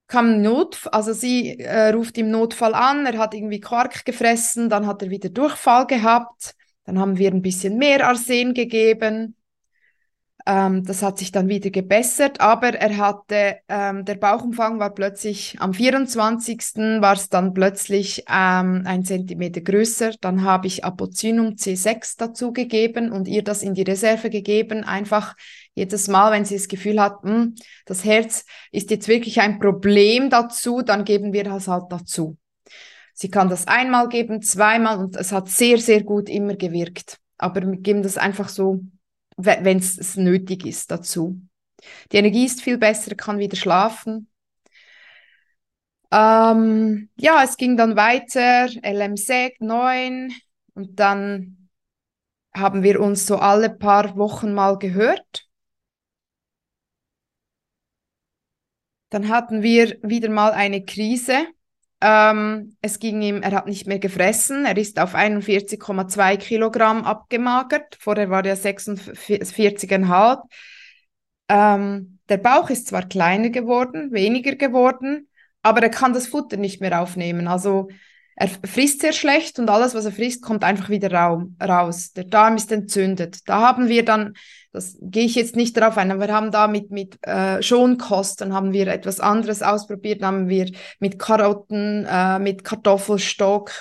Kam 0.08 0.42
Not, 0.42 0.80
also 0.92 1.12
sie 1.12 1.58
äh, 1.58 1.88
ruft 1.90 2.18
im 2.18 2.30
Notfall 2.30 2.74
an, 2.74 3.06
er 3.06 3.18
hat 3.18 3.34
irgendwie 3.34 3.60
Quark 3.60 4.04
gefressen, 4.04 4.68
dann 4.68 4.86
hat 4.86 5.02
er 5.02 5.10
wieder 5.10 5.30
Durchfall 5.30 5.86
gehabt. 5.86 6.54
Dann 6.84 6.98
haben 6.98 7.18
wir 7.18 7.32
ein 7.32 7.42
bisschen 7.42 7.78
mehr 7.78 8.06
Arsen 8.06 8.54
gegeben. 8.54 9.35
Ähm, 10.48 10.84
das 10.84 11.02
hat 11.02 11.18
sich 11.18 11.32
dann 11.32 11.48
wieder 11.48 11.70
gebessert, 11.70 12.40
aber 12.40 12.68
er 12.68 12.96
hatte, 12.98 13.56
ähm, 13.68 14.04
der 14.04 14.14
Bauchumfang 14.14 14.78
war 14.78 14.94
plötzlich, 14.94 15.56
am 15.58 15.74
24. 15.74 17.00
war 17.00 17.14
es 17.14 17.28
dann 17.28 17.52
plötzlich 17.52 18.24
ähm, 18.28 18.82
ein 18.86 19.04
Zentimeter 19.04 19.60
größer. 19.60 20.12
Dann 20.20 20.42
habe 20.42 20.68
ich 20.68 20.84
Apocynum 20.84 21.56
C6 21.56 22.16
dazugegeben 22.16 23.10
und 23.10 23.26
ihr 23.26 23.42
das 23.42 23.64
in 23.64 23.74
die 23.74 23.82
Reserve 23.82 24.30
gegeben, 24.30 24.84
einfach 24.84 25.34
jedes 25.74 26.06
Mal, 26.06 26.30
wenn 26.30 26.44
sie 26.44 26.54
das 26.54 26.68
Gefühl 26.68 27.00
hat, 27.00 27.24
mh, 27.24 27.30
hm, 27.32 27.54
das 27.84 28.04
Herz 28.04 28.44
ist 28.70 28.90
jetzt 28.90 29.08
wirklich 29.08 29.40
ein 29.40 29.58
Problem 29.58 30.30
dazu, 30.30 30.82
dann 30.82 31.04
geben 31.04 31.32
wir 31.32 31.42
das 31.42 31.66
halt 31.66 31.86
dazu. 31.90 32.36
Sie 33.14 33.30
kann 33.30 33.48
das 33.48 33.66
einmal 33.66 34.08
geben, 34.08 34.42
zweimal 34.42 34.98
und 34.98 35.16
es 35.16 35.32
hat 35.32 35.48
sehr, 35.48 35.78
sehr 35.78 36.04
gut 36.04 36.28
immer 36.28 36.54
gewirkt. 36.54 37.18
Aber 37.36 37.62
wir 37.62 37.78
geben 37.78 38.02
das 38.02 38.16
einfach 38.16 38.48
so 38.48 38.80
wenn 39.36 39.78
es 39.78 40.16
nötig 40.16 40.66
ist 40.66 40.90
dazu. 40.90 41.40
Die 42.12 42.16
Energie 42.16 42.46
ist 42.46 42.62
viel 42.62 42.78
besser, 42.78 43.14
kann 43.14 43.38
wieder 43.38 43.56
schlafen. 43.56 44.28
Ähm, 46.10 47.10
ja, 47.16 47.42
es 47.42 47.56
ging 47.56 47.76
dann 47.76 47.96
weiter, 47.96 48.68
LMSEG 48.82 49.60
9 49.60 50.32
und 50.74 50.98
dann 50.98 51.68
haben 52.54 52.82
wir 52.82 53.00
uns 53.00 53.26
so 53.26 53.36
alle 53.36 53.70
paar 53.70 54.16
Wochen 54.16 54.54
mal 54.54 54.78
gehört. 54.78 55.46
Dann 59.10 59.28
hatten 59.28 59.62
wir 59.62 59.98
wieder 60.02 60.28
mal 60.30 60.52
eine 60.52 60.84
Krise 60.84 61.46
ähm, 62.00 62.76
es 62.82 62.98
ging 62.98 63.22
ihm, 63.22 63.42
er 63.42 63.52
hat 63.52 63.66
nicht 63.66 63.86
mehr 63.86 63.98
gefressen, 63.98 64.66
er 64.66 64.76
ist 64.76 64.98
auf 64.98 65.14
41,2 65.14 66.36
Kilogramm 66.36 67.04
abgemagert, 67.04 67.96
vorher 67.98 68.30
war 68.30 68.44
er 68.44 68.56
46,5. 68.56 70.42
Ähm, 71.48 72.18
der 72.28 72.38
Bauch 72.38 72.70
ist 72.70 72.88
zwar 72.88 73.06
kleiner 73.08 73.50
geworden, 73.50 74.12
weniger 74.12 74.56
geworden, 74.56 75.28
aber 75.62 75.82
er 75.82 75.90
kann 75.90 76.12
das 76.12 76.26
Futter 76.26 76.56
nicht 76.56 76.80
mehr 76.80 77.00
aufnehmen. 77.00 77.48
Also 77.48 77.88
er 78.36 78.48
frisst 78.48 79.00
sehr 79.00 79.12
schlecht 79.14 79.58
und 79.58 79.70
alles, 79.70 79.94
was 79.94 80.04
er 80.04 80.12
frisst, 80.12 80.42
kommt 80.42 80.64
einfach 80.64 80.90
wieder 80.90 81.10
raus. 81.12 82.12
Der 82.12 82.24
Darm 82.24 82.56
ist 82.56 82.70
entzündet. 82.70 83.48
Da 83.48 83.60
haben 83.60 83.88
wir 83.88 84.04
dann 84.04 84.34
das 84.76 84.98
gehe 85.00 85.24
ich 85.24 85.34
jetzt 85.34 85.56
nicht 85.56 85.76
darauf 85.76 85.96
ein, 85.96 86.10
aber 86.10 86.28
wir 86.28 86.34
haben 86.34 86.50
da 86.50 86.68
mit, 86.68 86.90
mit 86.90 87.18
äh, 87.26 87.62
Schonkosten 87.62 88.52
haben 88.52 88.72
wir 88.72 88.86
etwas 88.88 89.20
anderes 89.20 89.62
ausprobiert, 89.62 90.22
haben 90.22 90.48
wir 90.48 90.70
mit 91.00 91.18
Karotten, 91.18 92.04
äh, 92.04 92.38
mit 92.38 92.62
Kartoffelstock, 92.62 93.72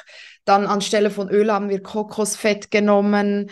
dann 0.45 0.65
anstelle 0.65 1.11
von 1.11 1.29
Öl 1.29 1.51
haben 1.51 1.69
wir 1.69 1.83
Kokosfett 1.83 2.71
genommen. 2.71 3.51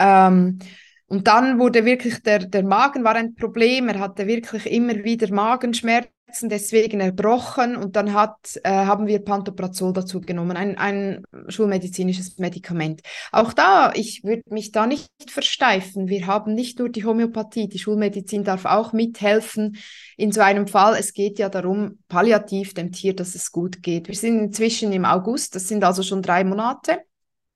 Ähm, 0.00 0.58
und 1.06 1.26
dann 1.26 1.58
wurde 1.58 1.84
wirklich 1.84 2.22
der, 2.22 2.40
der 2.40 2.64
Magen 2.64 3.04
war 3.04 3.14
ein 3.14 3.34
Problem. 3.34 3.88
Er 3.88 3.98
hatte 3.98 4.26
wirklich 4.26 4.66
immer 4.66 4.94
wieder 5.04 5.32
Magenschmerzen 5.32 6.10
deswegen 6.42 7.00
erbrochen 7.00 7.76
und 7.76 7.96
dann 7.96 8.12
hat, 8.14 8.60
äh, 8.64 8.70
haben 8.70 9.06
wir 9.06 9.24
Pantoprazol 9.24 9.92
dazu 9.92 10.20
genommen, 10.20 10.56
ein, 10.56 10.78
ein 10.78 11.24
schulmedizinisches 11.48 12.38
Medikament. 12.38 13.02
Auch 13.32 13.52
da, 13.52 13.92
ich 13.94 14.24
würde 14.24 14.42
mich 14.50 14.72
da 14.72 14.86
nicht 14.86 15.08
versteifen. 15.28 16.08
Wir 16.08 16.26
haben 16.26 16.54
nicht 16.54 16.78
nur 16.78 16.88
die 16.88 17.04
Homöopathie, 17.04 17.68
die 17.68 17.78
Schulmedizin 17.78 18.44
darf 18.44 18.64
auch 18.64 18.92
mithelfen 18.92 19.76
in 20.16 20.32
so 20.32 20.40
einem 20.40 20.66
Fall. 20.66 20.96
Es 20.98 21.12
geht 21.12 21.38
ja 21.38 21.48
darum, 21.48 21.98
palliativ 22.08 22.74
dem 22.74 22.92
Tier, 22.92 23.14
dass 23.14 23.34
es 23.34 23.52
gut 23.52 23.82
geht. 23.82 24.08
Wir 24.08 24.16
sind 24.16 24.38
inzwischen 24.38 24.92
im 24.92 25.04
August, 25.04 25.54
das 25.54 25.68
sind 25.68 25.84
also 25.84 26.02
schon 26.02 26.22
drei 26.22 26.44
Monate, 26.44 26.98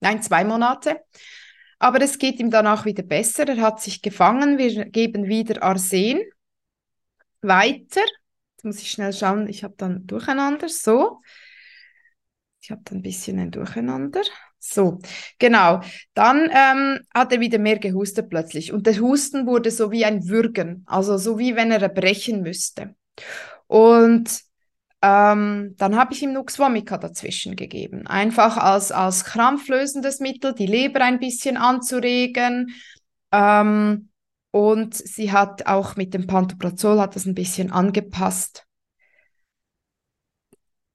nein, 0.00 0.22
zwei 0.22 0.44
Monate. 0.44 1.00
Aber 1.78 2.00
es 2.00 2.18
geht 2.18 2.40
ihm 2.40 2.50
danach 2.50 2.84
wieder 2.84 3.02
besser. 3.02 3.46
Er 3.46 3.60
hat 3.60 3.80
sich 3.80 4.00
gefangen. 4.00 4.58
Wir 4.58 4.86
geben 4.86 5.26
wieder 5.26 5.62
Arsen 5.62 6.20
weiter 7.42 8.00
muss 8.64 8.80
ich 8.80 8.90
schnell 8.90 9.12
schauen. 9.12 9.48
Ich 9.48 9.64
habe 9.64 9.74
dann 9.76 10.06
Durcheinander. 10.06 10.68
So. 10.68 11.20
Ich 12.60 12.70
habe 12.70 12.82
dann 12.84 12.98
ein 12.98 13.02
bisschen 13.02 13.38
ein 13.38 13.50
Durcheinander. 13.50 14.22
So, 14.58 14.98
genau. 15.38 15.80
Dann 16.14 16.50
ähm, 16.50 17.00
hat 17.12 17.32
er 17.32 17.40
wieder 17.40 17.58
mehr 17.58 17.78
gehustet 17.78 18.30
plötzlich. 18.30 18.72
Und 18.72 18.86
der 18.86 18.98
Husten 18.98 19.46
wurde 19.46 19.70
so 19.70 19.90
wie 19.90 20.06
ein 20.06 20.28
Würgen, 20.28 20.84
also 20.86 21.18
so 21.18 21.38
wie 21.38 21.54
wenn 21.54 21.70
er 21.70 21.82
erbrechen 21.82 22.40
müsste. 22.40 22.94
Und 23.66 24.40
ähm, 25.02 25.74
dann 25.76 25.96
habe 25.96 26.14
ich 26.14 26.22
ihm 26.22 26.32
Nux 26.32 26.58
Vomica 26.58 26.96
dazwischen 26.96 27.56
gegeben. 27.56 28.06
Einfach 28.06 28.56
als, 28.56 28.90
als 28.90 29.26
krampflösendes 29.26 30.20
Mittel, 30.20 30.54
die 30.54 30.66
Leber 30.66 31.02
ein 31.02 31.18
bisschen 31.18 31.58
anzuregen. 31.58 32.74
Ähm, 33.30 34.08
und 34.54 34.94
sie 34.94 35.32
hat 35.32 35.66
auch 35.66 35.96
mit 35.96 36.14
dem 36.14 36.28
Pantoprazol 36.28 37.00
hat 37.00 37.16
das 37.16 37.26
ein 37.26 37.34
bisschen 37.34 37.72
angepasst. 37.72 38.68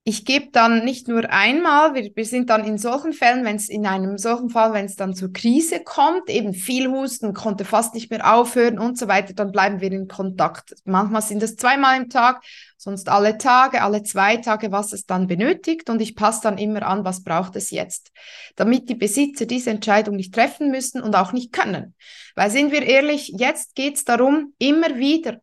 Ich 0.10 0.26
gebe 0.26 0.48
dann 0.52 0.86
nicht 0.86 1.08
nur 1.08 1.30
einmal, 1.30 1.94
wir, 1.94 2.10
wir 2.16 2.26
sind 2.26 2.50
dann 2.50 2.66
in 2.66 2.80
solchen 2.80 3.14
Fällen, 3.14 3.46
wenn 3.46 3.58
es 3.58 3.70
in 3.70 3.86
einem 3.86 4.18
solchen 4.18 4.50
Fall, 4.50 4.74
wenn 4.74 4.86
es 4.86 4.96
dann 4.96 5.14
zur 5.14 5.32
Krise 5.32 5.82
kommt, 5.84 6.32
eben 6.32 6.56
viel 6.56 6.90
Husten, 6.90 7.36
konnte 7.36 7.64
fast 7.64 7.94
nicht 7.94 8.10
mehr 8.10 8.34
aufhören 8.34 8.80
und 8.80 8.98
so 8.98 9.08
weiter, 9.08 9.36
dann 9.36 9.52
bleiben 9.52 9.82
wir 9.82 9.92
in 9.92 10.08
Kontakt. 10.08 10.74
Manchmal 10.84 11.22
sind 11.22 11.44
es 11.44 11.58
zweimal 11.58 11.96
im 11.96 12.10
Tag, 12.10 12.44
sonst 12.76 13.08
alle 13.08 13.38
Tage, 13.38 13.84
alle 13.84 14.02
zwei 14.02 14.38
Tage, 14.38 14.72
was 14.72 14.94
es 14.94 15.06
dann 15.06 15.28
benötigt 15.28 15.92
und 15.92 16.02
ich 16.02 16.16
passe 16.16 16.42
dann 16.42 16.58
immer 16.58 16.82
an, 16.88 17.06
was 17.06 17.24
braucht 17.24 17.56
es 17.56 17.70
jetzt, 17.70 18.12
damit 18.56 18.90
die 18.90 18.96
Besitzer 18.96 19.46
diese 19.46 19.70
Entscheidung 19.70 20.16
nicht 20.16 20.34
treffen 20.34 20.72
müssen 20.72 21.04
und 21.04 21.16
auch 21.16 21.34
nicht 21.34 21.54
können. 21.54 21.94
Weil 22.34 22.50
sind 22.50 22.72
wir 22.72 22.82
ehrlich, 22.82 23.32
jetzt 23.38 23.76
geht 23.76 23.98
es 23.98 24.06
darum, 24.06 24.56
immer 24.58 24.98
wieder 24.98 25.40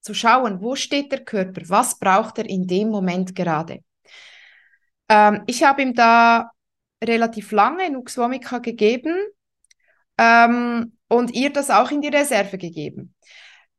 zu 0.00 0.12
schauen, 0.12 0.60
wo 0.60 0.74
steht 0.74 1.12
der 1.12 1.24
Körper, 1.24 1.62
was 1.66 2.00
braucht 2.00 2.38
er 2.38 2.46
in 2.46 2.66
dem 2.66 2.88
Moment 2.88 3.36
gerade. 3.36 3.84
Ähm, 5.08 5.42
ich 5.46 5.62
habe 5.62 5.82
ihm 5.82 5.94
da 5.94 6.50
relativ 7.02 7.52
lange 7.52 7.90
Nux 7.90 8.18
gegeben 8.62 9.14
ähm, 10.18 10.92
und 11.08 11.32
ihr 11.34 11.52
das 11.52 11.70
auch 11.70 11.90
in 11.90 12.00
die 12.00 12.08
Reserve 12.08 12.58
gegeben. 12.58 13.14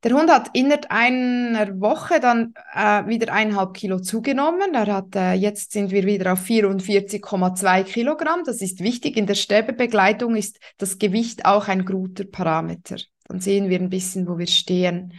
Der 0.03 0.13
Hund 0.13 0.31
hat 0.31 0.51
innerhalb 0.53 0.85
einer 0.89 1.81
Woche 1.81 2.21
dann 2.21 2.53
äh, 2.73 3.05
wieder 3.07 3.33
eineinhalb 3.33 3.73
Kilo 3.73 3.99
zugenommen. 3.99 4.73
Er 4.73 4.87
hat, 4.87 5.13
äh, 5.13 5.33
jetzt 5.33 5.73
sind 5.73 5.91
wir 5.91 6.05
wieder 6.05 6.33
auf 6.33 6.45
44,2 6.45 7.83
Kilogramm. 7.83 8.43
Das 8.45 8.61
ist 8.61 8.79
wichtig. 8.81 9.17
In 9.17 9.25
der 9.25 9.35
Sterbebegleitung 9.35 10.37
ist 10.37 10.57
das 10.77 10.99
Gewicht 10.99 11.43
auch 11.43 11.67
ein 11.67 11.83
guter 11.83 12.23
Parameter. 12.23 12.95
Dann 13.27 13.41
sehen 13.41 13.69
wir 13.69 13.77
ein 13.77 13.89
bisschen, 13.89 14.25
wo 14.25 14.37
wir 14.37 14.47
stehen. 14.47 15.13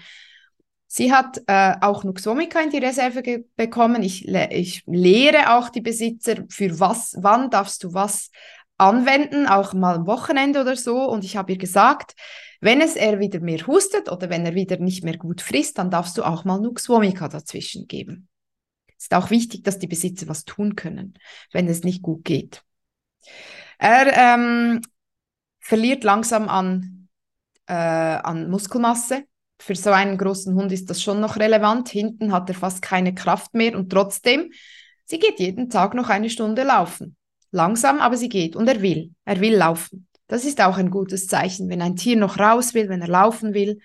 Sie 0.93 1.13
hat 1.13 1.41
äh, 1.47 1.77
auch 1.83 2.03
Nuxomica 2.03 2.61
in 2.61 2.71
die 2.71 2.79
Reserve 2.79 3.45
bekommen. 3.55 4.03
Ich, 4.03 4.25
le 4.25 4.49
ich 4.51 4.83
lehre 4.87 5.55
auch 5.55 5.69
die 5.69 5.81
Besitzer, 5.81 6.39
für 6.49 6.81
was, 6.81 7.17
wann 7.21 7.49
darfst 7.49 7.85
du 7.85 7.95
was 7.95 8.33
anwenden, 8.77 9.47
auch 9.47 9.73
mal 9.73 9.95
am 9.95 10.09
Wochenende 10.09 10.61
oder 10.61 10.75
so. 10.75 11.09
Und 11.09 11.25
ich 11.25 11.37
habe 11.37 11.53
ihr 11.53 11.59
gesagt, 11.59 12.17
wenn 12.61 12.81
es 12.81 12.97
er 12.97 13.21
wieder 13.21 13.39
mehr 13.39 13.65
hustet 13.69 14.11
oder 14.11 14.31
wenn 14.31 14.45
er 14.45 14.57
wieder 14.57 14.79
nicht 14.79 15.05
mehr 15.05 15.17
gut 15.17 15.43
frisst, 15.43 15.79
dann 15.79 15.93
darfst 15.93 16.19
du 16.19 16.25
auch 16.25 16.45
mal 16.45 16.59
Nux 16.61 16.89
Vomica 16.89 17.29
dazwischen 17.29 17.87
geben. 17.87 18.29
Es 18.99 19.05
ist 19.05 19.15
auch 19.15 19.31
wichtig, 19.31 19.63
dass 19.63 19.79
die 19.79 19.87
Besitzer 19.87 20.27
was 20.27 20.45
tun 20.45 20.75
können, 20.75 21.15
wenn 21.53 21.69
es 21.69 21.85
nicht 21.85 22.03
gut 22.03 22.25
geht. 22.25 22.65
Er 23.79 24.13
ähm, 24.13 24.81
verliert 25.61 26.03
langsam 26.03 26.49
an, 26.49 27.09
äh, 27.67 27.75
an 27.75 28.51
Muskelmasse. 28.51 29.30
Für 29.61 29.75
so 29.75 29.91
einen 29.91 30.17
großen 30.17 30.55
Hund 30.55 30.73
ist 30.73 30.89
das 30.89 31.03
schon 31.03 31.21
noch 31.21 31.37
relevant. 31.37 31.91
Hinten 31.91 32.33
hat 32.33 32.49
er 32.49 32.55
fast 32.55 32.81
keine 32.81 33.15
Kraft 33.15 33.53
mehr 33.53 33.77
und 33.77 33.91
trotzdem, 33.91 34.51
sie 35.05 35.19
geht 35.19 35.39
jeden 35.39 35.69
Tag 35.69 35.93
noch 35.95 36.09
eine 36.09 36.31
Stunde 36.31 36.63
laufen. 36.63 37.17
Langsam, 37.51 38.01
aber 38.01 38.17
sie 38.17 38.31
geht 38.31 38.57
und 38.57 38.67
er 38.69 38.81
will. 38.81 39.13
Er 39.27 39.41
will 39.41 39.55
laufen. 39.55 40.09
Das 40.29 40.45
ist 40.45 40.61
auch 40.63 40.79
ein 40.79 40.91
gutes 40.91 41.27
Zeichen, 41.27 41.69
wenn 41.69 41.83
ein 41.83 41.97
Tier 41.97 42.17
noch 42.17 42.39
raus 42.39 42.73
will, 42.73 42.89
wenn 42.89 43.03
er 43.03 43.09
laufen 43.09 43.53
will 43.53 43.81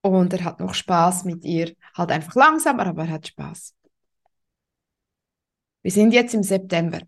und 0.00 0.32
er 0.32 0.44
hat 0.44 0.60
noch 0.60 0.72
Spaß 0.74 1.24
mit 1.24 1.44
ihr. 1.44 1.74
Halt 1.94 2.10
einfach 2.10 2.34
langsamer, 2.34 2.86
aber 2.86 3.02
er 3.02 3.10
hat 3.10 3.28
Spaß. 3.28 3.74
Wir 5.82 5.90
sind 5.90 6.12
jetzt 6.12 6.32
im 6.32 6.42
September. 6.42 7.00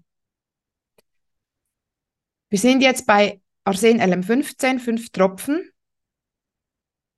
Wir 2.50 2.58
sind 2.58 2.82
jetzt 2.82 3.06
bei 3.06 3.40
Arsen 3.64 4.00
LM15, 4.00 4.80
fünf 4.80 5.10
Tropfen. 5.10 5.70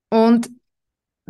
Und 0.09 0.49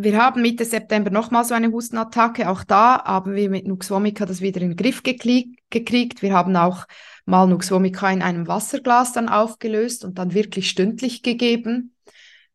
wir 0.03 0.17
haben 0.17 0.41
Mitte 0.41 0.63
September 0.63 1.09
nochmal 1.09 1.43
so 1.43 1.53
eine 1.53 1.71
Hustenattacke. 1.71 2.49
Auch 2.49 2.63
da 2.63 3.03
haben 3.03 3.35
wir 3.35 3.49
mit 3.49 3.67
Nux 3.67 3.89
Vomica 3.89 4.25
das 4.25 4.39
wieder 4.41 4.61
in 4.61 4.69
den 4.69 4.77
Griff 4.77 5.03
gekriegt. 5.03 6.21
Wir 6.21 6.33
haben 6.33 6.55
auch 6.55 6.85
mal 7.25 7.45
Nux 7.47 7.69
Vomica 7.69 8.09
in 8.09 8.21
einem 8.21 8.47
Wasserglas 8.47 9.11
dann 9.11 9.27
aufgelöst 9.27 10.05
und 10.05 10.17
dann 10.17 10.33
wirklich 10.33 10.69
stündlich 10.69 11.21
gegeben. 11.21 11.93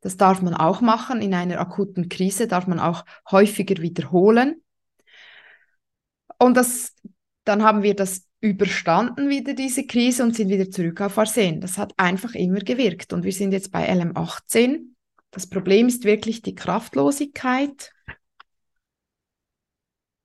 Das 0.01 0.17
darf 0.17 0.41
man 0.43 0.55
auch 0.55 0.81
machen. 0.81 1.21
In 1.21 1.35
einer 1.35 1.61
akuten 1.61 2.09
Krise 2.09 2.49
darf 2.49 2.67
man 2.67 2.81
auch 2.81 3.05
häufiger 3.31 3.81
wiederholen. 3.83 4.63
Und 6.39 6.57
das, 6.57 6.95
dann 7.45 7.63
haben 7.63 7.83
wir 7.83 7.95
das 7.95 8.27
überstanden 8.41 9.29
wieder 9.29 9.55
diese 9.55 9.87
Krise 9.87 10.23
und 10.23 10.37
sind 10.37 10.51
wieder 10.51 10.71
zurück 10.71 11.01
auf 11.01 11.19
Arsen. 11.19 11.61
Das 11.61 11.79
hat 11.79 11.93
einfach 11.97 12.35
immer 12.35 12.61
gewirkt. 12.61 13.13
Und 13.13 13.25
wir 13.25 13.33
sind 13.33 13.53
jetzt 13.53 13.71
bei 13.71 13.91
LM18. 13.91 14.94
Das 15.35 15.49
Problem 15.49 15.89
ist 15.89 16.05
wirklich 16.05 16.43
die 16.43 16.55
Kraftlosigkeit. 16.55 17.93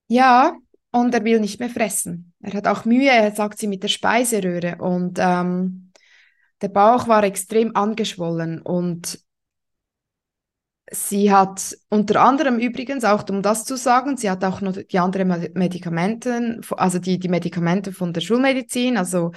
Ja, 0.07 0.55
und 0.91 1.13
er 1.13 1.23
will 1.23 1.39
nicht 1.39 1.59
mehr 1.59 1.69
fressen. 1.69 2.33
Er 2.41 2.53
hat 2.53 2.67
auch 2.67 2.85
Mühe, 2.85 3.33
sagt 3.35 3.57
sie 3.57 3.67
mit 3.67 3.81
der 3.81 3.87
Speiseröhre. 3.87 4.77
Und 4.77 5.17
ähm, 5.19 5.91
der 6.61 6.69
Bauch 6.69 7.07
war 7.07 7.23
extrem 7.23 7.75
angeschwollen 7.75 8.61
und 8.61 9.19
Sie 10.91 11.31
hat 11.31 11.77
unter 11.89 12.21
anderem 12.21 12.57
übrigens, 12.57 13.03
auch 13.03 13.23
um 13.29 13.43
das 13.43 13.63
zu 13.63 13.77
sagen, 13.77 14.17
sie 14.17 14.27
hat 14.27 14.43
auch 14.43 14.59
noch 14.61 14.75
die 14.75 14.97
anderen 14.97 15.51
Medikamente, 15.53 16.59
also 16.71 16.97
die, 16.97 17.19
die 17.19 17.27
Medikamente 17.27 17.91
von 17.91 18.11
der 18.11 18.21
Schulmedizin, 18.21 18.97
also 18.97 19.31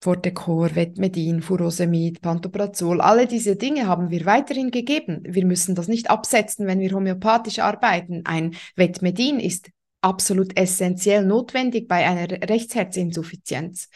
Fortecor, 0.00 0.74
Vetmedin, 0.74 1.42
Furosemid, 1.42 2.20
Pantoprazol, 2.20 3.00
alle 3.00 3.26
diese 3.26 3.56
Dinge 3.56 3.86
haben 3.86 4.10
wir 4.10 4.24
weiterhin 4.26 4.70
gegeben. 4.70 5.22
Wir 5.24 5.44
müssen 5.44 5.74
das 5.74 5.88
nicht 5.88 6.08
absetzen, 6.08 6.66
wenn 6.66 6.78
wir 6.78 6.92
homöopathisch 6.92 7.58
arbeiten. 7.58 8.22
Ein 8.24 8.54
Vetmedin 8.76 9.40
ist 9.40 9.70
absolut 10.00 10.56
essentiell 10.56 11.24
notwendig 11.24 11.88
bei 11.88 12.06
einer 12.06 12.30
Rechtsherzinsuffizienz. 12.48 13.88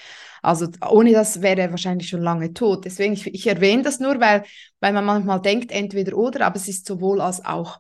Also 0.43 0.67
ohne 0.91 1.13
das 1.13 1.41
wäre 1.43 1.61
er 1.61 1.71
wahrscheinlich 1.71 2.09
schon 2.09 2.23
lange 2.23 2.53
tot. 2.53 2.85
Deswegen, 2.85 3.13
ich, 3.13 3.27
ich 3.29 3.47
erwähne 3.47 3.85
das 3.85 4.01
nur, 4.01 4.21
weil, 4.21 4.43
weil 4.81 4.93
man 4.93 5.05
manchmal 5.05 5.41
denkt, 5.41 5.71
entweder 5.71 6.17
oder, 6.17 6.47
aber 6.47 6.57
es 6.57 6.67
ist 6.67 6.87
sowohl 6.87 7.21
als 7.21 7.45
auch. 7.45 7.79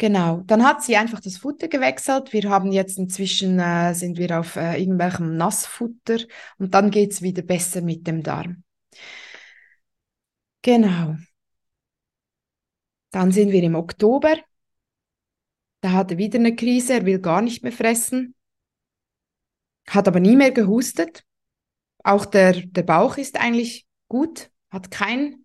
Genau, 0.00 0.40
dann 0.46 0.64
hat 0.64 0.82
sie 0.82 0.96
einfach 0.96 1.20
das 1.20 1.36
Futter 1.36 1.68
gewechselt. 1.68 2.32
Wir 2.32 2.48
haben 2.48 2.72
jetzt 2.72 2.96
inzwischen, 2.96 3.58
äh, 3.58 3.92
sind 3.92 4.16
wir 4.16 4.40
auf 4.40 4.56
äh, 4.56 4.80
irgendwelchem 4.80 5.36
Nassfutter 5.36 6.20
und 6.56 6.72
dann 6.72 6.90
geht 6.90 7.12
es 7.12 7.20
wieder 7.20 7.42
besser 7.42 7.82
mit 7.82 8.06
dem 8.06 8.22
Darm. 8.22 8.64
Genau. 10.62 11.16
Dann 13.10 13.30
sind 13.30 13.52
wir 13.52 13.62
im 13.62 13.74
Oktober. 13.74 14.38
Da 15.82 15.92
hat 15.92 16.12
er 16.12 16.16
wieder 16.16 16.38
eine 16.38 16.56
Krise, 16.56 16.94
er 16.94 17.04
will 17.04 17.18
gar 17.18 17.42
nicht 17.42 17.62
mehr 17.62 17.72
fressen, 17.72 18.34
hat 19.86 20.08
aber 20.08 20.20
nie 20.20 20.36
mehr 20.36 20.52
gehustet. 20.52 21.24
Auch 22.04 22.24
der, 22.24 22.54
der 22.54 22.84
Bauch 22.84 23.18
ist 23.18 23.38
eigentlich 23.38 23.86
gut, 24.08 24.50
hat 24.70 24.90
kein 24.90 25.44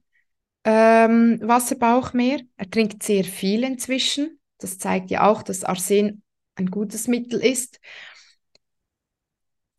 ähm, 0.63 1.41
Wasserbauch 1.43 2.13
mehr. 2.13 2.39
Er 2.55 2.69
trinkt 2.69 3.03
sehr 3.03 3.25
viel 3.25 3.65
inzwischen. 3.65 4.39
Das 4.65 4.79
zeigt 4.79 5.11
ja 5.11 5.29
auch, 5.29 5.43
dass 5.43 5.63
Arsen 5.63 6.23
ein 6.55 6.71
gutes 6.71 7.07
Mittel 7.07 7.39
ist. 7.39 7.79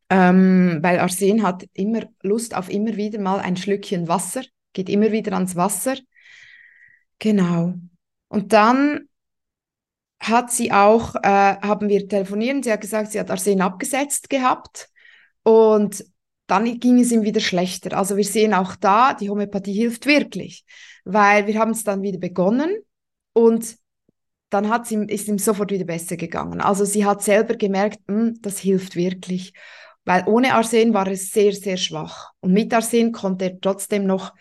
Ähm, 0.08 0.78
weil 0.80 1.00
Arsen 1.00 1.42
hat 1.42 1.64
immer 1.72 2.04
Lust 2.22 2.54
auf 2.54 2.70
immer 2.70 2.96
wieder 2.96 3.18
mal 3.20 3.40
ein 3.40 3.56
Schlückchen 3.56 4.06
Wasser, 4.06 4.44
geht 4.74 4.88
immer 4.88 5.10
wieder 5.10 5.32
ans 5.32 5.56
Wasser. 5.56 5.96
Genau. 7.18 7.74
Und 8.28 8.52
dann 8.52 9.08
hat 10.20 10.52
sie 10.52 10.70
auch, 10.70 11.16
äh, 11.16 11.56
haben 11.56 11.88
wir 11.88 12.08
telefoniert, 12.08 12.62
sie 12.62 12.70
hat 12.70 12.80
gesagt, 12.80 13.10
sie 13.10 13.18
hat 13.18 13.30
Arsen 13.32 13.60
abgesetzt 13.60 14.30
gehabt 14.30 14.88
und 15.42 16.04
dann 16.46 16.78
ging 16.78 17.00
es 17.00 17.10
ihm 17.10 17.24
wieder 17.24 17.40
schlechter. 17.40 17.98
Also 17.98 18.16
wir 18.16 18.22
sehen 18.22 18.54
auch 18.54 18.76
da, 18.76 19.14
die 19.14 19.30
Homöopathie 19.30 19.72
hilft 19.72 20.06
wirklich, 20.06 20.64
weil 21.04 21.48
wir 21.48 21.58
haben 21.58 21.72
es 21.72 21.82
dann 21.82 22.02
wieder 22.02 22.20
begonnen 22.20 22.70
und 23.32 23.76
dann 24.56 24.70
hat 24.70 24.86
sie, 24.86 24.96
ist 25.08 25.28
ihm 25.28 25.38
sofort 25.38 25.70
wieder 25.70 25.84
besser 25.84 26.16
gegangen. 26.16 26.62
Also 26.62 26.86
sie 26.86 27.04
hat 27.04 27.22
selber 27.22 27.56
gemerkt, 27.56 28.00
hm, 28.08 28.38
das 28.40 28.58
hilft 28.58 28.96
wirklich, 28.96 29.52
weil 30.06 30.24
ohne 30.26 30.54
Arsen 30.54 30.94
war 30.94 31.06
es 31.08 31.30
sehr, 31.30 31.52
sehr 31.52 31.76
schwach 31.76 32.30
und 32.40 32.54
mit 32.54 32.72
Arsen 32.72 33.12
konnte 33.12 33.44
er 33.44 33.60
trotzdem 33.60 34.06
noch 34.06 34.32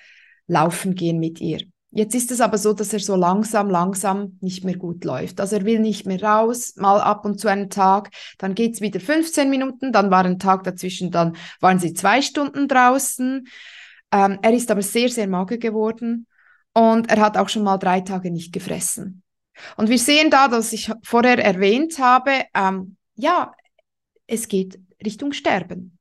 laufen 0.47 0.95
gehen 0.95 1.19
mit 1.19 1.41
ihr. 1.41 1.59
Jetzt 1.91 2.15
ist 2.15 2.31
es 2.31 2.39
aber 2.39 2.57
so, 2.57 2.71
dass 2.71 2.93
er 2.93 2.99
so 2.99 3.17
langsam, 3.17 3.69
langsam 3.69 4.37
nicht 4.39 4.63
mehr 4.63 4.77
gut 4.77 5.03
läuft. 5.03 5.41
Also 5.41 5.57
er 5.57 5.65
will 5.65 5.79
nicht 5.79 6.05
mehr 6.05 6.23
raus, 6.23 6.75
mal 6.77 7.01
ab 7.01 7.25
und 7.25 7.37
zu 7.37 7.49
einen 7.49 7.69
Tag, 7.69 8.09
dann 8.37 8.55
geht's 8.55 8.79
wieder 8.79 9.01
15 9.01 9.49
Minuten, 9.49 9.91
dann 9.91 10.11
war 10.11 10.23
ein 10.23 10.39
Tag 10.39 10.63
dazwischen, 10.63 11.11
dann 11.11 11.35
waren 11.59 11.79
sie 11.79 11.93
zwei 11.93 12.21
Stunden 12.21 12.69
draußen. 12.69 13.47
Ähm, 14.13 14.39
er 14.41 14.53
ist 14.53 14.71
aber 14.71 14.81
sehr, 14.81 15.09
sehr 15.09 15.27
mager 15.27 15.57
geworden 15.57 16.25
und 16.73 17.09
er 17.09 17.19
hat 17.19 17.37
auch 17.37 17.49
schon 17.49 17.63
mal 17.63 17.77
drei 17.77 17.99
Tage 17.99 18.31
nicht 18.31 18.53
gefressen. 18.53 19.23
Und 19.77 19.89
wir 19.89 19.99
sehen 19.99 20.29
da, 20.29 20.47
dass 20.47 20.73
ich 20.73 20.91
vorher 21.03 21.43
erwähnt 21.43 21.99
habe, 21.99 22.43
ähm, 22.53 22.97
ja, 23.15 23.53
es 24.27 24.47
geht 24.47 24.79
Richtung 25.03 25.33
Sterben. 25.33 25.97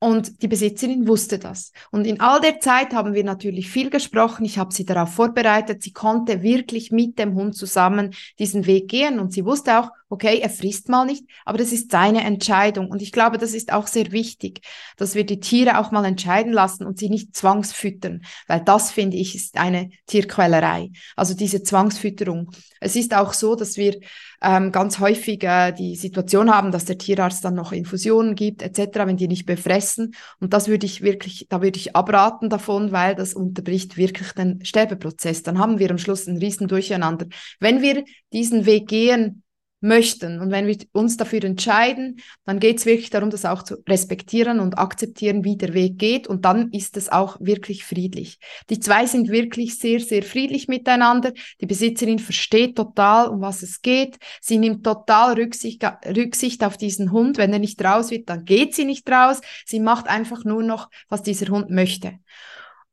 Und 0.00 0.42
die 0.42 0.48
Besitzerin 0.48 1.08
wusste 1.08 1.40
das. 1.40 1.72
Und 1.90 2.06
in 2.06 2.20
all 2.20 2.40
der 2.40 2.60
Zeit 2.60 2.94
haben 2.94 3.14
wir 3.14 3.24
natürlich 3.24 3.68
viel 3.68 3.90
gesprochen. 3.90 4.44
Ich 4.44 4.56
habe 4.56 4.72
sie 4.72 4.84
darauf 4.84 5.12
vorbereitet. 5.12 5.82
Sie 5.82 5.92
konnte 5.92 6.42
wirklich 6.42 6.92
mit 6.92 7.18
dem 7.18 7.34
Hund 7.34 7.56
zusammen 7.56 8.14
diesen 8.38 8.66
Weg 8.66 8.88
gehen. 8.88 9.18
Und 9.18 9.32
sie 9.32 9.44
wusste 9.44 9.80
auch, 9.80 9.90
okay, 10.08 10.38
er 10.40 10.50
frisst 10.50 10.88
mal 10.88 11.04
nicht, 11.04 11.24
aber 11.44 11.58
das 11.58 11.72
ist 11.72 11.90
seine 11.90 12.24
Entscheidung. 12.24 12.88
Und 12.88 13.02
ich 13.02 13.12
glaube, 13.12 13.38
das 13.38 13.54
ist 13.54 13.72
auch 13.72 13.86
sehr 13.86 14.12
wichtig, 14.12 14.60
dass 14.96 15.14
wir 15.14 15.24
die 15.24 15.40
Tiere 15.40 15.78
auch 15.78 15.90
mal 15.90 16.04
entscheiden 16.04 16.52
lassen 16.52 16.86
und 16.86 16.98
sie 16.98 17.10
nicht 17.10 17.36
zwangsfüttern. 17.36 18.22
Weil 18.46 18.60
das, 18.60 18.90
finde 18.90 19.16
ich, 19.16 19.34
ist 19.34 19.58
eine 19.58 19.90
Tierquälerei. 20.06 20.90
Also 21.16 21.34
diese 21.34 21.62
Zwangsfütterung. 21.62 22.50
Es 22.80 22.96
ist 22.96 23.14
auch 23.14 23.32
so, 23.32 23.54
dass 23.54 23.76
wir 23.76 23.98
ähm, 24.40 24.72
ganz 24.72 24.98
häufig 25.00 25.42
äh, 25.42 25.72
die 25.72 25.96
Situation 25.96 26.54
haben, 26.54 26.70
dass 26.70 26.84
der 26.84 26.98
Tierarzt 26.98 27.44
dann 27.44 27.54
noch 27.54 27.72
Infusionen 27.72 28.34
gibt 28.34 28.62
etc., 28.62 29.00
wenn 29.06 29.16
die 29.16 29.28
nicht 29.28 29.46
befressen. 29.46 30.14
Und 30.40 30.52
das 30.52 30.68
würde 30.68 30.86
ich 30.86 31.02
wirklich, 31.02 31.46
da 31.48 31.60
würde 31.60 31.78
ich 31.78 31.96
abraten 31.96 32.48
davon, 32.48 32.92
weil 32.92 33.14
das 33.14 33.34
unterbricht 33.34 33.96
wirklich 33.96 34.32
den 34.32 34.64
Sterbeprozess. 34.64 35.42
Dann 35.42 35.58
haben 35.58 35.78
wir 35.78 35.90
am 35.90 35.98
Schluss 35.98 36.26
ein 36.26 36.36
Riesendurcheinander. 36.36 37.26
Wenn 37.58 37.82
wir 37.82 38.04
diesen 38.32 38.64
Weg 38.64 38.88
gehen, 38.88 39.42
möchten. 39.80 40.40
Und 40.40 40.50
wenn 40.50 40.66
wir 40.66 40.76
uns 40.92 41.16
dafür 41.16 41.44
entscheiden, 41.44 42.20
dann 42.44 42.58
geht 42.58 42.78
es 42.78 42.86
wirklich 42.86 43.10
darum, 43.10 43.30
das 43.30 43.44
auch 43.44 43.62
zu 43.62 43.76
respektieren 43.88 44.60
und 44.60 44.78
akzeptieren, 44.78 45.44
wie 45.44 45.56
der 45.56 45.74
Weg 45.74 45.98
geht. 45.98 46.26
Und 46.26 46.44
dann 46.44 46.70
ist 46.72 46.96
es 46.96 47.08
auch 47.08 47.36
wirklich 47.40 47.84
friedlich. 47.84 48.38
Die 48.70 48.80
zwei 48.80 49.06
sind 49.06 49.28
wirklich 49.28 49.78
sehr, 49.78 50.00
sehr 50.00 50.22
friedlich 50.22 50.68
miteinander. 50.68 51.32
Die 51.60 51.66
Besitzerin 51.66 52.18
versteht 52.18 52.76
total, 52.76 53.28
um 53.28 53.40
was 53.40 53.62
es 53.62 53.80
geht. 53.82 54.16
Sie 54.40 54.58
nimmt 54.58 54.84
total 54.84 55.34
Rücksicht, 55.34 55.84
Rücksicht 56.06 56.64
auf 56.64 56.76
diesen 56.76 57.12
Hund. 57.12 57.38
Wenn 57.38 57.52
er 57.52 57.58
nicht 57.58 57.82
raus 57.82 58.10
wird, 58.10 58.28
dann 58.28 58.44
geht 58.44 58.74
sie 58.74 58.84
nicht 58.84 59.08
raus. 59.08 59.40
Sie 59.64 59.80
macht 59.80 60.08
einfach 60.08 60.44
nur 60.44 60.62
noch, 60.62 60.90
was 61.08 61.22
dieser 61.22 61.48
Hund 61.48 61.70
möchte. 61.70 62.18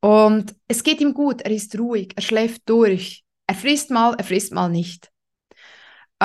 Und 0.02 0.56
es 0.68 0.84
geht 0.84 1.02
ihm 1.02 1.16
gut. 1.16 1.42
Er 1.42 1.52
ist 1.52 1.78
ruhig. 1.80 2.14
Er 2.16 2.22
schläft 2.22 2.70
durch. 2.70 3.24
Er 3.48 3.56
frisst 3.56 3.90
mal, 3.90 4.14
er 4.18 4.24
frisst 4.24 4.54
mal 4.54 4.70
nicht. 4.70 5.10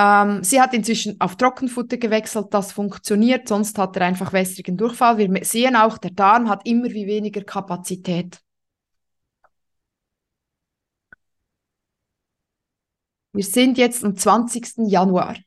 Ähm, 0.01 0.43
sie 0.43 0.59
hat 0.61 0.73
inzwischen 0.73 1.19
auf 1.21 1.35
Trockenfutter 1.35 1.97
gewechselt, 1.97 2.47
das 2.53 2.71
funktioniert, 2.71 3.47
sonst 3.47 3.77
hat 3.77 3.95
er 3.97 4.03
einfach 4.07 4.33
wässrigen 4.33 4.75
Durchfall. 4.77 5.17
Wir 5.17 5.45
sehen 5.45 5.75
auch, 5.75 5.97
der 5.99 6.11
Darm 6.11 6.49
hat 6.49 6.65
immer 6.67 6.89
wie 6.89 7.05
weniger 7.07 7.43
Kapazität. 7.43 8.41
Wir 13.33 13.43
sind 13.43 13.77
jetzt 13.77 14.03
am 14.03 14.15
20. 14.17 14.89
Januar. 14.89 15.37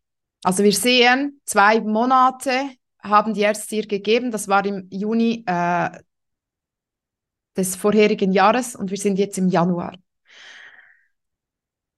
Also 0.44 0.62
wir 0.62 0.72
sehen, 0.72 1.40
zwei 1.44 1.80
Monate 1.80 2.52
haben 3.02 3.34
die 3.34 3.40
Ärzte 3.42 3.76
ihr 3.76 3.86
gegeben, 3.86 4.30
das 4.30 4.48
war 4.48 4.64
im 4.64 4.88
Juni 4.90 5.42
äh, 5.46 5.90
des 7.56 7.76
vorherigen 7.76 8.32
Jahres 8.32 8.76
und 8.76 8.90
wir 8.90 8.98
sind 8.98 9.18
jetzt 9.18 9.38
im 9.38 9.48
Januar. 9.48 9.94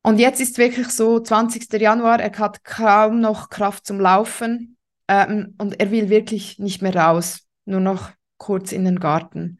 Und 0.06 0.20
jetzt 0.20 0.40
ist 0.40 0.56
wirklich 0.56 0.86
so 0.90 1.18
20. 1.18 1.80
Januar, 1.80 2.20
er 2.20 2.38
hat 2.38 2.62
kaum 2.62 3.18
noch 3.18 3.48
Kraft 3.48 3.84
zum 3.88 3.98
Laufen 3.98 4.76
ähm, 5.08 5.56
und 5.58 5.80
er 5.80 5.90
will 5.90 6.10
wirklich 6.10 6.60
nicht 6.60 6.80
mehr 6.80 6.94
raus, 6.94 7.40
nur 7.64 7.80
noch 7.80 8.12
kurz 8.36 8.70
in 8.70 8.84
den 8.84 9.00
Garten. 9.00 9.58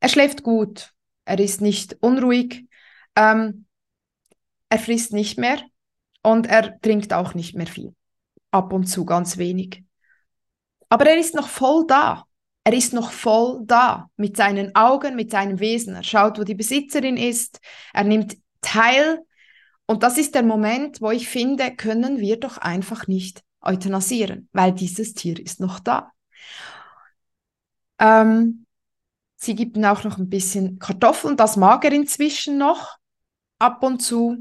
Er 0.00 0.08
schläft 0.08 0.42
gut, 0.42 0.94
er 1.26 1.38
ist 1.40 1.60
nicht 1.60 1.98
unruhig, 2.00 2.64
ähm, 3.16 3.66
er 4.70 4.78
frisst 4.78 5.12
nicht 5.12 5.36
mehr 5.36 5.60
und 6.22 6.46
er 6.46 6.80
trinkt 6.80 7.12
auch 7.12 7.34
nicht 7.34 7.54
mehr 7.54 7.66
viel. 7.66 7.94
Ab 8.52 8.72
und 8.72 8.86
zu 8.86 9.04
ganz 9.04 9.36
wenig. 9.36 9.84
Aber 10.88 11.04
er 11.04 11.18
ist 11.18 11.34
noch 11.34 11.48
voll 11.48 11.84
da. 11.86 12.24
Er 12.64 12.72
ist 12.72 12.94
noch 12.94 13.12
voll 13.12 13.60
da 13.64 14.08
mit 14.16 14.38
seinen 14.38 14.74
Augen, 14.74 15.16
mit 15.16 15.30
seinem 15.30 15.60
Wesen. 15.60 15.96
Er 15.96 16.02
schaut, 16.02 16.38
wo 16.38 16.44
die 16.44 16.54
Besitzerin 16.54 17.18
ist. 17.18 17.60
Er 17.92 18.04
nimmt 18.04 18.38
teil 18.62 19.25
und 19.86 20.02
das 20.02 20.18
ist 20.18 20.34
der 20.34 20.42
Moment, 20.42 21.00
wo 21.00 21.10
ich 21.10 21.28
finde, 21.28 21.74
können 21.74 22.18
wir 22.18 22.38
doch 22.38 22.58
einfach 22.58 23.06
nicht 23.06 23.42
euthanasieren, 23.60 24.48
weil 24.52 24.72
dieses 24.72 25.14
Tier 25.14 25.38
ist 25.38 25.60
noch 25.60 25.80
da. 25.80 26.12
Ähm, 27.98 28.66
sie 29.36 29.54
gibt 29.54 29.76
ihm 29.76 29.84
auch 29.84 30.04
noch 30.04 30.18
ein 30.18 30.28
bisschen 30.28 30.78
Kartoffeln, 30.78 31.36
das 31.36 31.56
mag 31.56 31.84
er 31.84 31.92
inzwischen 31.92 32.58
noch, 32.58 32.96
ab 33.58 33.82
und 33.82 34.00
zu. 34.00 34.36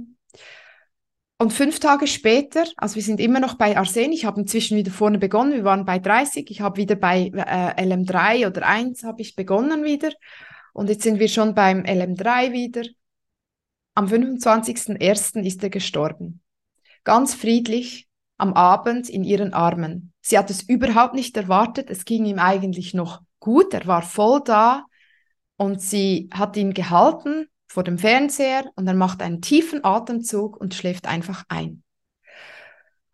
Und 1.38 1.52
fünf 1.52 1.80
Tage 1.80 2.08
später, 2.08 2.64
also 2.78 2.96
wir 2.96 3.04
sind 3.04 3.20
immer 3.20 3.42
noch 3.42 3.56
bei 3.56 3.78
Arsen, 3.78 4.14
ich 4.14 4.24
habe 4.26 4.40
inzwischen 4.40 4.78
wieder 4.78 4.92
vorne 4.92 5.20
begonnen, 5.20 5.52
wir 5.52 5.64
waren 5.66 5.86
bei 5.86 6.00
30, 6.00 6.50
ich 6.50 6.62
habe 6.62 6.78
wieder 6.78 6.96
bei 6.96 7.30
äh, 7.34 7.84
LM3 7.84 8.48
oder 8.48 8.66
1 8.66 9.04
habe 9.04 9.22
ich 9.22 9.36
begonnen 9.36 9.84
wieder 9.84 10.12
und 10.74 10.90
jetzt 10.90 11.04
sind 11.04 11.20
wir 11.20 11.28
schon 11.28 11.54
beim 11.54 11.84
LM3 11.84 12.54
wieder. 12.54 12.84
Am 13.98 14.08
25.01. 14.08 15.42
ist 15.46 15.64
er 15.64 15.70
gestorben. 15.70 16.42
Ganz 17.06 17.34
friedlich 17.34 18.10
am 18.38 18.54
Abend 18.54 19.10
in 19.10 19.24
ihren 19.24 19.54
Armen. 19.54 20.12
Sie 20.22 20.38
hat 20.38 20.50
es 20.50 20.64
überhaupt 20.64 21.14
nicht 21.14 21.38
erwartet, 21.38 21.90
es 21.90 22.04
ging 22.04 22.26
ihm 22.26 22.38
eigentlich 22.38 22.94
noch 22.94 23.22
gut, 23.40 23.74
er 23.74 23.88
war 23.88 24.02
voll 24.02 24.42
da 24.44 24.84
und 25.56 25.82
sie 25.82 26.30
hat 26.34 26.58
ihn 26.58 26.74
gehalten 26.74 27.48
vor 27.68 27.86
dem 27.86 27.98
Fernseher 27.98 28.66
und 28.76 28.86
er 28.86 28.96
macht 28.96 29.22
einen 29.22 29.42
tiefen 29.42 29.86
Atemzug 29.86 30.58
und 30.58 30.74
schläft 30.74 31.08
einfach 31.08 31.46
ein. 31.48 31.82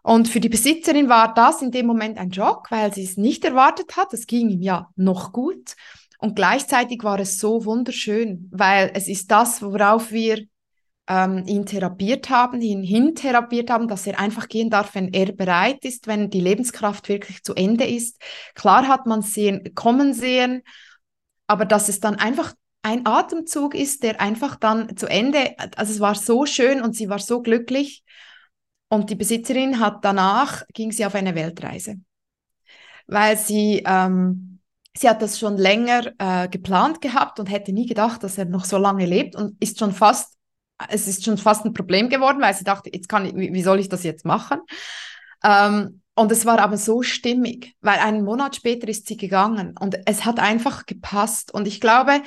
Und 0.02 0.30
für 0.30 0.40
die 0.40 0.50
Besitzerin 0.50 1.10
war 1.10 1.32
das 1.36 1.62
in 1.62 1.70
dem 1.70 1.86
Moment 1.86 2.18
ein 2.18 2.34
Schock, 2.34 2.72
weil 2.72 2.92
sie 2.92 3.04
es 3.04 3.18
nicht 3.18 3.46
erwartet 3.46 3.98
hat. 3.98 4.14
Es 4.14 4.26
ging 4.26 4.50
ihm 4.50 4.64
ja 4.64 4.90
noch 4.96 5.32
gut. 5.32 5.76
Und 6.18 6.36
gleichzeitig 6.36 7.04
war 7.04 7.20
es 7.20 7.38
so 7.38 7.66
wunderschön, 7.66 8.50
weil 8.52 8.90
es 8.96 9.08
ist 9.08 9.30
das, 9.30 9.62
worauf 9.62 10.12
wir 10.12 10.48
ähm, 11.08 11.44
ihn 11.48 11.66
therapiert 11.66 12.30
haben, 12.30 12.62
ihn 12.62 12.84
hintherapiert 12.84 13.70
haben, 13.70 13.88
dass 13.88 14.08
er 14.08 14.20
einfach 14.20 14.48
gehen 14.48 14.70
darf, 14.70 14.96
wenn 14.96 15.14
er 15.14 15.32
bereit 15.32 15.84
ist, 15.84 16.08
wenn 16.08 16.30
die 16.30 16.42
Lebenskraft 16.42 17.10
wirklich 17.10 17.44
zu 17.44 17.54
Ende 17.54 17.86
ist. 17.86 18.22
Klar 18.56 18.88
hat 18.88 19.06
man 19.06 19.22
sehen, 19.22 19.74
kommen 19.76 20.14
sehen, 20.14 20.62
aber 21.48 21.66
dass 21.66 21.90
es 21.90 22.00
dann 22.00 22.16
einfach 22.16 22.54
ein 22.84 23.06
Atemzug 23.06 23.76
ist, 23.76 24.04
der 24.04 24.22
einfach 24.22 24.56
dann 24.56 24.96
zu 24.98 25.08
Ende, 25.08 25.56
also 25.76 25.92
es 25.92 26.00
war 26.00 26.16
so 26.16 26.46
schön 26.46 26.82
und 26.82 26.96
sie 26.96 27.10
war 27.10 27.20
so 27.20 27.42
glücklich. 27.42 28.04
Und 28.90 29.10
die 29.10 29.16
Besitzerin 29.16 29.80
hat 29.80 30.04
danach, 30.04 30.64
ging 30.74 30.92
sie 30.92 31.06
auf 31.06 31.16
eine 31.16 31.36
Weltreise, 31.36 31.96
weil 33.08 33.38
sie, 33.38 33.84
ähm, 33.86 34.60
sie 34.96 35.08
hat 35.08 35.22
das 35.22 35.40
schon 35.40 35.58
länger 35.58 36.12
äh, 36.18 36.50
geplant 36.50 37.00
gehabt 37.00 37.40
und 37.40 37.46
hätte 37.46 37.72
nie 37.72 37.86
gedacht, 37.86 38.24
dass 38.24 38.38
er 38.38 38.46
noch 38.46 38.66
so 38.66 38.78
lange 38.78 39.06
lebt 39.06 39.36
und 39.36 39.56
ist 39.62 39.80
schon 39.80 39.94
fast, 39.94 40.38
es 40.90 41.08
ist 41.08 41.24
schon 41.24 41.38
fast 41.38 41.66
ein 41.66 41.74
Problem 41.74 42.10
geworden, 42.10 42.42
weil 42.42 42.54
sie 42.54 42.64
dachte, 42.64 42.90
jetzt 42.94 43.10
kann 43.10 43.26
ich, 43.26 43.36
wie, 43.36 43.64
soll 43.64 43.80
ich 43.80 43.90
das 43.90 44.04
jetzt 44.04 44.26
machen? 44.26 44.60
Ähm, 45.44 46.02
und 46.14 46.32
es 46.32 46.46
war 46.46 46.60
aber 46.60 46.78
so 46.78 47.02
stimmig, 47.02 47.76
weil 47.82 48.00
einen 48.00 48.24
Monat 48.24 48.56
später 48.56 48.88
ist 48.88 49.08
sie 49.08 49.18
gegangen 49.18 49.76
und 49.80 49.98
es 50.06 50.26
hat 50.26 50.40
einfach 50.40 50.86
gepasst. 50.86 51.54
Und 51.54 51.68
ich 51.68 51.80
glaube, 51.80 52.22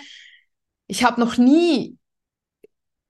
ich 0.87 1.05
habe 1.05 1.21
noch 1.21 1.37
nie 1.37 1.99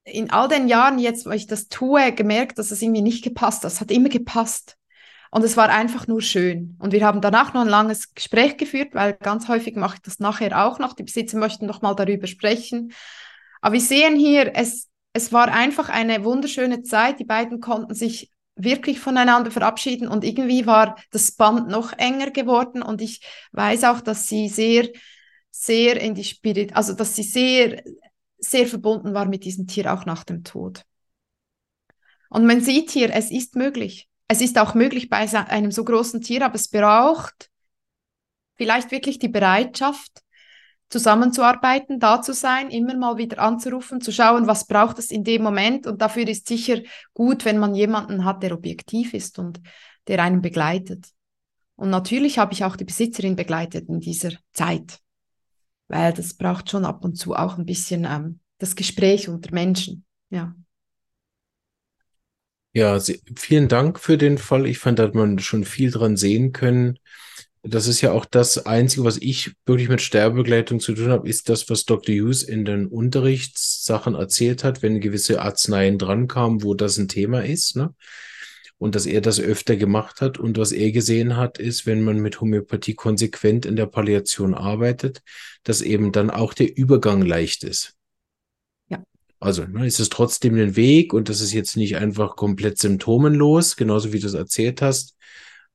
in 0.03 0.29
all 0.29 0.47
den 0.47 0.67
Jahren 0.67 0.99
jetzt, 0.99 1.25
wo 1.25 1.31
ich 1.31 1.47
das 1.47 1.67
tue, 1.67 2.11
gemerkt, 2.13 2.59
dass 2.59 2.71
es 2.71 2.81
irgendwie 2.81 3.01
nicht 3.01 3.23
gepasst 3.23 3.63
hat. 3.63 3.71
Es 3.71 3.81
hat 3.81 3.91
immer 3.91 4.09
gepasst. 4.09 4.77
Und 5.31 5.43
es 5.43 5.57
war 5.57 5.69
einfach 5.69 6.07
nur 6.07 6.21
schön. 6.21 6.77
Und 6.79 6.93
wir 6.93 7.05
haben 7.05 7.19
danach 7.19 7.53
noch 7.53 7.61
ein 7.61 7.67
langes 7.67 8.13
Gespräch 8.13 8.55
geführt, 8.55 8.93
weil 8.93 9.13
ganz 9.13 9.47
häufig 9.49 9.75
mache 9.75 9.95
ich 9.95 10.01
das 10.01 10.19
nachher 10.19 10.63
auch 10.65 10.79
noch. 10.79 10.93
Die 10.93 11.03
Besitzer 11.03 11.37
möchten 11.37 11.65
noch 11.65 11.81
mal 11.81 11.93
darüber 11.93 12.27
sprechen. 12.27 12.93
Aber 13.61 13.73
wir 13.73 13.81
sehen 13.81 14.15
hier, 14.15 14.55
es, 14.55 14.87
es 15.15 15.31
war 15.31 15.47
einfach 15.47 15.89
eine 15.89 16.23
wunderschöne 16.23 16.83
Zeit. 16.83 17.19
Die 17.19 17.25
beiden 17.25 17.61
konnten 17.61 17.95
sich 17.95 18.31
wirklich 18.55 18.99
voneinander 18.99 19.49
verabschieden 19.49 20.07
und 20.07 20.23
irgendwie 20.23 20.65
war 20.65 20.97
das 21.11 21.31
Band 21.31 21.69
noch 21.69 21.93
enger 21.93 22.31
geworden. 22.31 22.81
Und 22.81 23.01
ich 23.01 23.21
weiß 23.51 23.85
auch, 23.85 24.01
dass 24.01 24.27
sie 24.27 24.49
sehr 24.49 24.89
sehr 25.57 26.01
in 26.01 26.13
die 26.15 26.23
Spirit, 26.25 26.75
also 26.75 26.93
dass 26.93 27.15
sie 27.15 27.23
sehr, 27.23 27.81
sehr 28.37 28.67
verbunden 28.67 29.13
war 29.13 29.25
mit 29.25 29.45
diesem 29.45 29.67
Tier 29.67 29.93
auch 29.93 30.05
nach 30.05 30.25
dem 30.25 30.43
Tod. 30.43 30.83
Und 32.29 32.45
man 32.45 32.59
sieht 32.59 32.91
hier, 32.91 33.13
es 33.13 33.31
ist 33.31 33.55
möglich. 33.55 34.09
Es 34.27 34.41
ist 34.41 34.57
auch 34.57 34.73
möglich 34.73 35.09
bei 35.09 35.17
einem 35.17 35.71
so 35.71 35.85
großen 35.85 36.21
Tier, 36.21 36.43
aber 36.43 36.55
es 36.55 36.67
braucht 36.67 37.49
vielleicht 38.55 38.91
wirklich 38.91 39.17
die 39.17 39.29
Bereitschaft, 39.29 40.24
zusammenzuarbeiten, 40.89 41.99
da 41.99 42.21
zu 42.21 42.33
sein, 42.33 42.69
immer 42.69 42.95
mal 42.95 43.17
wieder 43.17 43.39
anzurufen, 43.39 44.01
zu 44.01 44.11
schauen, 44.11 44.47
was 44.47 44.67
braucht 44.67 44.99
es 44.99 45.11
in 45.11 45.23
dem 45.23 45.43
Moment. 45.43 45.87
Und 45.87 46.01
dafür 46.01 46.27
ist 46.27 46.47
sicher 46.47 46.79
gut, 47.13 47.45
wenn 47.45 47.57
man 47.57 47.75
jemanden 47.75 48.25
hat, 48.25 48.43
der 48.43 48.53
objektiv 48.53 49.13
ist 49.13 49.39
und 49.39 49.61
der 50.07 50.21
einen 50.21 50.41
begleitet. 50.41 51.07
Und 51.75 51.89
natürlich 51.89 52.37
habe 52.37 52.53
ich 52.53 52.63
auch 52.63 52.75
die 52.75 52.85
Besitzerin 52.85 53.35
begleitet 53.35 53.89
in 53.89 53.99
dieser 53.99 54.31
Zeit 54.53 55.01
weil 55.87 56.13
das 56.13 56.33
braucht 56.33 56.69
schon 56.69 56.85
ab 56.85 57.03
und 57.03 57.15
zu 57.15 57.35
auch 57.35 57.57
ein 57.57 57.65
bisschen 57.65 58.05
ähm, 58.05 58.39
das 58.57 58.75
Gespräch 58.75 59.29
unter 59.29 59.53
Menschen. 59.53 60.05
Ja. 60.29 60.55
Ja, 62.73 62.99
vielen 63.37 63.69
Dank 63.69 63.99
für 63.99 64.17
den 64.17 64.37
Fall. 64.37 64.65
Ich 64.67 64.79
fand, 64.79 64.99
da 64.99 65.03
hat 65.03 65.15
man 65.15 65.39
schon 65.39 65.63
viel 65.63 65.91
dran 65.91 66.17
sehen 66.17 66.51
können. 66.51 66.99
Das 67.67 67.87
ist 67.87 68.01
ja 68.01 68.11
auch 68.11 68.25
das 68.25 68.65
Einzige, 68.65 69.05
was 69.05 69.17
ich 69.17 69.55
wirklich 69.65 69.89
mit 69.89 70.01
Sterbebegleitung 70.01 70.79
zu 70.79 70.93
tun 70.93 71.09
habe, 71.09 71.27
ist 71.27 71.49
das, 71.49 71.67
was 71.69 71.85
Dr. 71.85 72.13
Hughes 72.13 72.43
in 72.43 72.63
den 72.63 72.85
Unterrichtssachen 72.85 74.13
erzählt 74.13 74.63
hat, 74.63 74.83
wenn 74.83 75.01
gewisse 75.01 75.41
Arzneien 75.41 75.97
drankamen, 75.97 76.61
wo 76.61 76.75
das 76.75 76.97
ein 76.97 77.07
Thema 77.07 77.43
ist. 77.43 77.75
Ne? 77.75 77.93
und 78.77 78.95
dass 78.95 79.05
er 79.05 79.21
das 79.21 79.39
öfter 79.39 79.75
gemacht 79.77 80.21
hat. 80.21 80.37
Und 80.37 80.57
was 80.57 80.71
er 80.71 80.91
gesehen 80.91 81.37
hat, 81.37 81.57
ist, 81.57 81.85
wenn 81.85 82.03
man 82.03 82.19
mit 82.19 82.41
Homöopathie 82.41 82.93
konsequent 82.93 83.65
in 83.65 83.75
der 83.75 83.85
Palliation 83.85 84.53
arbeitet, 84.53 85.21
dass 85.63 85.81
eben 85.81 86.11
dann 86.11 86.29
auch 86.29 86.53
der 86.53 86.75
Übergang 86.75 87.21
leicht 87.21 87.63
ist. 87.63 87.95
Ja. 88.89 89.03
Also 89.39 89.63
ne, 89.65 89.85
ist 89.87 89.99
es 89.99 90.09
trotzdem 90.09 90.55
ein 90.55 90.75
Weg 90.75 91.13
und 91.13 91.29
das 91.29 91.41
ist 91.41 91.53
jetzt 91.53 91.77
nicht 91.77 91.97
einfach 91.97 92.35
komplett 92.35 92.77
symptomenlos, 92.77 93.75
genauso 93.75 94.11
wie 94.11 94.19
du 94.19 94.27
es 94.27 94.33
erzählt 94.33 94.81
hast, 94.81 95.15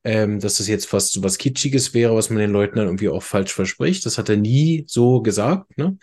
ähm, 0.04 0.40
dass 0.40 0.56
das 0.56 0.68
jetzt 0.68 0.86
fast 0.86 1.12
so 1.12 1.22
was 1.22 1.38
Kitschiges 1.38 1.94
wäre, 1.94 2.14
was 2.14 2.30
man 2.30 2.38
den 2.38 2.50
Leuten 2.50 2.76
dann 2.76 2.86
irgendwie 2.86 3.08
auch 3.08 3.22
falsch 3.22 3.52
verspricht. 3.52 4.06
Das 4.06 4.18
hat 4.18 4.28
er 4.28 4.36
nie 4.36 4.84
so 4.86 5.22
gesagt, 5.22 5.76
ne? 5.76 5.98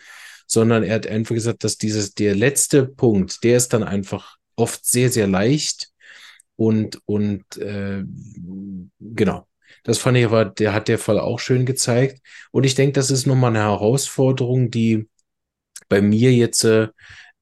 sondern 0.46 0.82
er 0.82 0.96
hat 0.96 1.06
einfach 1.06 1.34
gesagt, 1.34 1.64
dass 1.64 1.76
dieses, 1.76 2.14
der 2.14 2.34
letzte 2.34 2.86
Punkt, 2.86 3.44
der 3.44 3.56
ist 3.56 3.72
dann 3.72 3.82
einfach 3.82 4.36
oft 4.56 4.84
sehr, 4.86 5.10
sehr 5.10 5.26
leicht 5.26 5.90
und, 6.56 7.00
und 7.06 7.44
äh, 7.58 8.02
genau. 9.00 9.46
Das 9.84 9.98
fand 9.98 10.16
ich 10.18 10.24
aber, 10.24 10.44
der 10.44 10.72
hat 10.72 10.88
der 10.88 10.98
Fall 10.98 11.18
auch 11.18 11.38
schön 11.38 11.64
gezeigt. 11.64 12.20
Und 12.50 12.64
ich 12.64 12.74
denke, 12.74 12.92
das 12.92 13.10
ist 13.10 13.26
nochmal 13.26 13.50
eine 13.50 13.60
Herausforderung, 13.60 14.70
die 14.70 15.08
bei 15.88 16.02
mir 16.02 16.32
jetzt 16.32 16.64
äh, 16.64 16.88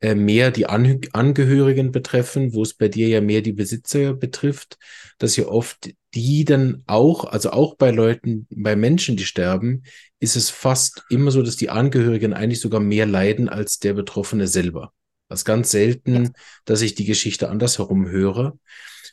mehr 0.03 0.51
die 0.51 0.67
An 0.67 1.01
Angehörigen 1.13 1.93
betreffen, 1.93 2.55
wo 2.55 2.63
es 2.63 2.75
bei 2.75 2.89
dir 2.89 3.09
ja 3.09 3.21
mehr 3.21 3.41
die 3.41 3.53
Besitzer 3.53 4.15
betrifft, 4.15 4.79
dass 5.19 5.37
ja 5.37 5.47
oft 5.47 5.91
die 6.17 6.47
dann 6.47 6.83
auch, 6.87 7.27
also 7.27 7.51
auch 7.51 7.77
bei 7.77 7.91
Leuten, 7.91 8.47
bei 8.51 8.75
Menschen, 8.75 9.19
die 9.19 9.25
sterben, 9.25 9.83
ist 10.19 10.35
es 10.35 10.49
fast 10.49 11.05
immer 11.11 11.31
so, 11.31 11.43
dass 11.43 11.57
die 11.57 11.69
Angehörigen 11.69 12.33
eigentlich 12.33 12.61
sogar 12.61 12.81
mehr 12.81 13.05
leiden 13.05 13.51
als 13.51 13.79
der 13.79 13.93
Betroffene 13.93 14.49
selber. 14.49 14.95
Das 15.29 15.41
ist 15.41 15.45
ganz 15.45 15.71
selten, 15.71 16.25
ja. 16.25 16.31
dass 16.65 16.81
ich 16.81 16.95
die 16.95 17.05
Geschichte 17.05 17.51
andersherum 17.51 18.09
höre. 18.09 18.59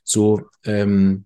So, 0.06 0.44
ähm, 0.64 1.26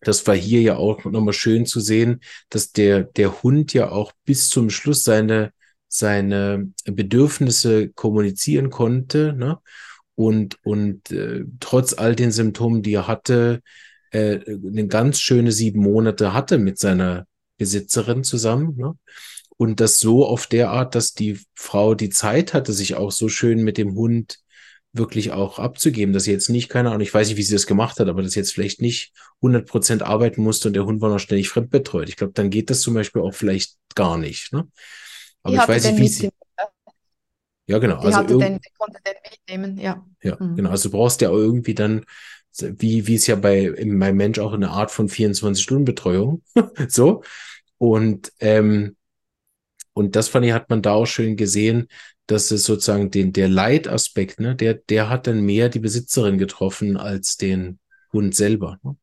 das 0.00 0.26
war 0.26 0.34
hier 0.34 0.60
ja 0.60 0.76
auch 0.76 1.04
nochmal 1.04 1.34
schön 1.34 1.66
zu 1.66 1.78
sehen, 1.78 2.20
dass 2.50 2.72
der, 2.72 3.04
der 3.04 3.44
Hund 3.44 3.72
ja 3.72 3.90
auch 3.90 4.12
bis 4.24 4.50
zum 4.50 4.70
Schluss 4.70 5.04
seine, 5.04 5.52
seine 5.86 6.72
Bedürfnisse 6.84 7.90
kommunizieren 7.90 8.70
konnte, 8.70 9.34
ne? 9.34 9.58
Und, 10.16 10.58
und 10.64 11.10
äh, 11.12 11.44
trotz 11.60 11.92
all 11.92 12.16
den 12.16 12.32
Symptomen, 12.32 12.82
die 12.82 12.94
er 12.94 13.06
hatte, 13.06 13.60
äh, 14.16 14.40
eine 14.46 14.86
ganz 14.86 15.20
schöne 15.20 15.52
sieben 15.52 15.80
Monate 15.80 16.32
hatte 16.32 16.58
mit 16.58 16.78
seiner 16.78 17.26
Besitzerin 17.58 18.24
zusammen. 18.24 18.76
Ne? 18.76 18.94
Und 19.56 19.80
das 19.80 19.98
so 19.98 20.26
auf 20.26 20.46
der 20.46 20.70
Art, 20.70 20.94
dass 20.94 21.12
die 21.12 21.40
Frau 21.54 21.94
die 21.94 22.10
Zeit 22.10 22.54
hatte, 22.54 22.72
sich 22.72 22.94
auch 22.94 23.10
so 23.10 23.28
schön 23.28 23.62
mit 23.62 23.78
dem 23.78 23.94
Hund 23.94 24.38
wirklich 24.92 25.32
auch 25.32 25.58
abzugeben, 25.58 26.14
dass 26.14 26.24
sie 26.24 26.32
jetzt 26.32 26.48
nicht, 26.48 26.70
keine 26.70 26.88
Ahnung, 26.88 27.02
ich 27.02 27.12
weiß 27.12 27.28
nicht, 27.28 27.36
wie 27.36 27.42
sie 27.42 27.54
das 27.54 27.66
gemacht 27.66 28.00
hat, 28.00 28.08
aber 28.08 28.22
dass 28.22 28.32
sie 28.32 28.40
jetzt 28.40 28.52
vielleicht 28.52 28.80
nicht 28.80 29.12
100 29.42 29.68
Prozent 29.68 30.02
arbeiten 30.02 30.42
musste 30.42 30.68
und 30.68 30.74
der 30.74 30.86
Hund 30.86 31.02
war 31.02 31.10
noch 31.10 31.18
ständig 31.18 31.50
fremdbetreut. 31.50 32.08
Ich 32.08 32.16
glaube, 32.16 32.32
dann 32.32 32.48
geht 32.48 32.70
das 32.70 32.80
zum 32.80 32.94
Beispiel 32.94 33.20
auch 33.20 33.34
vielleicht 33.34 33.76
gar 33.94 34.16
nicht. 34.16 34.52
Ne? 34.52 34.68
Aber 35.42 35.54
die 35.54 35.60
ich 35.60 35.68
weiß 35.68 35.84
nicht, 35.90 36.00
wie 36.00 36.08
sie. 36.08 36.30
Ja, 37.68 37.78
genau. 37.78 38.00
Die 38.00 38.06
also 38.06 38.38
den, 38.38 38.60
konnte 38.78 39.00
den 39.04 39.14
mitnehmen, 39.30 39.78
ja. 39.78 40.06
Ja, 40.22 40.36
mhm. 40.38 40.56
genau. 40.56 40.70
Also 40.70 40.88
du 40.88 40.96
brauchst 40.96 41.20
ja 41.20 41.30
auch 41.30 41.36
irgendwie 41.36 41.74
dann, 41.74 42.04
wie, 42.62 43.06
wie 43.06 43.14
es 43.14 43.26
ja 43.26 43.36
bei, 43.36 43.72
beim 43.76 44.16
Mensch 44.16 44.38
auch 44.38 44.52
eine 44.52 44.70
Art 44.70 44.90
von 44.90 45.08
24-Stunden-Betreuung. 45.08 46.42
so. 46.88 47.22
Und, 47.78 48.32
ähm, 48.40 48.96
und 49.92 50.16
das 50.16 50.28
fand 50.28 50.46
ich, 50.46 50.52
hat 50.52 50.70
man 50.70 50.82
da 50.82 50.92
auch 50.92 51.06
schön 51.06 51.36
gesehen, 51.36 51.88
dass 52.26 52.50
es 52.50 52.64
sozusagen 52.64 53.10
den, 53.10 53.32
der 53.32 53.48
Leitaspekt, 53.48 54.40
ne, 54.40 54.56
der, 54.56 54.74
der 54.74 55.08
hat 55.08 55.26
dann 55.26 55.42
mehr 55.42 55.68
die 55.68 55.78
Besitzerin 55.78 56.38
getroffen 56.38 56.96
als 56.96 57.36
den 57.36 57.78
Hund 58.12 58.34
selber. 58.34 58.78
Ne? 58.82 58.96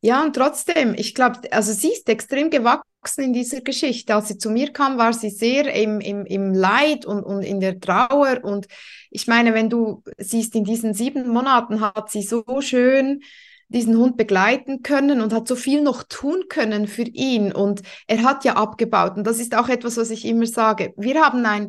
Ja, 0.00 0.22
und 0.22 0.36
trotzdem, 0.36 0.94
ich 0.94 1.14
glaube, 1.14 1.40
also 1.50 1.72
sie 1.72 1.88
ist 1.88 2.08
extrem 2.08 2.50
gewachsen 2.50 3.24
in 3.24 3.32
dieser 3.32 3.60
Geschichte. 3.62 4.14
Als 4.14 4.28
sie 4.28 4.38
zu 4.38 4.50
mir 4.50 4.72
kam, 4.72 4.96
war 4.96 5.12
sie 5.12 5.30
sehr 5.30 5.72
im, 5.74 6.00
im, 6.00 6.24
im 6.24 6.54
Leid 6.54 7.04
und, 7.04 7.24
und 7.24 7.42
in 7.42 7.58
der 7.58 7.80
Trauer. 7.80 8.44
Und 8.44 8.68
ich 9.10 9.26
meine, 9.26 9.54
wenn 9.54 9.68
du 9.68 10.04
siehst, 10.16 10.54
in 10.54 10.64
diesen 10.64 10.94
sieben 10.94 11.28
Monaten 11.28 11.80
hat 11.80 12.10
sie 12.10 12.22
so 12.22 12.44
schön 12.60 13.22
diesen 13.70 13.98
Hund 13.98 14.16
begleiten 14.16 14.82
können 14.82 15.20
und 15.20 15.32
hat 15.32 15.46
so 15.46 15.54
viel 15.54 15.82
noch 15.82 16.04
tun 16.04 16.44
können 16.48 16.86
für 16.86 17.02
ihn. 17.02 17.52
Und 17.52 17.82
er 18.06 18.22
hat 18.22 18.44
ja 18.44 18.54
abgebaut. 18.54 19.16
Und 19.16 19.26
das 19.26 19.38
ist 19.40 19.54
auch 19.54 19.68
etwas, 19.68 19.96
was 19.96 20.10
ich 20.10 20.24
immer 20.24 20.46
sage. 20.46 20.94
Wir 20.96 21.22
haben 21.22 21.44
ein, 21.44 21.68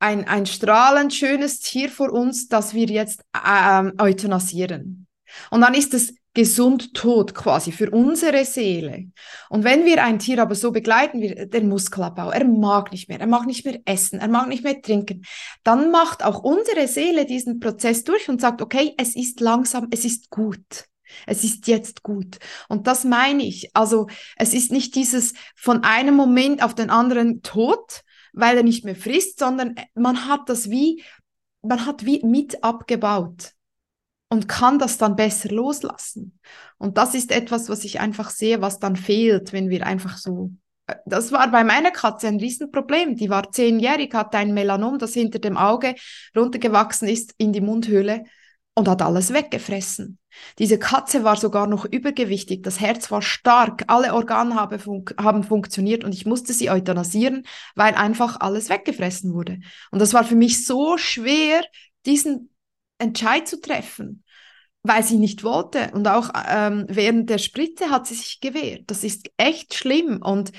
ein, 0.00 0.26
ein 0.26 0.44
strahlend 0.44 1.14
schönes 1.14 1.60
Tier 1.60 1.88
vor 1.88 2.12
uns, 2.12 2.48
das 2.48 2.74
wir 2.74 2.86
jetzt 2.86 3.22
ähm, 3.46 3.94
euthanasieren. 3.98 5.06
Und 5.50 5.60
dann 5.60 5.74
ist 5.74 5.94
es 5.94 6.14
gesund 6.34 6.94
tot 6.94 7.34
quasi 7.34 7.72
für 7.72 7.90
unsere 7.90 8.44
Seele. 8.44 9.10
Und 9.48 9.64
wenn 9.64 9.84
wir 9.84 10.04
ein 10.04 10.18
Tier 10.18 10.40
aber 10.40 10.54
so 10.54 10.70
begleiten, 10.70 11.20
wie 11.20 11.34
der 11.34 11.62
Muskelabbau, 11.62 12.30
er 12.30 12.44
mag 12.44 12.92
nicht 12.92 13.08
mehr, 13.08 13.20
er 13.20 13.26
mag 13.26 13.46
nicht 13.46 13.64
mehr 13.64 13.80
essen, 13.84 14.20
er 14.20 14.28
mag 14.28 14.48
nicht 14.48 14.62
mehr 14.62 14.80
trinken, 14.80 15.22
dann 15.64 15.90
macht 15.90 16.24
auch 16.24 16.42
unsere 16.42 16.86
Seele 16.86 17.26
diesen 17.26 17.58
Prozess 17.58 18.04
durch 18.04 18.28
und 18.28 18.40
sagt, 18.40 18.62
okay, 18.62 18.94
es 18.96 19.16
ist 19.16 19.40
langsam, 19.40 19.88
es 19.90 20.04
ist 20.04 20.30
gut. 20.30 20.84
Es 21.26 21.42
ist 21.42 21.66
jetzt 21.66 22.04
gut. 22.04 22.38
Und 22.68 22.86
das 22.86 23.02
meine 23.02 23.44
ich. 23.44 23.70
Also 23.74 24.06
es 24.36 24.54
ist 24.54 24.70
nicht 24.70 24.94
dieses 24.94 25.34
von 25.56 25.82
einem 25.82 26.14
Moment 26.14 26.62
auf 26.62 26.76
den 26.76 26.88
anderen 26.88 27.42
tot, 27.42 28.02
weil 28.32 28.56
er 28.56 28.62
nicht 28.62 28.84
mehr 28.84 28.94
frisst, 28.94 29.40
sondern 29.40 29.74
man 29.94 30.28
hat 30.28 30.48
das 30.48 30.70
wie, 30.70 31.02
man 31.62 31.84
hat 31.84 32.06
wie 32.06 32.24
mit 32.24 32.62
abgebaut 32.62 33.54
und 34.30 34.48
kann 34.48 34.78
das 34.78 34.96
dann 34.96 35.16
besser 35.16 35.50
loslassen. 35.50 36.38
Und 36.78 36.96
das 36.96 37.14
ist 37.14 37.32
etwas, 37.32 37.68
was 37.68 37.84
ich 37.84 38.00
einfach 38.00 38.30
sehe, 38.30 38.62
was 38.62 38.78
dann 38.78 38.96
fehlt, 38.96 39.52
wenn 39.52 39.68
wir 39.68 39.84
einfach 39.84 40.16
so. 40.16 40.52
Äh, 40.86 40.94
das 41.04 41.32
war 41.32 41.50
bei 41.50 41.64
meiner 41.64 41.90
Katze 41.90 42.28
ein 42.28 42.38
Riesenproblem. 42.38 43.16
Die 43.16 43.28
war 43.28 43.50
zehnjährig, 43.50 44.14
hatte 44.14 44.38
ein 44.38 44.54
Melanom, 44.54 44.98
das 44.98 45.12
hinter 45.12 45.40
dem 45.40 45.56
Auge 45.56 45.96
runtergewachsen 46.34 47.08
ist 47.08 47.34
in 47.36 47.52
die 47.52 47.60
Mundhöhle 47.60 48.24
und 48.74 48.88
hat 48.88 49.02
alles 49.02 49.32
weggefressen. 49.32 50.18
Diese 50.60 50.78
Katze 50.78 51.24
war 51.24 51.36
sogar 51.36 51.66
noch 51.66 51.84
übergewichtig, 51.84 52.62
das 52.62 52.78
Herz 52.78 53.10
war 53.10 53.20
stark, 53.20 53.82
alle 53.88 54.14
Organe 54.14 54.54
habe 54.54 54.78
fun 54.78 55.04
haben 55.18 55.42
funktioniert 55.42 56.04
und 56.04 56.14
ich 56.14 56.24
musste 56.24 56.52
sie 56.52 56.70
euthanasieren, 56.70 57.44
weil 57.74 57.94
einfach 57.94 58.38
alles 58.38 58.68
weggefressen 58.68 59.34
wurde. 59.34 59.58
Und 59.90 59.98
das 59.98 60.14
war 60.14 60.22
für 60.22 60.36
mich 60.36 60.64
so 60.64 60.96
schwer, 60.98 61.64
diesen 62.06 62.50
Entscheid 63.00 63.48
zu 63.48 63.60
treffen, 63.60 64.24
weil 64.82 65.02
sie 65.02 65.18
nicht 65.18 65.42
wollte. 65.42 65.90
Und 65.92 66.06
auch 66.06 66.30
ähm, 66.48 66.86
während 66.88 67.30
der 67.30 67.38
Spritze 67.38 67.90
hat 67.90 68.06
sie 68.06 68.14
sich 68.14 68.40
gewehrt. 68.40 68.84
Das 68.86 69.04
ist 69.04 69.30
echt 69.36 69.74
schlimm. 69.74 70.20
Und 70.22 70.52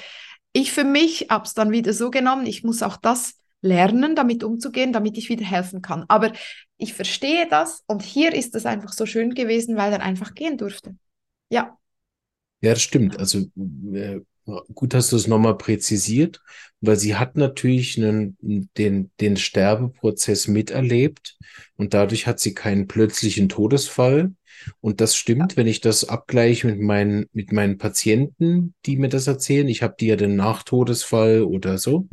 ich 0.53 0.71
für 0.71 0.83
mich 0.83 1.27
habe 1.29 1.45
es 1.45 1.53
dann 1.53 1.71
wieder 1.71 1.93
so 1.93 2.11
genommen, 2.11 2.45
ich 2.45 2.63
muss 2.63 2.83
auch 2.83 2.97
das 2.97 3.35
lernen, 3.61 4.15
damit 4.15 4.43
umzugehen, 4.43 4.91
damit 4.91 5.17
ich 5.17 5.29
wieder 5.29 5.45
helfen 5.45 5.81
kann. 5.81 6.05
Aber 6.07 6.33
ich 6.77 6.93
verstehe 6.93 7.47
das 7.47 7.83
und 7.87 8.01
hier 8.01 8.33
ist 8.33 8.55
es 8.55 8.65
einfach 8.65 8.91
so 8.91 9.05
schön 9.05 9.33
gewesen, 9.33 9.77
weil 9.77 9.93
er 9.93 10.01
einfach 10.01 10.33
gehen 10.33 10.57
durfte. 10.57 10.95
Ja. 11.49 11.77
Ja, 12.61 12.73
das 12.73 12.81
stimmt. 12.81 13.17
Also 13.19 13.45
äh, 13.93 14.19
gut 14.73 14.93
hast 14.93 15.11
du 15.11 15.15
es 15.15 15.27
nochmal 15.27 15.57
präzisiert, 15.57 16.41
weil 16.82 16.97
sie 16.97 17.15
hat 17.15 17.38
natürlich 17.38 17.97
einen, 17.97 18.38
den, 18.77 19.11
den 19.19 19.38
Sterbeprozess 19.38 20.47
miterlebt 20.47 21.38
und 21.77 21.93
dadurch 21.93 22.25
hat 22.27 22.39
sie 22.39 22.53
keinen 22.53 22.88
plötzlichen 22.88 23.49
Todesfall. 23.49 24.34
Und 24.79 25.01
das 25.01 25.15
stimmt, 25.15 25.57
wenn 25.57 25.67
ich 25.67 25.82
das 25.82 26.09
abgleiche 26.09 26.67
mit 26.67 26.79
meinen, 26.79 27.25
mit 27.34 27.51
meinen 27.51 27.77
Patienten, 27.77 28.73
die 28.86 28.97
mir 28.97 29.09
das 29.09 29.27
erzählen. 29.27 29.67
Ich 29.67 29.82
habe 29.84 29.95
die 29.99 30.07
ja 30.07 30.15
den 30.15 30.36
Nachtodesfall 30.36 31.43
oder 31.43 31.77
so, 31.77 32.09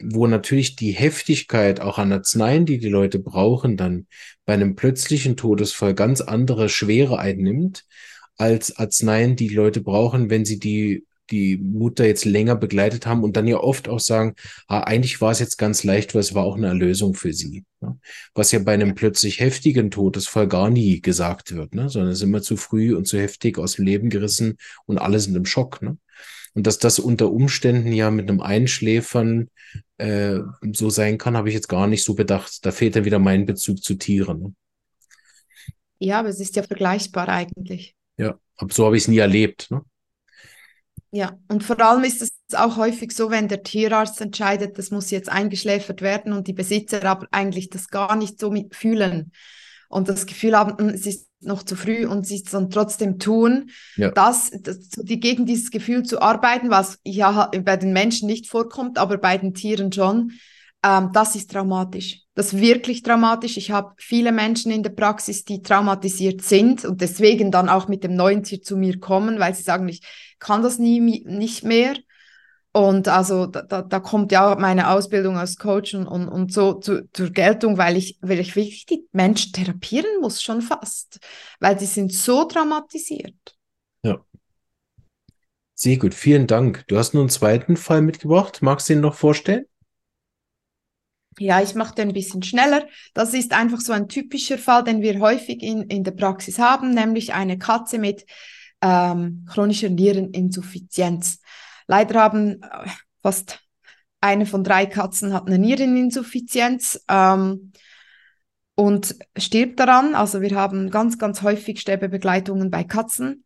wo 0.00 0.26
natürlich 0.26 0.76
die 0.76 0.92
Heftigkeit 0.92 1.80
auch 1.80 1.98
an 1.98 2.12
Arzneien, 2.12 2.66
die 2.66 2.78
die 2.78 2.88
Leute 2.88 3.18
brauchen, 3.18 3.76
dann 3.76 4.06
bei 4.44 4.54
einem 4.54 4.76
plötzlichen 4.76 5.36
Todesfall 5.36 5.94
ganz 5.94 6.20
andere 6.20 6.68
Schwere 6.68 7.18
einnimmt 7.18 7.84
als 8.36 8.76
Arzneien, 8.76 9.34
die 9.34 9.48
Leute 9.48 9.80
brauchen, 9.80 10.30
wenn 10.30 10.44
sie 10.44 10.60
die 10.60 11.04
die 11.30 11.58
Mutter 11.58 12.06
jetzt 12.06 12.24
länger 12.24 12.56
begleitet 12.56 13.06
haben 13.06 13.22
und 13.22 13.36
dann 13.36 13.46
ja 13.46 13.58
oft 13.58 13.88
auch 13.88 14.00
sagen, 14.00 14.34
ah, 14.66 14.80
eigentlich 14.80 15.20
war 15.20 15.30
es 15.30 15.38
jetzt 15.38 15.58
ganz 15.58 15.84
leicht, 15.84 16.14
weil 16.14 16.20
es 16.20 16.34
war 16.34 16.44
auch 16.44 16.56
eine 16.56 16.68
Erlösung 16.68 17.14
für 17.14 17.32
sie. 17.32 17.64
Ne? 17.80 17.98
Was 18.34 18.52
ja 18.52 18.58
bei 18.58 18.74
einem 18.74 18.94
plötzlich 18.94 19.40
heftigen 19.40 19.90
Todesfall 19.90 20.48
gar 20.48 20.70
nie 20.70 21.00
gesagt 21.00 21.54
wird, 21.54 21.74
ne? 21.74 21.88
sondern 21.88 22.12
es 22.12 22.18
ist 22.18 22.24
immer 22.24 22.42
zu 22.42 22.56
früh 22.56 22.94
und 22.94 23.06
zu 23.06 23.18
heftig 23.18 23.58
aus 23.58 23.74
dem 23.74 23.84
Leben 23.84 24.10
gerissen 24.10 24.56
und 24.86 24.98
alle 24.98 25.20
sind 25.20 25.36
im 25.36 25.46
Schock. 25.46 25.82
Ne? 25.82 25.98
Und 26.54 26.66
dass 26.66 26.78
das 26.78 26.98
unter 26.98 27.30
Umständen 27.30 27.92
ja 27.92 28.10
mit 28.10 28.28
einem 28.28 28.40
Einschläfern 28.40 29.48
äh, 29.98 30.40
so 30.72 30.90
sein 30.90 31.18
kann, 31.18 31.36
habe 31.36 31.48
ich 31.48 31.54
jetzt 31.54 31.68
gar 31.68 31.86
nicht 31.86 32.04
so 32.04 32.14
bedacht. 32.14 32.64
Da 32.64 32.72
fehlt 32.72 32.96
dann 32.96 33.04
wieder 33.04 33.18
mein 33.18 33.46
Bezug 33.46 33.82
zu 33.82 33.94
Tieren. 33.94 34.40
Ne? 34.40 34.54
Ja, 36.00 36.20
aber 36.20 36.28
es 36.28 36.40
ist 36.40 36.56
ja 36.56 36.62
vergleichbar 36.62 37.28
eigentlich. 37.28 37.94
Ja, 38.16 38.38
aber 38.56 38.72
so 38.72 38.86
habe 38.86 38.96
ich 38.96 39.04
es 39.04 39.08
nie 39.08 39.18
erlebt. 39.18 39.70
Ne? 39.70 39.82
Ja, 41.10 41.38
und 41.48 41.64
vor 41.64 41.80
allem 41.80 42.04
ist 42.04 42.22
es 42.22 42.30
auch 42.54 42.76
häufig 42.76 43.12
so, 43.12 43.30
wenn 43.30 43.48
der 43.48 43.62
Tierarzt 43.62 44.20
entscheidet, 44.20 44.78
das 44.78 44.90
muss 44.90 45.10
jetzt 45.10 45.30
eingeschläfert 45.30 46.02
werden 46.02 46.32
und 46.32 46.46
die 46.46 46.52
Besitzer 46.52 47.02
aber 47.04 47.26
eigentlich 47.30 47.70
das 47.70 47.88
gar 47.88 48.14
nicht 48.16 48.38
so 48.38 48.54
fühlen 48.70 49.32
und 49.88 50.08
das 50.08 50.26
Gefühl 50.26 50.56
haben, 50.56 50.76
hm, 50.78 50.88
es 50.90 51.06
ist 51.06 51.28
noch 51.40 51.62
zu 51.62 51.76
früh 51.76 52.06
und 52.06 52.26
sie 52.26 52.36
es 52.36 52.50
dann 52.50 52.68
trotzdem 52.68 53.18
tun, 53.18 53.70
ja. 53.96 54.10
das, 54.10 54.50
das, 54.60 54.88
die, 54.90 55.20
gegen 55.20 55.46
dieses 55.46 55.70
Gefühl 55.70 56.02
zu 56.02 56.20
arbeiten, 56.20 56.68
was 56.68 56.98
ja 57.04 57.50
bei 57.62 57.76
den 57.76 57.92
Menschen 57.92 58.26
nicht 58.26 58.48
vorkommt, 58.48 58.98
aber 58.98 59.18
bei 59.18 59.38
den 59.38 59.54
Tieren 59.54 59.92
schon, 59.92 60.32
ähm, 60.84 61.10
das 61.12 61.34
ist 61.36 61.50
traumatisch. 61.50 62.22
Das 62.34 62.52
ist 62.52 62.60
wirklich 62.60 63.02
dramatisch. 63.02 63.56
Ich 63.56 63.70
habe 63.70 63.94
viele 63.98 64.30
Menschen 64.30 64.70
in 64.70 64.82
der 64.82 64.90
Praxis, 64.90 65.44
die 65.44 65.62
traumatisiert 65.62 66.42
sind 66.42 66.84
und 66.84 67.00
deswegen 67.00 67.50
dann 67.50 67.68
auch 67.68 67.88
mit 67.88 68.04
dem 68.04 68.14
neuen 68.14 68.42
Tier 68.44 68.62
zu 68.62 68.76
mir 68.76 69.00
kommen, 69.00 69.40
weil 69.40 69.54
sie 69.54 69.62
sagen, 69.62 69.88
ich 69.88 70.02
kann 70.38 70.62
das 70.62 70.78
nie 70.78 71.00
nicht 71.00 71.64
mehr. 71.64 71.94
Und 72.72 73.08
also 73.08 73.46
da, 73.46 73.82
da 73.82 74.00
kommt 74.00 74.30
ja 74.30 74.54
meine 74.56 74.90
Ausbildung 74.90 75.36
als 75.36 75.56
Coach 75.56 75.94
und, 75.94 76.06
und, 76.06 76.28
und 76.28 76.52
so 76.52 76.74
zu, 76.74 77.08
zur 77.12 77.30
Geltung, 77.30 77.78
weil 77.78 77.96
ich, 77.96 78.18
weil 78.20 78.38
ich 78.38 78.54
wirklich 78.56 78.86
die 78.86 79.06
Menschen 79.12 79.52
therapieren 79.52 80.20
muss, 80.20 80.42
schon 80.42 80.60
fast, 80.62 81.18
weil 81.60 81.78
sie 81.78 81.86
sind 81.86 82.12
so 82.12 82.44
traumatisiert. 82.44 83.34
Ja. 84.04 84.18
Sehr 85.74 85.96
gut, 85.96 86.14
vielen 86.14 86.46
Dank. 86.46 86.84
Du 86.88 86.98
hast 86.98 87.14
nur 87.14 87.22
einen 87.22 87.30
zweiten 87.30 87.76
Fall 87.76 88.02
mitgebracht. 88.02 88.62
Magst 88.62 88.88
du 88.88 88.92
ihn 88.92 89.00
noch 89.00 89.14
vorstellen? 89.14 89.64
Ja, 91.38 91.62
ich 91.62 91.74
mache 91.74 91.94
den 91.94 92.08
ein 92.08 92.14
bisschen 92.14 92.42
schneller. 92.42 92.86
Das 93.14 93.32
ist 93.32 93.52
einfach 93.52 93.80
so 93.80 93.92
ein 93.92 94.08
typischer 94.08 94.58
Fall, 94.58 94.84
den 94.84 95.02
wir 95.02 95.20
häufig 95.20 95.62
in, 95.62 95.82
in 95.82 96.04
der 96.04 96.12
Praxis 96.12 96.58
haben, 96.58 96.94
nämlich 96.94 97.32
eine 97.32 97.58
Katze 97.58 97.98
mit 97.98 98.26
ähm, 98.82 99.46
chronischer 99.50 99.88
Niereninsuffizienz. 99.88 101.40
Leider 101.86 102.20
haben 102.20 102.62
äh, 102.62 102.88
fast 103.22 103.60
eine 104.20 104.46
von 104.46 104.64
drei 104.64 104.86
Katzen 104.86 105.32
hat 105.32 105.46
eine 105.46 105.58
Niereninsuffizienz 105.58 107.04
ähm, 107.08 107.72
und 108.74 109.16
stirbt 109.36 109.78
daran. 109.80 110.14
Also 110.14 110.40
wir 110.40 110.56
haben 110.56 110.90
ganz, 110.90 111.18
ganz 111.18 111.42
häufig 111.42 111.80
Sterbebegleitungen 111.80 112.70
bei 112.70 112.84
Katzen. 112.84 113.44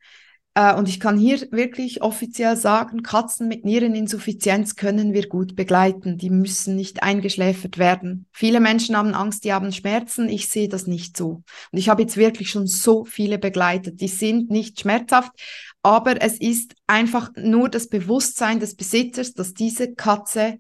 Äh, 0.55 0.75
und 0.75 0.89
ich 0.89 1.01
kann 1.01 1.17
hier 1.17 1.41
wirklich 1.51 2.03
offiziell 2.03 2.57
sagen, 2.57 3.03
Katzen 3.03 3.49
mit 3.49 3.65
Niereninsuffizienz 3.65 4.77
können 4.77 5.13
wir 5.13 5.29
gut 5.29 5.57
begleiten. 5.57 6.19
Die 6.19 6.31
müssen 6.31 6.77
nicht 6.77 7.03
eingeschläfert 7.03 7.79
werden. 7.79 8.27
Viele 8.33 8.61
Menschen 8.61 8.97
haben 8.97 9.15
Angst, 9.15 9.45
die 9.45 9.53
haben 9.53 9.73
Schmerzen. 9.73 10.29
Ich 10.29 10.49
sehe 10.49 10.69
das 10.69 10.87
nicht 10.87 11.17
so. 11.17 11.43
Und 11.71 11.79
ich 11.79 11.89
habe 11.89 12.03
jetzt 12.03 12.17
wirklich 12.17 12.51
schon 12.51 12.67
so 12.67 13.05
viele 13.05 13.39
begleitet. 13.39 14.01
Die 14.01 14.09
sind 14.09 14.51
nicht 14.51 14.81
schmerzhaft, 14.81 15.33
aber 15.83 16.21
es 16.21 16.39
ist 16.39 16.75
einfach 16.87 17.31
nur 17.37 17.69
das 17.69 17.89
Bewusstsein 17.89 18.61
des 18.61 18.77
Besitzers, 18.77 19.33
dass 19.33 19.55
diese 19.55 19.95
Katze 19.95 20.59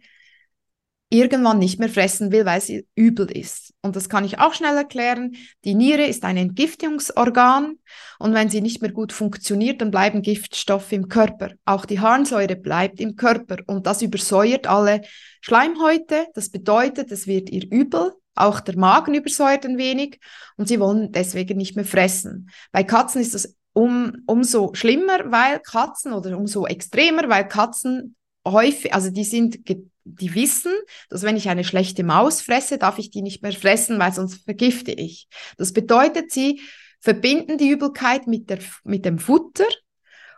irgendwann 1.13 1.59
nicht 1.59 1.79
mehr 1.79 1.91
fressen 1.91 2.33
will, 2.33 2.47
weil 2.47 2.63
sie 2.63 2.87
übel 2.95 3.31
ist. 3.31 3.75
Und 3.83 3.97
das 3.97 4.09
kann 4.09 4.25
ich 4.25 4.39
auch 4.39 4.55
schnell 4.55 4.77
erklären. 4.77 5.37
Die 5.65 5.75
Niere 5.75 6.07
ist 6.07 6.25
ein 6.25 6.39
Entgiftungsorgan 6.39 7.79
und 8.19 8.35
wenn 8.35 8.49
sie 8.49 8.63
nicht 8.63 8.81
mehr 8.81 8.93
gut 8.93 9.13
funktioniert, 9.13 9.83
dann 9.83 9.91
bleiben 9.91 10.23
Giftstoffe 10.23 10.91
im 10.93 11.09
Körper. 11.09 11.51
Auch 11.67 11.85
die 11.85 12.01
Harnsäure 12.01 12.57
bleibt 12.57 12.99
im 12.99 13.15
Körper 13.17 13.59
und 13.67 13.87
das 13.87 14.01
übersäuert 14.01 14.67
alle 14.67 15.03
Schleimhäute. 15.43 16.29
Das 16.35 16.49
bedeutet, 16.49 17.13
es 17.13 17.27
wird 17.27 17.51
ihr 17.51 17.71
übel. 17.71 18.13
Auch 18.35 18.61
der 18.61 18.79
Magen 18.79 19.13
übersäuert 19.13 19.67
ein 19.67 19.77
wenig 19.77 20.19
und 20.57 20.67
sie 20.67 20.81
wollen 20.81 21.13
deswegen 21.13 21.59
nicht 21.59 21.77
mehr 21.77 21.85
fressen. 21.85 22.49
Bei 22.73 22.85
Katzen 22.85 23.21
ist 23.21 23.35
das 23.35 23.55
um, 23.75 24.23
umso 24.27 24.73
schlimmer, 24.73 25.31
weil 25.31 25.61
Katzen 25.61 26.15
oder 26.15 26.39
umso 26.39 26.67
extremer, 26.67 27.29
weil 27.29 27.47
Katzen 27.47 28.17
häufig, 28.47 28.95
also 28.95 29.11
die 29.11 29.25
sind 29.25 29.61
die 30.05 30.35
wissen, 30.35 30.73
dass 31.09 31.23
wenn 31.23 31.37
ich 31.37 31.49
eine 31.49 31.65
schlechte 31.65 32.05
Maus 32.05 32.43
fresse, 32.43 32.79
darf 32.79 32.99
ich 32.99 33.11
die 33.11 33.23
nicht 33.23 33.43
mehr 33.43 33.53
fressen, 33.53 33.99
weil 33.99 34.13
sonst 34.13 34.45
vergifte 34.45 34.93
ich. 34.93 35.29
Das 35.57 35.73
bedeutet, 35.73 36.31
sie 36.33 36.61
verbinden 37.01 37.59
die 37.59 37.71
Übelkeit 37.71 38.27
mit, 38.27 38.51
der, 38.51 38.59
mit 38.85 39.05
dem 39.05 39.19
Futter 39.19 39.67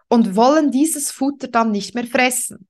und 0.08 0.36
wollen 0.36 0.70
dieses 0.70 1.10
Futter 1.10 1.48
dann 1.48 1.70
nicht 1.70 1.94
mehr 1.94 2.06
fressen. 2.06 2.68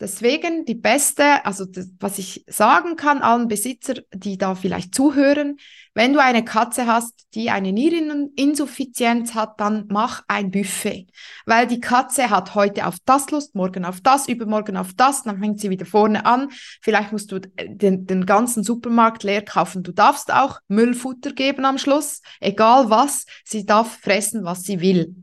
Deswegen 0.00 0.64
die 0.64 0.74
beste, 0.74 1.44
also 1.46 1.64
das, 1.64 1.88
was 2.00 2.18
ich 2.18 2.44
sagen 2.48 2.96
kann 2.96 3.22
allen 3.22 3.46
Besitzer, 3.46 3.94
die 4.12 4.36
da 4.36 4.56
vielleicht 4.56 4.94
zuhören, 4.94 5.58
wenn 5.94 6.12
du 6.12 6.20
eine 6.20 6.44
Katze 6.44 6.86
hast, 6.86 7.26
die 7.34 7.50
eine 7.50 7.72
Niereninsuffizienz 7.72 9.34
hat, 9.34 9.60
dann 9.60 9.84
mach 9.90 10.22
ein 10.26 10.50
Buffet, 10.50 11.06
weil 11.46 11.68
die 11.68 11.80
Katze 11.80 12.30
hat 12.30 12.56
heute 12.56 12.86
auf 12.86 12.96
das 13.04 13.30
Lust, 13.30 13.54
morgen 13.54 13.84
auf 13.84 14.00
das, 14.00 14.26
übermorgen 14.26 14.76
auf 14.76 14.92
das, 14.96 15.22
dann 15.22 15.38
fängt 15.38 15.60
sie 15.60 15.70
wieder 15.70 15.86
vorne 15.86 16.26
an. 16.26 16.48
Vielleicht 16.80 17.12
musst 17.12 17.30
du 17.30 17.38
den, 17.38 18.06
den 18.06 18.26
ganzen 18.26 18.64
Supermarkt 18.64 19.22
leer 19.22 19.42
kaufen. 19.42 19.84
Du 19.84 19.92
darfst 19.92 20.32
auch 20.32 20.58
Müllfutter 20.66 21.32
geben 21.32 21.64
am 21.64 21.78
Schluss, 21.78 22.22
egal 22.40 22.90
was. 22.90 23.26
Sie 23.44 23.66
darf 23.66 23.98
fressen, 24.00 24.44
was 24.44 24.62
sie 24.62 24.80
will. 24.80 25.14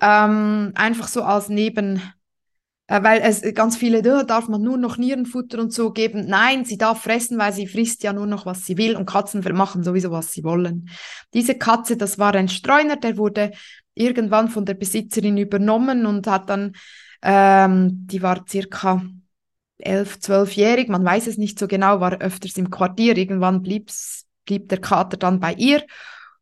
Ähm, 0.00 0.72
einfach 0.74 1.08
so 1.08 1.22
als 1.22 1.48
Neben 1.48 1.96
äh, 1.96 2.00
weil 2.90 3.20
es 3.22 3.42
ganz 3.54 3.76
viele, 3.76 4.02
da 4.02 4.24
darf 4.24 4.48
man 4.48 4.62
nur 4.62 4.76
noch 4.76 4.98
Nierenfutter 4.98 5.60
und 5.60 5.72
so 5.72 5.92
geben. 5.92 6.26
Nein, 6.26 6.64
sie 6.64 6.76
darf 6.76 7.02
fressen, 7.02 7.38
weil 7.38 7.52
sie 7.52 7.68
frisst 7.68 8.02
ja 8.02 8.12
nur 8.12 8.26
noch, 8.26 8.46
was 8.46 8.66
sie 8.66 8.76
will. 8.76 8.96
Und 8.96 9.06
Katzen 9.06 9.44
machen 9.54 9.84
sowieso, 9.84 10.10
was 10.10 10.32
sie 10.32 10.42
wollen. 10.42 10.88
Diese 11.32 11.54
Katze, 11.54 11.96
das 11.96 12.18
war 12.18 12.34
ein 12.34 12.48
Streuner, 12.48 12.96
der 12.96 13.16
wurde 13.16 13.52
irgendwann 13.94 14.48
von 14.48 14.64
der 14.64 14.74
Besitzerin 14.74 15.38
übernommen 15.38 16.04
und 16.04 16.26
hat 16.26 16.50
dann, 16.50 16.72
ähm, 17.22 18.06
die 18.08 18.22
war 18.22 18.44
circa 18.48 19.02
elf, 19.78 20.18
zwölfjährig, 20.18 20.88
man 20.88 21.04
weiß 21.04 21.28
es 21.28 21.38
nicht 21.38 21.60
so 21.60 21.68
genau, 21.68 22.00
war 22.00 22.20
öfters 22.20 22.56
im 22.56 22.70
Quartier, 22.70 23.16
irgendwann 23.16 23.62
blieb's, 23.62 24.26
blieb 24.44 24.68
der 24.68 24.80
Kater 24.80 25.16
dann 25.16 25.38
bei 25.38 25.54
ihr. 25.54 25.84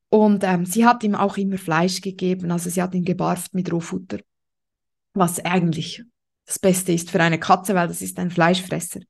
Und 0.09 0.44
ähm, 0.44 0.64
sie 0.64 0.86
hat 0.86 1.05
ihm 1.05 1.14
auch 1.14 1.36
immer 1.36 1.59
Fleisch 1.59 2.01
gegeben, 2.01 2.51
also 2.51 2.70
sie 2.70 2.80
hat 2.80 2.94
ihn 2.94 3.05
gebarft 3.05 3.53
mit 3.53 3.70
Rohfutter, 3.70 4.20
was 5.12 5.44
eigentlich 5.44 6.05
das 6.49 6.59
Beste 6.59 6.92
ist 6.92 7.11
für 7.11 7.20
eine 7.20 7.38
Katze, 7.38 7.74
weil 7.74 7.88
das 7.88 8.01
ist 8.01 8.18
ein 8.18 8.30
Fleischfresser. 8.30 9.01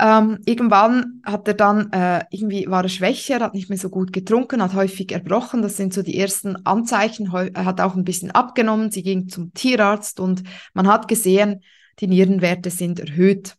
Ähm, 0.00 0.40
irgendwann 0.44 1.22
hat 1.24 1.46
er 1.46 1.54
dann, 1.54 1.92
äh, 1.92 2.24
irgendwie 2.30 2.66
war 2.68 2.82
er 2.82 2.88
schwächer, 2.88 3.38
hat 3.38 3.54
nicht 3.54 3.68
mehr 3.68 3.78
so 3.78 3.88
gut 3.88 4.12
getrunken, 4.12 4.60
hat 4.60 4.74
häufig 4.74 5.12
erbrochen. 5.12 5.62
Das 5.62 5.76
sind 5.76 5.94
so 5.94 6.02
die 6.02 6.18
ersten 6.18 6.56
Anzeichen. 6.66 7.32
Er 7.32 7.64
hat 7.64 7.80
auch 7.80 7.94
ein 7.94 8.02
bisschen 8.02 8.32
abgenommen. 8.32 8.90
Sie 8.90 9.04
ging 9.04 9.28
zum 9.28 9.54
Tierarzt 9.54 10.18
und 10.18 10.42
man 10.72 10.88
hat 10.88 11.06
gesehen, 11.06 11.62
die 12.00 12.08
Nierenwerte 12.08 12.70
sind 12.70 12.98
erhöht. 12.98 13.54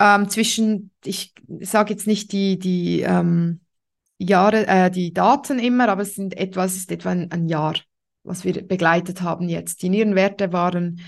Ähm, 0.00 0.28
zwischen, 0.28 0.90
ich 1.04 1.34
sage 1.60 1.92
jetzt 1.92 2.08
nicht 2.08 2.32
die, 2.32 2.58
die 2.58 3.02
ähm, 3.02 3.60
Jahre, 4.18 4.66
äh, 4.66 4.90
die 4.90 5.14
Daten 5.14 5.60
immer, 5.60 5.88
aber 5.88 6.02
es 6.02 6.16
sind 6.16 6.36
etwa, 6.36 6.64
ist 6.64 6.90
etwa 6.90 7.10
ein, 7.10 7.30
ein 7.30 7.46
Jahr, 7.46 7.76
was 8.24 8.44
wir 8.44 8.66
begleitet 8.66 9.22
haben 9.22 9.48
jetzt. 9.48 9.82
Die 9.82 9.88
Nierenwerte 9.90 10.52
waren 10.52 11.00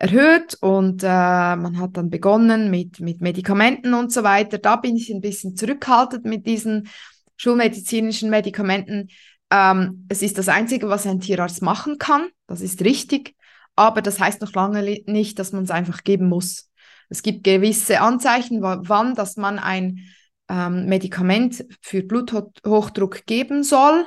erhöht 0.00 0.56
und 0.62 1.02
äh, 1.02 1.06
man 1.06 1.78
hat 1.78 1.96
dann 1.98 2.08
begonnen 2.08 2.70
mit, 2.70 3.00
mit 3.00 3.20
Medikamenten 3.20 3.92
und 3.92 4.10
so 4.10 4.22
weiter. 4.22 4.56
Da 4.56 4.76
bin 4.76 4.96
ich 4.96 5.10
ein 5.10 5.20
bisschen 5.20 5.56
zurückhaltend 5.56 6.24
mit 6.24 6.46
diesen 6.46 6.88
schulmedizinischen 7.36 8.30
Medikamenten. 8.30 9.08
Ähm, 9.50 10.06
es 10.08 10.22
ist 10.22 10.38
das 10.38 10.48
Einzige, 10.48 10.88
was 10.88 11.06
ein 11.06 11.20
Tierarzt 11.20 11.60
machen 11.60 11.98
kann, 11.98 12.28
das 12.46 12.62
ist 12.62 12.82
richtig, 12.82 13.36
aber 13.76 14.00
das 14.00 14.18
heißt 14.18 14.40
noch 14.40 14.54
lange 14.54 14.82
nicht, 15.06 15.38
dass 15.38 15.52
man 15.52 15.64
es 15.64 15.70
einfach 15.70 16.02
geben 16.02 16.28
muss. 16.28 16.70
Es 17.10 17.22
gibt 17.22 17.44
gewisse 17.44 18.00
Anzeichen, 18.00 18.62
wann, 18.62 19.14
dass 19.14 19.36
man 19.36 19.58
ein 19.58 20.00
ähm, 20.48 20.86
Medikament 20.86 21.66
für 21.82 22.02
Bluthochdruck 22.02 23.26
geben 23.26 23.64
soll, 23.64 24.06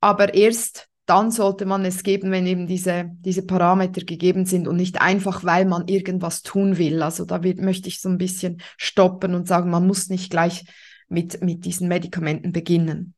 aber 0.00 0.32
erst 0.32 0.85
dann 1.06 1.30
sollte 1.30 1.66
man 1.66 1.84
es 1.84 2.02
geben, 2.02 2.32
wenn 2.32 2.46
eben 2.46 2.66
diese, 2.66 3.10
diese 3.20 3.46
Parameter 3.46 4.02
gegeben 4.04 4.44
sind 4.44 4.66
und 4.66 4.76
nicht 4.76 5.00
einfach, 5.00 5.44
weil 5.44 5.64
man 5.64 5.86
irgendwas 5.86 6.42
tun 6.42 6.78
will. 6.78 7.02
Also 7.02 7.24
da 7.24 7.42
wird, 7.42 7.60
möchte 7.60 7.88
ich 7.88 8.00
so 8.00 8.08
ein 8.08 8.18
bisschen 8.18 8.60
stoppen 8.76 9.34
und 9.34 9.46
sagen, 9.46 9.70
man 9.70 9.86
muss 9.86 10.08
nicht 10.08 10.30
gleich 10.30 10.64
mit, 11.08 11.42
mit 11.42 11.64
diesen 11.64 11.86
Medikamenten 11.86 12.52
beginnen. 12.52 13.14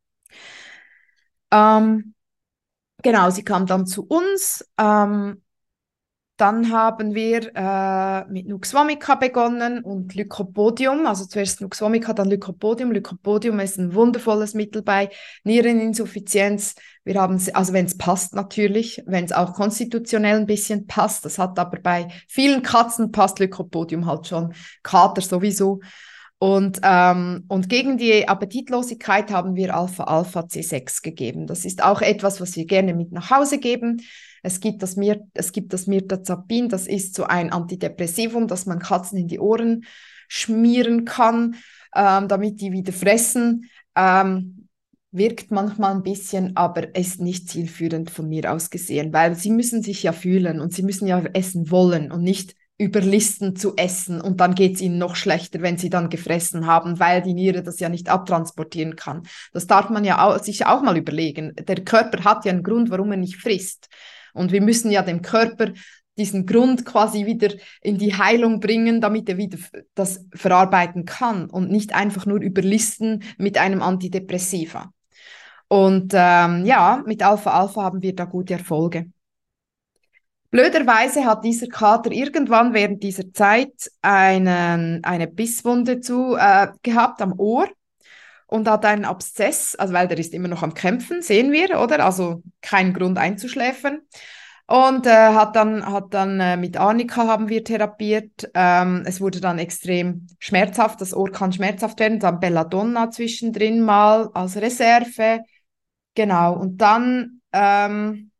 Ähm, 1.50 2.14
genau, 3.02 3.30
sie 3.30 3.44
kam 3.44 3.66
dann 3.66 3.86
zu 3.86 4.06
uns. 4.06 4.70
Ähm, 4.78 5.42
dann 6.38 6.70
haben 6.70 7.16
wir 7.16 7.50
äh, 7.52 8.24
mit 8.30 8.46
Nuxvomica 8.46 9.16
begonnen 9.16 9.82
und 9.82 10.14
Lycopodium, 10.14 11.04
also 11.04 11.26
zuerst 11.26 11.60
Nuxvomica, 11.60 12.12
dann 12.12 12.30
Lycopodium. 12.30 12.92
Lycopodium 12.92 13.58
ist 13.58 13.76
ein 13.76 13.92
wundervolles 13.92 14.54
Mittel 14.54 14.82
bei 14.82 15.10
Niereninsuffizienz. 15.42 16.76
Wir 17.02 17.20
haben, 17.20 17.42
also 17.54 17.72
wenn 17.72 17.86
es 17.86 17.98
passt 17.98 18.36
natürlich, 18.36 19.02
wenn 19.04 19.24
es 19.24 19.32
auch 19.32 19.52
konstitutionell 19.52 20.36
ein 20.36 20.46
bisschen 20.46 20.86
passt, 20.86 21.24
das 21.24 21.40
hat 21.40 21.58
aber 21.58 21.80
bei 21.80 22.06
vielen 22.28 22.62
Katzen 22.62 23.10
passt 23.10 23.40
Lycopodium 23.40 24.06
halt 24.06 24.28
schon, 24.28 24.54
Kater 24.84 25.22
sowieso. 25.22 25.80
Und, 26.38 26.78
ähm, 26.84 27.46
und 27.48 27.68
gegen 27.68 27.98
die 27.98 28.28
Appetitlosigkeit 28.28 29.32
haben 29.32 29.56
wir 29.56 29.74
Alpha-Alpha 29.74 30.42
C6 30.42 31.02
gegeben. 31.02 31.48
Das 31.48 31.64
ist 31.64 31.82
auch 31.82 32.00
etwas, 32.00 32.40
was 32.40 32.54
wir 32.54 32.64
gerne 32.64 32.94
mit 32.94 33.10
nach 33.10 33.30
Hause 33.30 33.58
geben. 33.58 34.02
Es 34.42 34.60
gibt 34.60 34.82
das, 34.82 34.96
Mir 34.96 35.26
es 35.34 35.52
gibt 35.52 35.72
das 35.72 35.86
Mirtazapin, 35.86 36.68
das 36.68 36.86
ist 36.86 37.14
so 37.14 37.24
ein 37.24 37.52
Antidepressivum, 37.52 38.46
das 38.46 38.66
man 38.66 38.78
Katzen 38.78 39.18
in 39.18 39.28
die 39.28 39.40
Ohren 39.40 39.84
schmieren 40.28 41.04
kann, 41.04 41.56
ähm, 41.94 42.28
damit 42.28 42.60
die 42.60 42.72
wieder 42.72 42.92
fressen. 42.92 43.70
Ähm, 43.96 44.68
wirkt 45.10 45.50
manchmal 45.50 45.94
ein 45.94 46.02
bisschen, 46.02 46.56
aber 46.56 46.94
ist 46.94 47.20
nicht 47.20 47.48
zielführend 47.48 48.10
von 48.10 48.28
mir 48.28 48.52
aus 48.52 48.70
gesehen, 48.70 49.12
weil 49.12 49.34
sie 49.34 49.50
müssen 49.50 49.82
sich 49.82 50.02
ja 50.02 50.12
fühlen 50.12 50.60
und 50.60 50.74
sie 50.74 50.82
müssen 50.82 51.06
ja 51.06 51.22
essen 51.32 51.70
wollen 51.70 52.12
und 52.12 52.22
nicht 52.22 52.54
überlisten 52.78 53.56
zu 53.56 53.74
essen 53.76 54.20
und 54.20 54.38
dann 54.38 54.54
geht 54.54 54.76
es 54.76 54.80
ihnen 54.80 54.98
noch 54.98 55.16
schlechter, 55.16 55.62
wenn 55.62 55.78
sie 55.78 55.90
dann 55.90 56.10
gefressen 56.10 56.66
haben, 56.66 57.00
weil 57.00 57.22
die 57.22 57.34
Niere 57.34 57.62
das 57.62 57.80
ja 57.80 57.88
nicht 57.88 58.08
abtransportieren 58.08 58.94
kann. 58.94 59.22
Das 59.52 59.66
darf 59.66 59.90
man 59.90 60.04
ja 60.04 60.24
auch, 60.24 60.38
sich 60.38 60.64
auch 60.64 60.82
mal 60.82 60.96
überlegen. 60.96 61.54
Der 61.56 61.84
Körper 61.84 62.22
hat 62.22 62.44
ja 62.44 62.52
einen 62.52 62.62
Grund, 62.62 62.90
warum 62.90 63.10
er 63.10 63.16
nicht 63.16 63.36
frisst. 63.36 63.88
Und 64.38 64.52
wir 64.52 64.62
müssen 64.62 64.90
ja 64.90 65.02
dem 65.02 65.22
Körper 65.22 65.72
diesen 66.16 66.46
Grund 66.46 66.84
quasi 66.84 67.26
wieder 67.26 67.54
in 67.80 67.96
die 67.96 68.14
Heilung 68.14 68.60
bringen, 68.60 69.00
damit 69.00 69.28
er 69.28 69.36
wieder 69.36 69.58
das 69.94 70.24
verarbeiten 70.34 71.04
kann 71.04 71.48
und 71.48 71.70
nicht 71.70 71.94
einfach 71.94 72.26
nur 72.26 72.40
überlisten 72.40 73.22
mit 73.38 73.56
einem 73.56 73.82
Antidepressiva. 73.82 74.92
Und 75.68 76.12
ähm, 76.14 76.64
ja, 76.64 77.02
mit 77.06 77.22
Alpha-Alpha 77.22 77.82
haben 77.82 78.02
wir 78.02 78.14
da 78.14 78.24
gute 78.24 78.54
Erfolge. 78.54 79.10
Blöderweise 80.50 81.26
hat 81.26 81.44
dieser 81.44 81.66
Kater 81.66 82.10
irgendwann 82.10 82.72
während 82.72 83.02
dieser 83.02 83.32
Zeit 83.34 83.90
einen, 84.00 85.04
eine 85.04 85.26
Bisswunde 85.28 86.00
zu, 86.00 86.36
äh, 86.36 86.68
gehabt 86.82 87.20
am 87.20 87.38
Ohr 87.38 87.68
und 88.48 88.66
hat 88.68 88.84
einen 88.84 89.04
Abszess, 89.04 89.76
also 89.76 89.94
weil 89.94 90.08
der 90.08 90.18
ist 90.18 90.34
immer 90.34 90.48
noch 90.48 90.62
am 90.62 90.74
Kämpfen, 90.74 91.22
sehen 91.22 91.52
wir, 91.52 91.80
oder? 91.80 92.04
Also 92.04 92.42
kein 92.62 92.94
Grund 92.94 93.18
einzuschläfern. 93.18 94.00
Und 94.66 95.06
äh, 95.06 95.10
hat 95.10 95.56
dann, 95.56 95.84
hat 95.86 96.12
dann 96.12 96.40
äh, 96.40 96.56
mit 96.58 96.76
Arnika 96.76 97.26
haben 97.26 97.48
wir 97.48 97.64
therapiert. 97.64 98.50
Ähm, 98.52 99.02
es 99.06 99.18
wurde 99.18 99.40
dann 99.40 99.58
extrem 99.58 100.26
schmerzhaft. 100.38 101.00
Das 101.00 101.14
Ohr 101.14 101.30
kann 101.30 101.52
schmerzhaft 101.52 102.00
werden. 102.00 102.20
Dann 102.20 102.38
Belladonna 102.38 103.10
zwischendrin 103.10 103.80
mal 103.80 104.28
als 104.34 104.56
Reserve. 104.56 105.40
Genau. 106.14 106.54
Und 106.54 106.78
dann 106.82 107.40
ähm, 107.52 108.30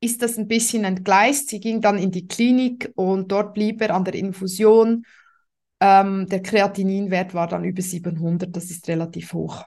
ist 0.00 0.22
das 0.22 0.38
ein 0.38 0.46
bisschen 0.46 0.84
entgleist. 0.84 1.48
Sie 1.48 1.58
ging 1.58 1.80
dann 1.80 1.98
in 1.98 2.12
die 2.12 2.28
Klinik 2.28 2.92
und 2.94 3.32
dort 3.32 3.52
blieb 3.52 3.82
er 3.82 3.96
an 3.96 4.04
der 4.04 4.14
Infusion 4.14 5.04
ähm, 5.80 6.26
der 6.28 6.42
Kreatininwert 6.42 7.34
war 7.34 7.48
dann 7.48 7.64
über 7.64 7.82
700, 7.82 8.54
das 8.56 8.70
ist 8.70 8.88
relativ 8.88 9.32
hoch. 9.32 9.64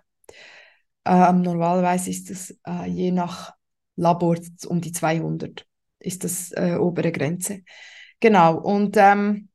Ähm, 1.06 1.42
normalerweise 1.42 2.10
ist 2.10 2.30
es 2.30 2.58
äh, 2.68 2.88
je 2.88 3.12
nach 3.12 3.54
Labor 3.96 4.38
um 4.68 4.82
die 4.82 4.92
200, 4.92 5.66
ist 6.00 6.24
das 6.24 6.52
äh, 6.52 6.76
obere 6.80 7.12
Grenze. 7.12 7.62
Genau, 8.20 8.58
und 8.58 8.96
ähm, 8.98 9.50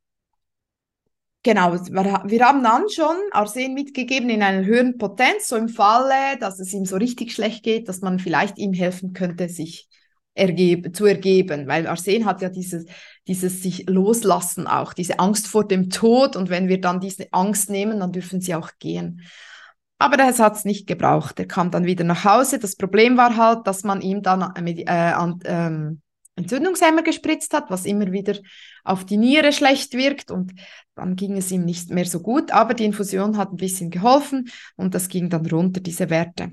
genau, 1.42 1.72
wir 1.74 2.44
haben 2.46 2.62
dann 2.62 2.88
schon 2.88 3.16
Arsen 3.32 3.74
mitgegeben 3.74 4.30
in 4.30 4.42
einer 4.42 4.64
höheren 4.64 4.98
Potenz, 4.98 5.48
so 5.48 5.56
im 5.56 5.68
Falle, 5.68 6.38
dass 6.40 6.58
es 6.58 6.72
ihm 6.72 6.86
so 6.86 6.96
richtig 6.96 7.32
schlecht 7.32 7.62
geht, 7.62 7.88
dass 7.88 8.00
man 8.00 8.18
vielleicht 8.18 8.58
ihm 8.58 8.72
helfen 8.72 9.12
könnte, 9.12 9.48
sich 9.48 9.88
ergeben, 10.34 10.92
zu 10.92 11.06
ergeben, 11.06 11.66
weil 11.66 11.86
Arsen 11.86 12.24
hat 12.24 12.42
ja 12.42 12.48
dieses, 12.48 12.86
dieses 13.26 13.62
sich 13.62 13.88
loslassen 13.88 14.66
auch, 14.66 14.92
diese 14.92 15.18
Angst 15.18 15.46
vor 15.46 15.66
dem 15.66 15.90
Tod 15.90 16.36
und 16.36 16.50
wenn 16.50 16.68
wir 16.68 16.80
dann 16.80 17.00
diese 17.00 17.32
Angst 17.32 17.70
nehmen, 17.70 18.00
dann 18.00 18.12
dürfen 18.12 18.40
sie 18.40 18.54
auch 18.54 18.70
gehen. 18.78 19.22
Aber 19.98 20.16
das 20.16 20.40
hat 20.40 20.56
es 20.56 20.64
nicht 20.64 20.86
gebraucht. 20.86 21.38
Er 21.38 21.46
kam 21.46 21.70
dann 21.70 21.86
wieder 21.86 22.04
nach 22.04 22.24
Hause. 22.24 22.58
Das 22.58 22.76
Problem 22.76 23.16
war 23.16 23.36
halt, 23.36 23.66
dass 23.66 23.84
man 23.84 24.00
ihm 24.00 24.22
dann 24.22 24.42
äh, 24.56 24.82
äh, 24.82 25.32
ähm, 25.44 26.02
Entzündungshemmer 26.36 27.02
gespritzt 27.02 27.54
hat, 27.54 27.70
was 27.70 27.84
immer 27.84 28.10
wieder 28.10 28.36
auf 28.82 29.06
die 29.06 29.16
Niere 29.16 29.52
schlecht 29.52 29.94
wirkt 29.94 30.30
und 30.32 30.52
dann 30.96 31.14
ging 31.16 31.36
es 31.36 31.50
ihm 31.52 31.64
nicht 31.64 31.90
mehr 31.90 32.06
so 32.06 32.20
gut. 32.20 32.50
Aber 32.50 32.74
die 32.74 32.84
Infusion 32.84 33.36
hat 33.36 33.52
ein 33.52 33.56
bisschen 33.56 33.90
geholfen 33.90 34.50
und 34.76 34.94
das 34.94 35.08
ging 35.08 35.30
dann 35.30 35.46
runter, 35.46 35.80
diese 35.80 36.10
Werte. 36.10 36.50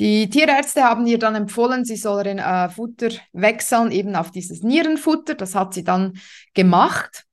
Die 0.00 0.30
Tierärzte 0.30 0.82
haben 0.82 1.06
ihr 1.06 1.18
dann 1.18 1.34
empfohlen, 1.34 1.84
sie 1.84 1.96
soll 1.96 2.26
ihren 2.26 2.38
äh, 2.38 2.70
Futter 2.70 3.10
wechseln, 3.34 3.92
eben 3.92 4.16
auf 4.16 4.30
dieses 4.30 4.62
Nierenfutter. 4.62 5.34
Das 5.34 5.54
hat 5.54 5.74
sie 5.74 5.84
dann 5.84 6.18
gemacht 6.54 7.26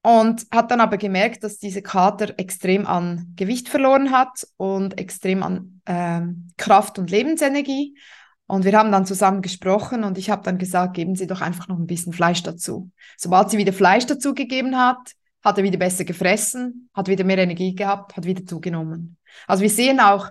und 0.00 0.46
hat 0.50 0.70
dann 0.70 0.80
aber 0.80 0.96
gemerkt, 0.96 1.44
dass 1.44 1.58
diese 1.58 1.82
Kater 1.82 2.32
extrem 2.38 2.86
an 2.86 3.34
Gewicht 3.36 3.68
verloren 3.68 4.10
hat 4.10 4.46
und 4.56 4.98
extrem 4.98 5.42
an 5.42 5.82
ähm, 5.84 6.48
Kraft 6.56 6.98
und 6.98 7.10
Lebensenergie. 7.10 7.98
Und 8.46 8.64
wir 8.64 8.72
haben 8.72 8.90
dann 8.90 9.04
zusammen 9.04 9.42
gesprochen 9.42 10.02
und 10.02 10.16
ich 10.16 10.30
habe 10.30 10.42
dann 10.44 10.56
gesagt, 10.56 10.94
geben 10.94 11.14
Sie 11.14 11.26
doch 11.26 11.42
einfach 11.42 11.68
noch 11.68 11.78
ein 11.78 11.86
bisschen 11.86 12.14
Fleisch 12.14 12.42
dazu. 12.42 12.90
Sobald 13.18 13.50
sie 13.50 13.58
wieder 13.58 13.74
Fleisch 13.74 14.06
dazu 14.06 14.32
gegeben 14.32 14.78
hat, 14.78 15.12
hat 15.44 15.58
er 15.58 15.64
wieder 15.64 15.78
besser 15.78 16.04
gefressen, 16.04 16.88
hat 16.94 17.08
wieder 17.08 17.24
mehr 17.24 17.38
Energie 17.38 17.74
gehabt, 17.74 18.16
hat 18.16 18.24
wieder 18.24 18.46
zugenommen. 18.46 19.18
Also 19.46 19.62
wir 19.62 19.70
sehen 19.70 20.00
auch, 20.00 20.30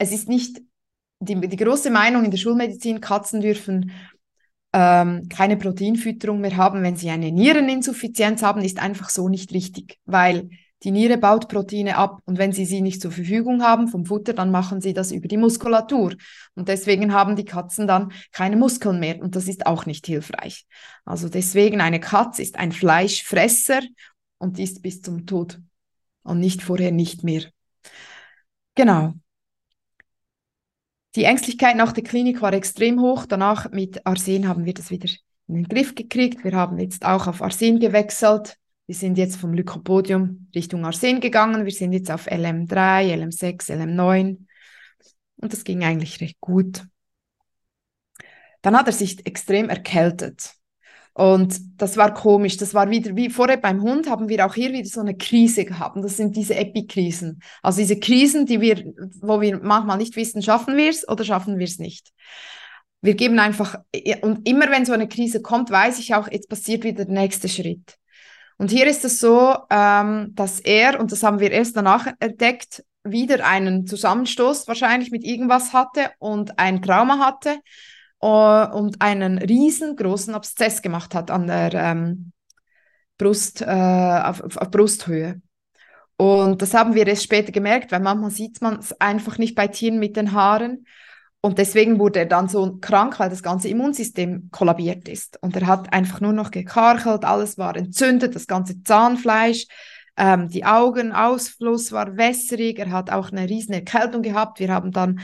es 0.00 0.12
ist 0.12 0.28
nicht 0.28 0.62
die, 1.20 1.38
die 1.38 1.56
große 1.56 1.90
Meinung 1.90 2.24
in 2.24 2.30
der 2.30 2.38
Schulmedizin, 2.38 3.02
Katzen 3.02 3.42
dürfen 3.42 3.92
ähm, 4.72 5.28
keine 5.28 5.58
Proteinfütterung 5.58 6.40
mehr 6.40 6.56
haben, 6.56 6.82
wenn 6.82 6.96
sie 6.96 7.10
eine 7.10 7.30
Niereninsuffizienz 7.30 8.42
haben, 8.42 8.62
ist 8.62 8.80
einfach 8.80 9.10
so 9.10 9.28
nicht 9.28 9.52
richtig, 9.52 9.98
weil 10.06 10.48
die 10.82 10.90
Niere 10.90 11.18
baut 11.18 11.48
Proteine 11.48 11.98
ab 11.98 12.22
und 12.24 12.38
wenn 12.38 12.52
sie 12.52 12.64
sie 12.64 12.80
nicht 12.80 13.02
zur 13.02 13.12
Verfügung 13.12 13.62
haben 13.62 13.88
vom 13.88 14.06
Futter, 14.06 14.32
dann 14.32 14.50
machen 14.50 14.80
sie 14.80 14.94
das 14.94 15.12
über 15.12 15.28
die 15.28 15.36
Muskulatur 15.36 16.14
und 16.54 16.68
deswegen 16.68 17.12
haben 17.12 17.36
die 17.36 17.44
Katzen 17.44 17.86
dann 17.86 18.12
keine 18.32 18.56
Muskeln 18.56 19.00
mehr 19.00 19.20
und 19.20 19.36
das 19.36 19.48
ist 19.48 19.66
auch 19.66 19.84
nicht 19.84 20.06
hilfreich. 20.06 20.66
Also 21.04 21.28
deswegen 21.28 21.82
eine 21.82 22.00
Katze 22.00 22.40
ist 22.40 22.58
ein 22.58 22.72
Fleischfresser 22.72 23.80
und 24.38 24.58
ist 24.58 24.80
bis 24.80 25.02
zum 25.02 25.26
Tod 25.26 25.60
und 26.22 26.40
nicht 26.40 26.62
vorher 26.62 26.92
nicht 26.92 27.22
mehr. 27.22 27.42
Genau. 28.74 29.12
Die 31.16 31.24
Ängstlichkeit 31.24 31.76
nach 31.76 31.92
der 31.92 32.04
Klinik 32.04 32.40
war 32.40 32.52
extrem 32.52 33.00
hoch. 33.00 33.26
Danach 33.26 33.70
mit 33.72 34.06
Arsen 34.06 34.46
haben 34.46 34.64
wir 34.64 34.74
das 34.74 34.90
wieder 34.90 35.10
in 35.48 35.54
den 35.54 35.68
Griff 35.68 35.94
gekriegt. 35.94 36.44
Wir 36.44 36.52
haben 36.52 36.78
jetzt 36.78 37.04
auch 37.04 37.26
auf 37.26 37.42
Arsen 37.42 37.80
gewechselt. 37.80 38.56
Wir 38.86 38.94
sind 38.94 39.18
jetzt 39.18 39.36
vom 39.36 39.52
Lycopodium 39.52 40.48
Richtung 40.54 40.84
Arsen 40.84 41.20
gegangen. 41.20 41.64
Wir 41.64 41.72
sind 41.72 41.92
jetzt 41.92 42.10
auf 42.10 42.28
LM3, 42.28 43.14
LM6, 43.14 43.70
LM9. 43.70 44.46
Und 45.36 45.52
das 45.52 45.64
ging 45.64 45.82
eigentlich 45.82 46.20
recht 46.20 46.40
gut. 46.40 46.86
Dann 48.62 48.76
hat 48.76 48.86
er 48.86 48.92
sich 48.92 49.26
extrem 49.26 49.68
erkältet. 49.68 50.54
Und 51.12 51.58
das 51.76 51.96
war 51.96 52.14
komisch. 52.14 52.56
Das 52.56 52.72
war 52.72 52.88
wieder, 52.90 53.16
wie 53.16 53.30
vorher 53.30 53.56
beim 53.56 53.82
Hund, 53.82 54.08
haben 54.08 54.28
wir 54.28 54.46
auch 54.46 54.54
hier 54.54 54.72
wieder 54.72 54.88
so 54.88 55.00
eine 55.00 55.16
Krise 55.16 55.64
gehabt. 55.64 55.96
Und 55.96 56.02
das 56.02 56.16
sind 56.16 56.36
diese 56.36 56.54
Epikrisen. 56.54 57.42
Also 57.62 57.80
diese 57.80 57.98
Krisen, 57.98 58.46
die 58.46 58.60
wir, 58.60 58.92
wo 59.20 59.40
wir 59.40 59.58
manchmal 59.60 59.98
nicht 59.98 60.16
wissen, 60.16 60.42
schaffen 60.42 60.76
wir 60.76 60.88
es 60.88 61.06
oder 61.08 61.24
schaffen 61.24 61.58
wir 61.58 61.64
es 61.64 61.78
nicht. 61.78 62.12
Wir 63.02 63.14
geben 63.14 63.38
einfach, 63.38 63.76
und 64.22 64.46
immer 64.46 64.70
wenn 64.70 64.84
so 64.84 64.92
eine 64.92 65.08
Krise 65.08 65.40
kommt, 65.40 65.70
weiß 65.70 65.98
ich 65.98 66.14
auch, 66.14 66.28
jetzt 66.30 66.48
passiert 66.48 66.84
wieder 66.84 67.04
der 67.04 67.14
nächste 67.14 67.48
Schritt. 67.48 67.96
Und 68.58 68.70
hier 68.70 68.86
ist 68.86 69.06
es 69.06 69.18
so, 69.20 69.56
ähm, 69.70 70.32
dass 70.34 70.60
er, 70.60 71.00
und 71.00 71.12
das 71.12 71.22
haben 71.22 71.40
wir 71.40 71.50
erst 71.50 71.76
danach 71.76 72.06
entdeckt, 72.20 72.84
wieder 73.02 73.46
einen 73.46 73.86
Zusammenstoß 73.86 74.68
wahrscheinlich 74.68 75.10
mit 75.10 75.24
irgendwas 75.24 75.72
hatte 75.72 76.10
und 76.18 76.58
ein 76.58 76.82
Trauma 76.82 77.18
hatte 77.18 77.58
und 78.26 79.00
einen 79.00 79.38
riesengroßen 79.38 80.34
Abszess 80.34 80.82
gemacht 80.82 81.14
hat 81.14 81.30
an 81.30 81.46
der 81.46 81.72
ähm, 81.74 82.32
Brust, 83.18 83.62
äh, 83.62 83.64
auf, 83.66 84.42
auf, 84.56 84.70
Brusthöhe. 84.70 85.40
Und 86.16 86.60
das 86.60 86.74
haben 86.74 86.94
wir 86.94 87.06
erst 87.06 87.24
später 87.24 87.50
gemerkt, 87.50 87.92
weil 87.92 88.00
manchmal 88.00 88.30
sieht 88.30 88.60
man 88.60 88.78
es 88.78 88.98
einfach 89.00 89.38
nicht 89.38 89.54
bei 89.54 89.68
Tieren 89.68 89.98
mit 89.98 90.16
den 90.16 90.32
Haaren. 90.32 90.86
Und 91.40 91.56
deswegen 91.56 91.98
wurde 91.98 92.20
er 92.20 92.26
dann 92.26 92.48
so 92.48 92.76
krank, 92.78 93.18
weil 93.18 93.30
das 93.30 93.42
ganze 93.42 93.68
Immunsystem 93.68 94.50
kollabiert 94.50 95.08
ist. 95.08 95.38
Und 95.42 95.56
er 95.56 95.66
hat 95.66 95.92
einfach 95.94 96.20
nur 96.20 96.34
noch 96.34 96.50
gekarchelt, 96.50 97.24
alles 97.24 97.56
war 97.56 97.74
entzündet, 97.76 98.34
das 98.34 98.46
ganze 98.46 98.82
Zahnfleisch, 98.82 99.66
ähm, 100.18 100.48
die 100.48 100.66
Augen, 100.66 101.12
Ausfluss 101.12 101.92
war 101.92 102.18
wässrig, 102.18 102.78
er 102.78 102.90
hat 102.90 103.10
auch 103.10 103.30
eine 103.30 103.48
riesen 103.48 103.72
Erkältung 103.72 104.20
gehabt. 104.20 104.60
Wir 104.60 104.68
haben 104.72 104.92
dann 104.92 105.20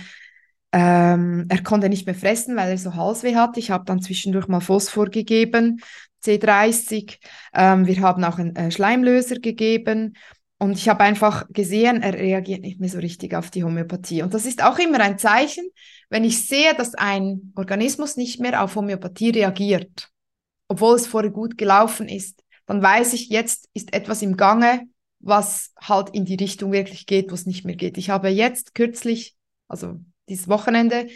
ähm, 0.79 1.47
er 1.49 1.63
konnte 1.63 1.89
nicht 1.89 2.05
mehr 2.05 2.15
fressen, 2.15 2.55
weil 2.55 2.69
er 2.69 2.77
so 2.77 2.95
Halsweh 2.95 3.35
hatte. 3.35 3.59
Ich 3.59 3.71
habe 3.71 3.87
dann 3.87 4.03
zwischendurch 4.03 4.47
mal 4.47 4.61
Phosphor 4.61 5.07
gegeben, 5.07 5.81
C30. 6.23 7.17
Ähm, 7.55 7.87
wir 7.87 7.99
haben 8.03 8.23
auch 8.25 8.39
einen 8.39 8.55
äh, 8.55 8.71
Schleimlöser 8.71 9.37
gegeben. 9.37 10.19
Und 10.59 10.73
ich 10.73 10.91
habe 10.91 11.03
einfach 11.03 11.47
gesehen, 11.49 12.03
er 12.03 12.13
reagiert 12.13 12.61
nicht 12.61 12.79
mehr 12.79 12.91
so 12.91 12.99
richtig 12.99 13.35
auf 13.35 13.51
die 13.51 13.65
Homöopathie. 13.65 14.23
Und 14.23 14.35
das 14.35 14.45
ist 14.45 14.63
auch 14.63 14.79
immer 14.79 15.01
ein 15.01 15.19
Zeichen, 15.19 15.67
wenn 16.11 16.25
ich 16.25 16.47
sehe, 16.47 16.75
dass 16.75 16.95
ein 16.95 17.53
Organismus 17.57 18.19
nicht 18.19 18.41
mehr 18.41 18.63
auf 18.63 18.75
Homöopathie 18.77 19.31
reagiert, 19.31 20.11
obwohl 20.69 20.97
es 20.97 21.07
vorher 21.07 21.31
gut 21.31 21.57
gelaufen 21.57 22.07
ist, 22.07 22.43
dann 22.67 22.83
weiß 22.83 23.15
ich, 23.15 23.31
jetzt 23.31 23.71
ist 23.73 23.95
etwas 23.95 24.21
im 24.21 24.37
Gange, 24.37 24.83
was 25.21 25.73
halt 25.81 26.11
in 26.11 26.27
die 26.27 26.35
Richtung 26.35 26.71
wirklich 26.71 27.07
geht, 27.07 27.31
wo 27.31 27.35
es 27.35 27.47
nicht 27.47 27.65
mehr 27.65 27.77
geht. 27.77 27.97
Ich 27.97 28.11
habe 28.11 28.29
jetzt 28.29 28.75
kürzlich, 28.75 29.37
also 29.69 30.01
dieses 30.29 30.49
Wochenende 30.49 31.09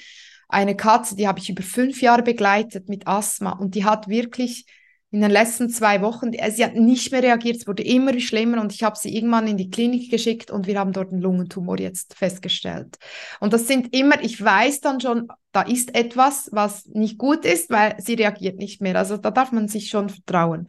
eine 0.49 0.77
Katze, 0.77 1.17
die 1.17 1.29
habe 1.29 1.39
ich 1.39 1.51
über 1.51 1.63
fünf 1.63 2.03
Jahre 2.03 2.23
begleitet 2.23 2.89
mit 2.89 3.07
Asthma 3.07 3.53
und 3.53 3.75
die 3.75 3.85
hat 3.85 4.09
wirklich 4.09 4.67
in 5.13 5.21
den 5.23 5.31
letzten 5.31 5.71
zwei 5.71 6.03
Wochen, 6.03 6.31
sie 6.33 6.65
hat 6.65 6.77
nicht 6.77 7.11
mehr 7.11 7.23
reagiert, 7.23 7.57
es 7.57 7.67
wurde 7.67 7.83
immer 7.83 8.19
schlimmer 8.21 8.61
und 8.61 8.73
ich 8.73 8.85
habe 8.85 8.97
sie 8.97 9.15
irgendwann 9.15 9.49
in 9.49 9.57
die 9.57 9.69
Klinik 9.69 10.09
geschickt 10.09 10.53
und 10.53 10.69
wir 10.69 10.79
haben 10.79 10.93
dort 10.93 11.13
einen 11.13 11.21
Lungentumor 11.21 11.81
jetzt 11.81 12.15
festgestellt. 12.15 12.97
Und 13.41 13.53
das 13.53 13.67
sind 13.67 13.95
immer, 13.95 14.23
ich 14.23 14.43
weiß 14.43 14.81
dann 14.81 15.01
schon, 15.01 15.27
da 15.51 15.63
ist 15.63 15.97
etwas, 15.97 16.49
was 16.53 16.87
nicht 16.87 17.19
gut 17.19 17.45
ist, 17.45 17.71
weil 17.71 17.97
sie 17.99 18.15
reagiert 18.15 18.59
nicht 18.59 18.81
mehr. 18.81 18.95
Also 18.95 19.17
da 19.17 19.33
darf 19.33 19.51
man 19.51 19.67
sich 19.67 19.89
schon 19.89 20.11
vertrauen. 20.11 20.69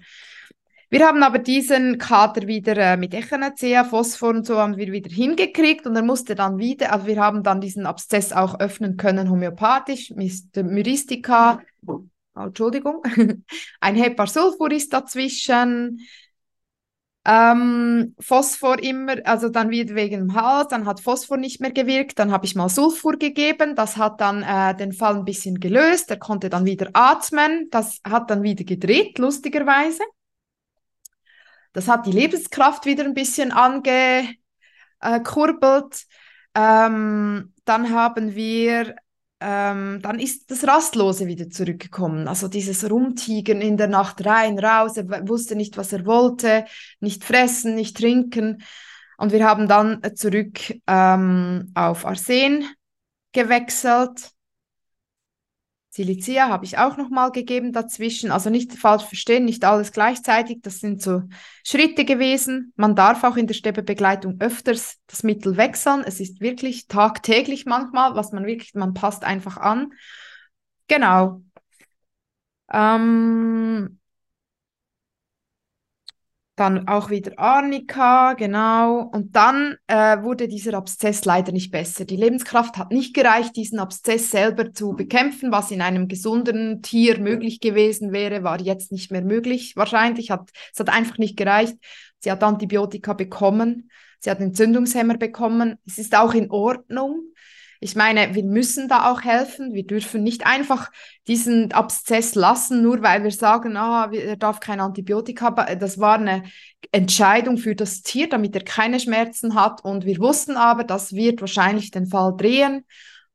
Wir 0.91 1.07
haben 1.07 1.23
aber 1.23 1.39
diesen 1.39 1.97
Kater 1.99 2.47
wieder 2.47 2.75
äh, 2.75 2.97
mit 2.97 3.13
Echinacea, 3.13 3.85
Phosphor 3.85 4.31
und 4.31 4.45
so 4.45 4.57
haben 4.57 4.75
wir 4.75 4.91
wieder 4.91 5.09
hingekriegt 5.09 5.87
und 5.87 5.95
er 5.95 6.01
musste 6.01 6.35
dann 6.35 6.57
wieder, 6.57 6.91
also 6.91 7.07
wir 7.07 7.15
haben 7.15 7.43
dann 7.43 7.61
diesen 7.61 7.85
Abszess 7.85 8.33
auch 8.33 8.59
öffnen 8.59 8.97
können, 8.97 9.29
homöopathisch, 9.29 10.11
mit 10.11 10.53
Myristica, 10.53 11.61
oh, 11.87 12.01
Entschuldigung, 12.35 13.01
ein 13.79 13.95
Heparsulfur 13.95 14.69
ist 14.73 14.91
dazwischen, 14.91 16.01
ähm, 17.23 18.13
Phosphor 18.19 18.83
immer, 18.83 19.15
also 19.23 19.47
dann 19.47 19.69
wieder 19.69 19.95
wegen 19.95 20.27
dem 20.27 20.33
Hals, 20.35 20.67
dann 20.71 20.85
hat 20.85 20.99
Phosphor 20.99 21.37
nicht 21.37 21.61
mehr 21.61 21.71
gewirkt, 21.71 22.19
dann 22.19 22.33
habe 22.33 22.45
ich 22.45 22.55
mal 22.55 22.67
Sulfur 22.67 23.13
gegeben, 23.13 23.77
das 23.77 23.95
hat 23.95 24.19
dann 24.19 24.43
äh, 24.43 24.75
den 24.75 24.91
Fall 24.91 25.15
ein 25.15 25.23
bisschen 25.23 25.61
gelöst, 25.61 26.11
er 26.11 26.19
konnte 26.19 26.49
dann 26.49 26.65
wieder 26.65 26.89
atmen, 26.91 27.69
das 27.71 28.01
hat 28.05 28.29
dann 28.29 28.43
wieder 28.43 28.65
gedreht, 28.65 29.19
lustigerweise. 29.19 30.03
Das 31.73 31.87
hat 31.87 32.05
die 32.05 32.11
Lebenskraft 32.11 32.85
wieder 32.85 33.03
ein 33.05 33.13
bisschen 33.13 33.51
angekurbelt. 33.51 34.37
Ähm, 36.53 37.53
dann 37.63 37.89
haben 37.91 38.35
wir, 38.35 38.95
ähm, 39.39 39.99
dann 40.01 40.19
ist 40.19 40.51
das 40.51 40.67
Rastlose 40.67 41.27
wieder 41.27 41.49
zurückgekommen. 41.49 42.27
Also 42.27 42.47
dieses 42.47 42.89
Rumtigern 42.89 43.61
in 43.61 43.77
der 43.77 43.87
Nacht 43.87 44.25
rein, 44.25 44.59
raus. 44.59 44.97
Er 44.97 45.27
wusste 45.27 45.55
nicht, 45.55 45.77
was 45.77 45.93
er 45.93 46.05
wollte. 46.05 46.65
Nicht 46.99 47.23
fressen, 47.23 47.75
nicht 47.75 47.97
trinken. 47.97 48.63
Und 49.17 49.31
wir 49.31 49.47
haben 49.47 49.67
dann 49.67 50.01
zurück 50.15 50.59
ähm, 50.87 51.71
auf 51.75 52.05
Arsen 52.05 52.65
gewechselt. 53.31 54.31
Silicea 55.93 56.47
habe 56.47 56.63
ich 56.63 56.77
auch 56.77 56.95
noch 56.95 57.09
mal 57.09 57.31
gegeben 57.31 57.73
dazwischen. 57.73 58.31
Also 58.31 58.49
nicht 58.49 58.71
falsch 58.73 59.03
verstehen, 59.03 59.43
nicht 59.43 59.65
alles 59.65 59.91
gleichzeitig. 59.91 60.59
Das 60.61 60.79
sind 60.79 61.01
so 61.01 61.23
Schritte 61.65 62.05
gewesen. 62.05 62.71
Man 62.77 62.95
darf 62.95 63.25
auch 63.25 63.35
in 63.35 63.45
der 63.45 63.55
Sterbebegleitung 63.55 64.39
öfters 64.39 64.99
das 65.07 65.23
Mittel 65.23 65.57
wechseln. 65.57 66.03
Es 66.05 66.21
ist 66.21 66.39
wirklich 66.39 66.87
tagtäglich 66.87 67.65
manchmal, 67.65 68.15
was 68.15 68.31
man 68.31 68.45
wirklich, 68.45 68.73
man 68.73 68.93
passt 68.93 69.25
einfach 69.25 69.57
an. 69.57 69.91
Genau. 70.87 71.41
Ähm, 72.71 73.99
dann 76.55 76.87
auch 76.87 77.09
wieder 77.09 77.31
Arnika, 77.37 78.33
genau. 78.33 79.09
Und 79.11 79.35
dann 79.35 79.77
äh, 79.87 80.21
wurde 80.21 80.47
dieser 80.47 80.73
Abszess 80.75 81.25
leider 81.25 81.51
nicht 81.51 81.71
besser. 81.71 82.05
Die 82.05 82.17
Lebenskraft 82.17 82.77
hat 82.77 82.91
nicht 82.91 83.15
gereicht, 83.15 83.55
diesen 83.55 83.79
Abszess 83.79 84.31
selber 84.31 84.73
zu 84.73 84.93
bekämpfen, 84.93 85.51
was 85.51 85.71
in 85.71 85.81
einem 85.81 86.07
gesunden 86.07 86.81
Tier 86.81 87.19
möglich 87.19 87.61
gewesen 87.61 88.11
wäre, 88.11 88.43
war 88.43 88.59
jetzt 88.59 88.91
nicht 88.91 89.11
mehr 89.11 89.23
möglich. 89.23 89.75
Wahrscheinlich 89.75 90.29
hat 90.29 90.49
es 90.73 90.79
hat 90.79 90.89
einfach 90.89 91.17
nicht 91.17 91.37
gereicht. 91.37 91.75
Sie 92.19 92.31
hat 92.31 92.43
Antibiotika 92.43 93.13
bekommen, 93.13 93.89
sie 94.19 94.29
hat 94.29 94.39
Entzündungshemmer 94.39 95.17
bekommen. 95.17 95.77
Es 95.87 95.97
ist 95.97 96.15
auch 96.15 96.33
in 96.33 96.51
Ordnung. 96.51 97.30
Ich 97.83 97.95
meine, 97.95 98.35
wir 98.35 98.43
müssen 98.43 98.87
da 98.87 99.11
auch 99.11 99.23
helfen. 99.23 99.73
Wir 99.73 99.85
dürfen 99.85 100.21
nicht 100.21 100.45
einfach 100.45 100.91
diesen 101.27 101.71
Abszess 101.71 102.35
lassen, 102.35 102.83
nur 102.83 103.01
weil 103.01 103.23
wir 103.23 103.31
sagen, 103.31 103.75
ah, 103.75 104.07
er 104.13 104.37
darf 104.37 104.59
kein 104.59 104.79
Antibiotika. 104.79 105.49
Das 105.75 105.97
war 105.97 106.19
eine 106.19 106.43
Entscheidung 106.91 107.57
für 107.57 107.75
das 107.75 108.03
Tier, 108.03 108.29
damit 108.29 108.55
er 108.55 108.63
keine 108.63 108.99
Schmerzen 108.99 109.55
hat. 109.55 109.83
Und 109.83 110.05
wir 110.05 110.19
wussten 110.19 110.57
aber, 110.57 110.83
das 110.83 111.13
wird 111.13 111.41
wahrscheinlich 111.41 111.89
den 111.89 112.05
Fall 112.05 112.35
drehen. 112.37 112.85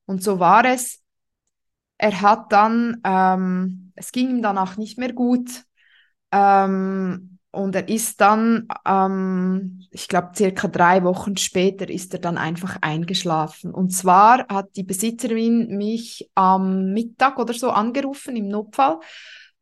Und 0.05 0.23
so 0.23 0.39
war 0.39 0.65
es. 0.65 1.03
Er 1.99 2.21
hat 2.21 2.53
dann, 2.53 3.01
ähm, 3.03 3.93
es 3.97 4.13
ging 4.13 4.31
ihm 4.31 4.43
danach 4.43 4.77
nicht 4.77 4.97
mehr 4.97 5.13
gut. 5.13 5.65
Ähm, 6.31 7.36
und 7.57 7.75
er 7.75 7.89
ist 7.89 8.21
dann, 8.21 8.69
ähm, 8.87 9.81
ich 9.91 10.09
glaube, 10.09 10.31
circa 10.37 10.69
drei 10.69 11.03
Wochen 11.05 11.37
später 11.37 11.89
ist 11.89 12.13
er 12.13 12.21
dann 12.21 12.39
einfach 12.39 12.79
eingeschlafen. 12.83 13.73
Und 13.73 13.91
zwar 13.91 14.47
hat 14.49 14.77
die 14.77 14.83
Besitzerin 14.83 15.77
mich 15.77 16.31
am 16.35 16.93
Mittag 16.93 17.39
oder 17.39 17.55
so 17.55 17.71
angerufen 17.71 18.37
im 18.37 18.49
Notfall 18.49 19.01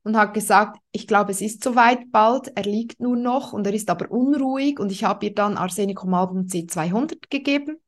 und 0.03 0.17
hat 0.17 0.35
gesagt, 0.35 0.79
ich 0.93 1.07
glaube, 1.07 1.31
es 1.31 1.41
ist 1.41 1.63
soweit 1.63 2.11
bald, 2.11 2.53
er 2.55 2.65
liegt 2.65 3.01
nur 3.01 3.17
noch 3.17 3.53
und 3.53 3.67
er 3.67 3.73
ist 3.73 3.89
aber 3.89 4.11
unruhig 4.11 4.79
und 4.81 4.93
ich 4.93 5.05
habe 5.05 5.27
ihr 5.27 5.35
dann 5.35 5.57
Arsenicum 5.57 6.13
album 6.15 6.47
C200 6.47 7.31
gegeben. 7.31 7.79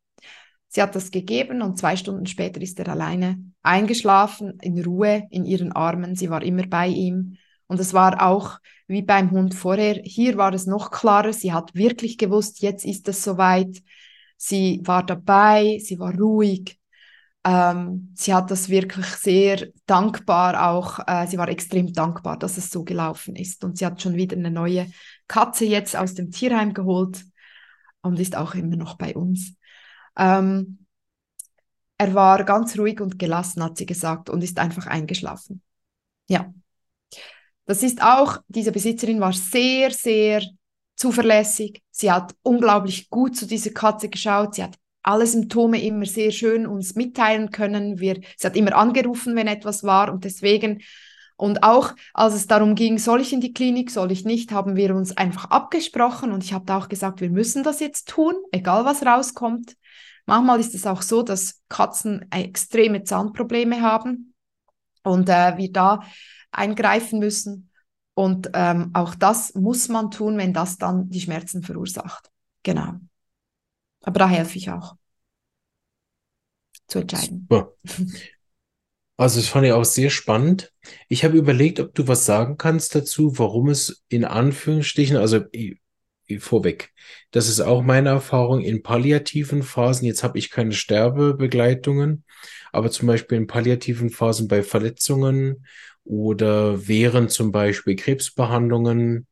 Sie 0.69 0.83
hat 0.83 0.95
das 0.95 1.11
gegeben 1.11 1.63
und 1.63 1.79
zwei 1.79 1.97
Stunden 1.97 2.27
später 2.27 2.61
ist 2.61 2.79
er 2.79 2.89
alleine 2.89 3.39
eingeschlafen, 3.63 4.59
in 4.63 4.83
Ruhe, 4.83 5.25
in 5.31 5.45
ihren 5.45 5.73
Armen. 5.73 6.15
Sie 6.17 6.31
war 6.31 6.43
immer 6.43 6.67
bei 6.67 6.89
ihm. 6.89 7.37
Und 7.67 7.81
es 7.81 7.95
war 7.95 8.25
auch 8.25 8.59
wie 8.87 9.03
beim 9.03 9.31
Hund 9.31 9.55
vorher. 9.55 10.01
Hier 10.05 10.37
war 10.37 10.53
es 10.53 10.67
noch 10.67 10.91
klarer. 10.91 11.33
Sie 11.33 11.53
hat 11.53 11.75
wirklich 11.75 12.19
gewusst, 12.19 12.61
jetzt 12.61 12.85
ist 12.85 13.09
es 13.09 13.23
soweit. 13.23 13.83
Sie 14.37 14.81
war 14.85 15.05
dabei, 15.05 15.79
sie 15.83 15.99
war 15.99 16.15
ruhig. 16.15 16.79
Ähm, 17.45 18.13
sie 18.17 18.35
hat 18.35 18.51
das 18.51 18.69
wirklich 18.69 19.07
sehr 19.07 19.69
dankbar 19.87 20.71
auch, 20.71 20.99
äh, 21.07 21.29
sie 21.29 21.39
war 21.39 21.49
extrem 21.49 21.93
dankbar, 21.93 22.37
dass 22.37 22.59
es 22.59 22.71
so 22.71 22.83
gelaufen 22.83 23.37
ist. 23.37 23.63
Und 23.65 23.79
sie 23.79 23.87
hat 23.87 24.03
schon 24.03 24.15
wieder 24.17 24.37
eine 24.37 24.51
neue 24.51 24.91
Katze 25.29 25.65
jetzt 25.65 25.97
aus 25.97 26.15
dem 26.15 26.33
Tierheim 26.33 26.75
geholt 26.75 27.25
und 28.03 28.19
ist 28.19 28.37
auch 28.37 28.55
immer 28.55 28.77
noch 28.77 28.97
bei 28.99 29.15
uns. 29.15 29.55
Ähm, 30.17 30.87
er 31.99 32.15
war 32.15 32.45
ganz 32.45 32.79
ruhig 32.79 33.01
und 33.01 33.19
gelassen, 33.19 33.63
hat 33.63 33.79
sie 33.79 33.87
gesagt, 33.87 34.29
und 34.29 34.43
ist 34.43 34.59
einfach 34.59 34.87
eingeschlafen. 34.87 35.63
Ja. 36.29 36.53
Das 37.67 37.83
ist 37.83 38.03
auch, 38.03 38.39
diese 38.49 38.73
Besitzerin 38.73 39.21
war 39.21 39.33
sehr, 39.33 39.91
sehr 39.91 40.43
zuverlässig. 40.95 41.83
Sie 41.91 42.11
hat 42.11 42.35
unglaublich 42.43 43.11
gut 43.11 43.37
zu 43.37 43.47
dieser 43.47 43.71
Katze 43.71 44.09
geschaut. 44.09 44.55
Sie 44.55 44.63
hat 44.63 44.77
alle 45.03 45.27
Symptome 45.27 45.83
immer 45.83 46.07
sehr 46.07 46.31
schön 46.31 46.67
uns 46.67 46.95
mitteilen 46.95 47.51
können. 47.51 48.01
Wir, 48.01 48.21
sie 48.37 48.47
hat 48.47 48.57
immer 48.57 48.75
angerufen, 48.75 49.37
wenn 49.37 49.47
etwas 49.47 49.85
war 49.85 50.13
und 50.13 50.25
deswegen 50.25 50.83
und 51.37 51.63
auch 51.63 51.95
als 52.15 52.35
es 52.35 52.47
darum 52.47 52.75
ging, 52.75 52.99
soll 52.99 53.21
ich 53.21 53.33
in 53.33 53.41
die 53.41 53.53
Klinik, 53.53 53.91
soll 53.91 54.11
ich 54.11 54.25
nicht, 54.25 54.53
haben 54.53 54.75
wir 54.75 54.95
uns 54.97 55.17
einfach 55.17 55.51
abgesprochen 55.51 56.33
und 56.33 56.43
ich 56.43 56.55
habe 56.55 56.65
da 56.65 56.79
auch 56.79 56.89
gesagt, 56.89 57.21
wir 57.21 57.31
müssen 57.31 57.63
das 57.63 57.81
jetzt 57.81 58.09
tun, 58.09 58.35
egal 58.53 58.85
was 58.85 59.05
rauskommt. 59.05 59.77
Manchmal 60.25 60.61
ist 60.61 60.75
es 60.75 60.87
auch 60.87 61.03
so, 61.03 61.23
dass 61.23 61.63
Katzen 61.69 62.27
extreme 62.33 63.05
Zahnprobleme 63.05 63.83
haben 63.83 64.35
und 65.05 65.29
äh, 65.29 65.57
wir 65.59 65.71
da 65.71 66.01
eingreifen 66.57 67.19
müssen. 67.19 67.71
Und 68.15 68.51
ähm, 68.55 68.91
auch 68.95 69.15
das 69.15 69.55
muss 69.55 69.89
man 69.89 70.11
tun, 70.11 70.39
wenn 70.39 70.53
das 70.53 70.79
dann 70.79 71.11
die 71.11 71.21
Schmerzen 71.21 71.63
verursacht. 71.63 72.31
Genau. 72.63 72.95
Aber 74.03 74.19
da 74.19 74.29
helfe 74.29 74.57
ich 74.57 74.71
auch 74.71 74.97
zu 76.89 77.01
entscheiden. 77.01 77.47
Super. 77.51 77.73
Also 79.19 79.41
das 79.41 79.49
fand 79.49 79.67
ich 79.67 79.73
auch 79.73 79.85
sehr 79.85 80.11
spannend. 80.11 80.73
Ich 81.09 81.25
habe 81.25 81.39
überlegt, 81.39 81.81
ob 81.81 81.95
du 81.95 82.07
was 82.07 82.27
sagen 82.27 82.59
kannst 82.59 82.95
dazu, 82.95 83.39
warum 83.39 83.71
es 83.71 84.05
in 84.09 84.25
Anführungsstrichen, 84.25 85.17
also 85.17 85.41
vorweg, 86.39 86.93
das 87.31 87.49
ist 87.49 87.61
auch 87.61 87.83
meine 87.83 88.11
Erfahrung 88.11 88.61
in 88.61 88.83
palliativen 88.83 89.63
Phasen. 89.63 90.07
Jetzt 90.07 90.23
habe 90.23 90.39
ich 90.39 90.51
keine 90.51 90.73
Sterbebegleitungen, 90.73 92.25
aber 92.73 92.91
zum 92.91 93.07
Beispiel 93.07 93.39
in 93.39 93.47
palliativen 93.47 94.11
Phasen 94.11 94.49
bei 94.49 94.63
Verletzungen 94.63 95.67
oder 96.07 96.89
während 96.89 97.31
zum 97.31 97.53
Beispiel 97.53 97.97
Krebsbehandlungen, 97.97 99.27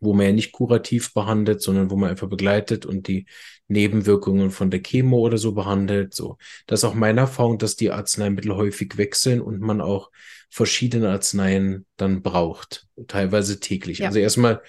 wo 0.00 0.14
man 0.14 0.26
ja 0.26 0.32
nicht 0.32 0.52
kurativ 0.52 1.14
behandelt, 1.14 1.62
sondern 1.62 1.90
wo 1.90 1.96
man 1.96 2.10
einfach 2.10 2.28
begleitet 2.28 2.84
und 2.84 3.06
die 3.06 3.26
Nebenwirkungen 3.68 4.50
von 4.50 4.70
der 4.70 4.82
Chemo 4.82 5.18
oder 5.18 5.38
so 5.38 5.52
behandelt. 5.52 6.14
So, 6.14 6.38
das 6.66 6.80
ist 6.80 6.84
auch 6.84 6.94
meine 6.94 7.20
Erfahrung, 7.20 7.58
dass 7.58 7.76
die 7.76 7.90
Arzneimittel 7.90 8.54
häufig 8.56 8.96
wechseln 8.98 9.40
und 9.40 9.60
man 9.60 9.80
auch 9.80 10.10
verschiedene 10.50 11.10
Arzneien 11.10 11.86
dann 11.96 12.22
braucht, 12.22 12.88
teilweise 13.06 13.60
täglich. 13.60 13.98
Ja. 13.98 14.08
Also 14.08 14.18
erstmal 14.18 14.60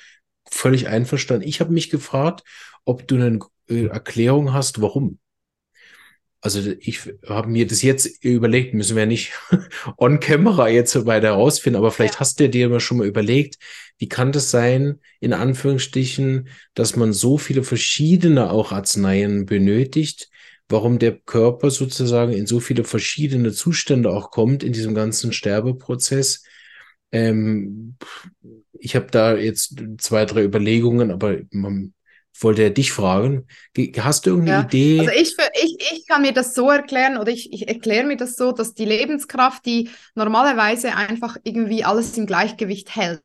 völlig 0.50 0.88
einverstanden. 0.88 1.48
Ich 1.48 1.60
habe 1.60 1.74
mich 1.74 1.90
gefragt, 1.90 2.44
ob 2.86 3.08
du 3.08 3.16
eine 3.16 3.40
Erklärung 3.68 4.54
hast, 4.54 4.82
warum. 4.82 5.20
Also 6.44 6.74
ich 6.78 7.00
habe 7.26 7.48
mir 7.48 7.66
das 7.66 7.82
jetzt 7.84 8.22
überlegt, 8.22 8.74
müssen 8.74 8.98
wir 8.98 9.06
nicht 9.06 9.32
on 9.98 10.20
camera 10.20 10.68
jetzt 10.68 11.06
weiter 11.06 11.28
herausfinden, 11.28 11.78
aber 11.78 11.89
vielleicht 11.89 12.16
ja. 12.16 12.20
hast 12.20 12.38
du 12.38 12.50
dir 12.50 12.68
mal 12.68 12.82
schon 12.82 12.98
mal 12.98 13.08
überlegt, 13.08 13.60
wie 13.98 14.10
kann 14.10 14.34
das 14.34 14.52
sein, 14.52 15.00
in 15.22 15.32
Anführungsstrichen, 15.32 16.50
dass 16.74 16.98
man 16.98 17.14
so 17.14 17.38
viele 17.38 17.64
verschiedene 17.64 18.52
auch 18.52 18.74
Arzneien 18.74 19.46
benötigt, 19.46 20.30
warum 20.68 21.00
der 21.00 21.18
Körper 21.18 21.72
sozusagen 21.72 22.34
in 22.34 22.46
so 22.46 22.60
viele 22.60 22.84
verschiedene 22.84 23.54
Zustände 23.54 24.10
auch 24.10 24.30
kommt 24.30 24.64
in 24.64 24.74
diesem 24.74 24.96
ganzen 24.96 25.32
Sterbeprozess. 25.32 26.44
Ähm, 27.14 27.96
ich 28.74 28.98
habe 28.98 29.08
da 29.12 29.38
jetzt 29.38 29.82
zwei, 29.98 30.26
drei 30.26 30.44
Überlegungen, 30.44 31.10
aber 31.10 31.38
man 31.52 31.94
wollte 32.40 32.72
dich 32.72 32.92
fragen. 32.92 33.48
Hast 34.00 34.26
du 34.26 34.32
irgendeine 34.32 34.62
ja. 34.62 34.66
Idee? 34.66 35.00
Also 35.00 35.12
ich, 35.12 35.36
ich, 35.64 35.78
ich 35.94 36.08
kann 36.08 36.22
mir 36.22 36.34
das 36.34 36.54
so 36.54 36.70
erklären 36.70 37.18
oder 37.18 37.32
ich, 37.32 37.54
ich 37.54 37.68
erkläre 37.68 38.06
mir 38.06 38.18
das 38.18 38.36
so, 38.36 38.52
dass 38.52 38.74
die 38.74 38.86
Lebenskraft, 38.86 39.66
die 39.66 39.90
normalerweise 40.16 40.96
einfach 40.96 41.38
irgendwie 41.44 41.84
alles 41.84 42.18
im 42.18 42.26
Gleichgewicht 42.26 42.96
hält, 42.96 43.22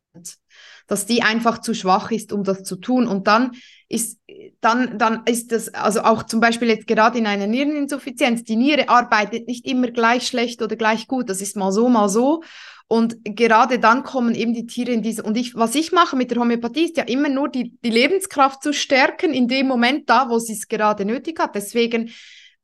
dass 0.87 1.05
die 1.05 1.21
einfach 1.23 1.59
zu 1.59 1.73
schwach 1.73 2.11
ist, 2.11 2.31
um 2.31 2.43
das 2.43 2.63
zu 2.63 2.75
tun. 2.75 3.07
Und 3.07 3.27
dann 3.27 3.51
ist, 3.87 4.19
dann, 4.61 4.97
dann 4.99 5.23
ist 5.25 5.51
das, 5.51 5.73
also 5.73 6.01
auch 6.01 6.23
zum 6.23 6.39
Beispiel 6.39 6.69
jetzt 6.69 6.87
gerade 6.87 7.17
in 7.17 7.25
einer 7.25 7.47
Niereninsuffizienz, 7.47 8.43
die 8.43 8.55
Niere 8.55 8.89
arbeitet 8.89 9.47
nicht 9.47 9.65
immer 9.65 9.89
gleich 9.89 10.27
schlecht 10.27 10.61
oder 10.61 10.75
gleich 10.75 11.07
gut. 11.07 11.29
Das 11.29 11.41
ist 11.41 11.55
mal 11.55 11.71
so, 11.71 11.89
mal 11.89 12.09
so. 12.09 12.43
Und 12.91 13.17
gerade 13.23 13.77
dann 13.77 14.01
kommen 14.01 14.33
eben 14.33 14.51
die 14.55 14.65
Tiere 14.65 14.91
in 14.91 15.03
diese, 15.03 15.21
und 15.21 15.37
ich, 15.37 15.53
was 15.53 15.75
ich 15.75 15.91
mache 15.91 16.15
mit 16.15 16.31
der 16.31 16.39
Homöopathie 16.39 16.85
ist 16.85 16.97
ja 16.97 17.03
immer 17.03 17.29
nur 17.29 17.47
die, 17.47 17.77
die 17.83 17.91
Lebenskraft 17.91 18.63
zu 18.63 18.73
stärken 18.73 19.31
in 19.31 19.47
dem 19.47 19.67
Moment 19.67 20.09
da, 20.09 20.27
wo 20.27 20.39
sie 20.39 20.53
es 20.53 20.67
gerade 20.67 21.05
nötig 21.05 21.39
hat. 21.39 21.53
Deswegen, 21.53 22.09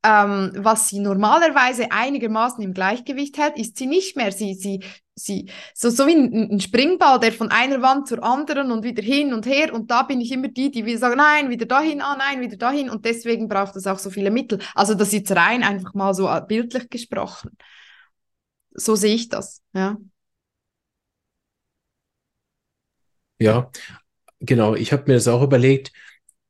ähm, 0.03 0.51
was 0.55 0.89
sie 0.89 0.99
normalerweise 0.99 1.91
einigermaßen 1.91 2.63
im 2.63 2.73
Gleichgewicht 2.73 3.37
hält, 3.37 3.59
ist 3.59 3.77
sie 3.77 3.85
nicht 3.85 4.17
mehr. 4.17 4.31
Sie, 4.31 4.55
sie, 4.55 4.79
sie, 5.13 5.51
so, 5.75 5.91
so 5.91 6.07
wie 6.07 6.15
ein, 6.15 6.53
ein 6.53 6.59
Springball, 6.59 7.19
der 7.19 7.31
von 7.31 7.51
einer 7.51 7.83
Wand 7.83 8.07
zur 8.07 8.23
anderen 8.23 8.71
und 8.71 8.83
wieder 8.83 9.03
hin 9.03 9.31
und 9.31 9.45
her. 9.45 9.75
Und 9.75 9.91
da 9.91 10.01
bin 10.01 10.21
ich 10.21 10.31
immer 10.31 10.47
die, 10.47 10.71
die 10.71 10.87
wieder 10.87 10.97
sagen, 10.97 11.17
nein, 11.17 11.51
wieder 11.51 11.67
dahin, 11.67 12.01
ah, 12.01 12.15
nein, 12.17 12.41
wieder 12.41 12.57
dahin. 12.57 12.89
Und 12.89 13.05
deswegen 13.05 13.47
braucht 13.47 13.75
es 13.75 13.85
auch 13.85 13.99
so 13.99 14.09
viele 14.09 14.31
Mittel. 14.31 14.57
Also 14.73 14.95
das 14.95 15.09
ist 15.09 15.13
jetzt 15.13 15.35
rein 15.35 15.61
einfach 15.61 15.93
mal 15.93 16.15
so 16.15 16.27
bildlich 16.47 16.89
gesprochen. 16.89 17.55
So 18.71 18.95
sehe 18.95 19.13
ich 19.13 19.29
das, 19.29 19.61
ja. 19.71 19.97
Ja, 23.39 23.71
genau. 24.39 24.75
Ich 24.75 24.91
habe 24.93 25.03
mir 25.07 25.15
das 25.15 25.27
auch 25.27 25.43
überlegt, 25.43 25.91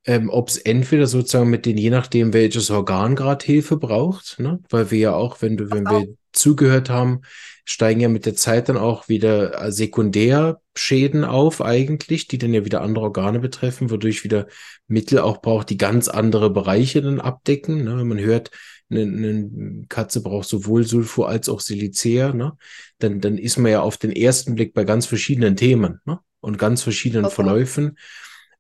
ähm, 0.06 0.30
ob 0.30 0.50
es 0.50 0.58
entweder 0.58 1.08
sozusagen 1.08 1.50
mit 1.50 1.66
den, 1.66 1.78
je 1.78 1.90
nachdem, 1.90 2.34
welches 2.34 2.70
Organ 2.70 3.16
gerade 3.16 3.46
Hilfe 3.46 3.78
braucht, 3.78 4.40
ne? 4.40 4.60
weil 4.70 4.92
wir 4.92 5.00
ja 5.00 5.16
auch, 5.16 5.42
wenn 5.42 5.58
du, 5.58 5.72
wenn 5.72 5.86
wir 5.86 6.16
zugehört 6.32 6.90
haben, 6.90 7.22
steigen 7.66 8.02
ja 8.02 8.10
mit 8.10 8.28
der 8.28 8.36
Zeit 8.36 8.70
dann 8.70 8.78
auch 8.78 9.10
wieder 9.10 9.60
äh, 9.60 9.72
Sekundärschäden 9.72 11.24
auf 11.24 11.62
eigentlich, 11.62 12.28
die 12.28 12.38
dann 12.38 12.54
ja 12.54 12.66
wieder 12.66 12.82
andere 12.82 13.06
Organe 13.06 13.40
betreffen, 13.40 13.90
wodurch 13.90 14.24
wieder 14.24 14.48
Mittel 14.88 15.20
auch 15.20 15.42
braucht, 15.42 15.72
die 15.72 15.78
ganz 15.78 16.08
andere 16.08 16.52
Bereiche 16.52 17.02
dann 17.02 17.20
abdecken. 17.20 17.84
Ne? 17.84 17.98
Wenn 17.98 18.08
man 18.08 18.20
hört, 18.20 18.52
eine, 18.92 19.02
eine 19.02 19.86
Katze 19.90 20.22
braucht 20.22 20.48
sowohl 20.48 20.86
Sulfur 20.86 21.28
als 21.28 21.50
auch 21.50 21.60
Silicea, 21.60 22.34
ne? 22.34 22.56
dann, 23.00 23.20
dann 23.22 23.40
ist 23.40 23.58
man 23.58 23.72
ja 23.72 23.82
auf 23.82 23.98
den 23.98 24.12
ersten 24.12 24.54
Blick 24.54 24.76
bei 24.76 24.84
ganz 24.84 25.08
verschiedenen 25.08 25.56
Themen. 25.56 26.00
Ne? 26.06 26.20
Und 26.46 26.60
ganz 26.60 26.84
verschiedenen 26.84 27.26
okay. 27.26 27.36
Verläufen. 27.36 27.98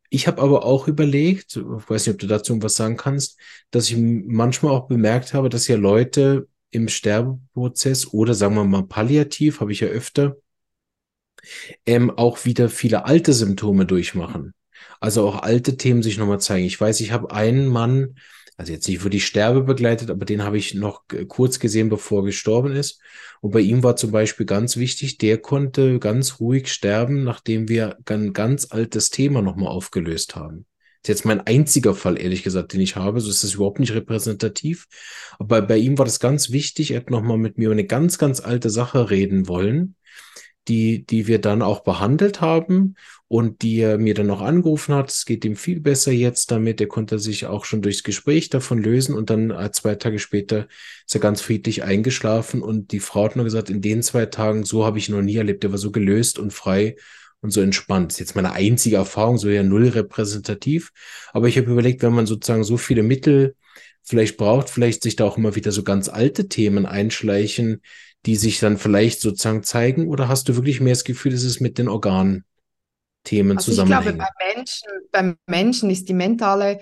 Ich 0.10 0.28
habe 0.28 0.42
aber 0.42 0.66
auch 0.66 0.88
überlegt, 0.88 1.56
ich 1.56 1.64
weiß 1.64 2.08
nicht, 2.08 2.16
ob 2.16 2.20
du 2.20 2.28
dazu 2.28 2.62
was 2.64 2.74
sagen 2.74 2.98
kannst, 2.98 3.40
dass 3.70 3.90
ich 3.90 3.98
manchmal 3.98 4.72
auch 4.72 4.88
bemerkt 4.88 5.36
habe, 5.36 5.50
dass 5.50 5.68
ja 5.68 5.76
Leute 5.76 6.48
im 6.72 6.88
Sterbeprozess 6.88 8.08
oder 8.12 8.34
sagen 8.34 8.56
wir 8.56 8.64
mal 8.64 8.88
palliativ, 8.88 9.62
habe 9.62 9.72
ich 9.72 9.82
ja 9.82 9.88
öfter, 9.88 10.36
ähm, 11.86 12.10
auch 12.10 12.44
wieder 12.46 12.70
viele 12.70 13.06
alte 13.06 13.34
Symptome 13.34 13.86
durchmachen. 13.86 14.56
Also 15.00 15.28
auch 15.28 15.44
alte 15.44 15.78
Themen 15.78 16.02
sich 16.02 16.18
nochmal 16.18 16.40
zeigen. 16.40 16.66
Ich 16.66 16.82
weiß, 16.82 17.00
ich 17.02 17.12
habe 17.12 17.32
einen 17.32 17.68
Mann, 17.68 18.16
also 18.58 18.72
jetzt 18.72 18.88
nicht 18.88 19.00
für 19.00 19.10
die 19.10 19.20
Sterbe 19.20 19.64
begleitet, 19.64 20.10
aber 20.10 20.26
den 20.26 20.44
habe 20.44 20.58
ich 20.58 20.74
noch 20.74 21.04
kurz 21.28 21.60
gesehen, 21.60 21.90
bevor 21.90 22.22
er 22.22 22.26
gestorben 22.28 22.74
ist. 22.74 23.02
Und 23.42 23.52
bei 23.52 23.60
ihm 23.60 23.84
war 23.84 23.96
zum 23.98 24.12
Beispiel 24.12 24.46
ganz 24.46 24.78
wichtig, 24.78 25.18
der 25.18 25.38
konnte 25.40 26.00
ganz 26.00 26.40
ruhig 26.40 26.72
sterben, 26.72 27.24
nachdem 27.24 27.68
wir 27.68 27.98
ein 28.06 28.34
ganz 28.34 28.68
altes 28.72 29.10
Thema 29.10 29.42
nochmal 29.42 29.70
aufgelöst 29.70 30.36
haben. 30.38 30.66
ist 31.02 31.10
jetzt 31.10 31.26
mein 31.26 31.42
einziger 31.42 31.94
Fall, 31.96 32.20
ehrlich 32.20 32.44
gesagt, 32.44 32.72
den 32.72 32.82
ich 32.82 32.96
habe. 32.96 33.20
So 33.20 33.30
ist 33.30 33.44
das 33.44 33.56
überhaupt 33.56 33.80
nicht 33.80 33.94
repräsentativ. 33.94 34.88
Aber 35.38 35.62
bei 35.62 35.78
ihm 35.78 35.98
war 35.98 36.06
das 36.06 36.22
ganz 36.22 36.50
wichtig. 36.50 36.92
Er 36.92 37.02
hat 37.02 37.10
nochmal 37.10 37.38
mit 37.38 37.58
mir 37.58 37.66
über 37.66 37.74
eine 37.74 37.86
ganz, 37.86 38.18
ganz 38.18 38.40
alte 38.40 38.70
Sache 38.70 39.10
reden 39.10 39.50
wollen, 39.50 39.96
die, 40.68 41.06
die 41.06 41.28
wir 41.28 41.40
dann 41.40 41.62
auch 41.62 41.82
behandelt 41.84 42.42
haben 42.42 42.96
und 43.28 43.62
die 43.62 43.80
er 43.80 43.98
mir 43.98 44.14
dann 44.14 44.28
noch 44.28 44.42
angerufen 44.42 44.94
hat. 44.94 45.10
Es 45.10 45.26
geht 45.26 45.46
ihm 45.46 45.56
viel 45.56 45.80
besser 45.80 46.12
jetzt 46.12 46.52
damit. 46.52 46.80
Er 46.80 46.88
konnte 46.88 47.20
sich 47.20 47.46
auch 47.46 47.66
schon 47.66 47.82
durchs 47.82 48.04
Gespräch 48.04 48.50
davon 48.50 48.82
lösen 48.82 49.16
und 49.16 49.30
dann 49.30 49.52
äh, 49.52 49.72
zwei 49.72 49.96
Tage 49.96 50.20
später 50.20 50.68
ist 51.06 51.16
er 51.16 51.22
ganz 51.22 51.42
friedlich 51.42 51.84
eingeschlafen 51.84 52.62
und 52.62 52.92
die 52.92 53.00
Frau 53.00 53.26
hat 53.26 53.36
nur 53.36 53.46
gesagt, 53.46 53.70
in 53.70 53.82
den 53.82 54.04
zwei 54.04 54.26
Tagen, 54.26 54.64
so 54.64 54.86
habe 54.86 54.98
ich 54.98 55.10
noch 55.10 55.22
nie 55.22 55.38
erlebt. 55.38 55.64
Er 55.64 55.72
war 55.72 55.78
so 55.78 55.92
gelöst 55.92 56.40
und 56.40 56.54
frei 56.54 56.96
und 57.42 57.52
so 57.52 57.62
entspannt. 57.62 58.12
Das 58.12 58.16
ist 58.16 58.20
jetzt 58.20 58.36
meine 58.36 58.54
einzige 58.54 58.98
Erfahrung, 58.98 59.38
so 59.38 59.50
ja 59.50 59.64
null 59.64 59.88
repräsentativ. 59.88 60.92
Aber 61.32 61.48
ich 61.48 61.58
habe 61.58 61.72
überlegt, 61.72 62.02
wenn 62.04 62.14
man 62.14 62.26
sozusagen 62.26 62.64
so 62.64 62.78
viele 62.78 63.04
Mittel 63.04 63.56
vielleicht 64.04 64.38
braucht, 64.38 64.70
vielleicht 64.70 65.04
sich 65.04 65.16
da 65.16 65.26
auch 65.26 65.38
immer 65.38 65.56
wieder 65.56 65.72
so 65.72 65.84
ganz 65.84 66.10
alte 66.10 66.48
Themen 66.48 66.86
einschleichen, 66.86 67.82
die 68.26 68.36
sich 68.36 68.60
dann 68.60 68.78
vielleicht 68.78 69.22
sozusagen 69.22 69.64
zeigen? 69.64 70.08
Oder 70.08 70.28
hast 70.28 70.50
du 70.50 70.56
wirklich 70.56 70.82
mehr 70.82 70.94
das 70.94 71.04
Gefühl, 71.04 71.32
dass 71.32 71.44
es 71.44 71.60
mit 71.60 71.78
den 71.78 71.88
Organthemen 71.88 72.46
also 73.58 73.72
zusammenhängt? 73.72 74.06
Ich 74.08 74.16
glaube, 74.16 74.18
bei 74.18 74.56
Menschen, 74.56 74.88
beim 75.12 75.38
Menschen 75.48 75.90
ist 75.90 76.10
die 76.10 76.14
mentale 76.14 76.80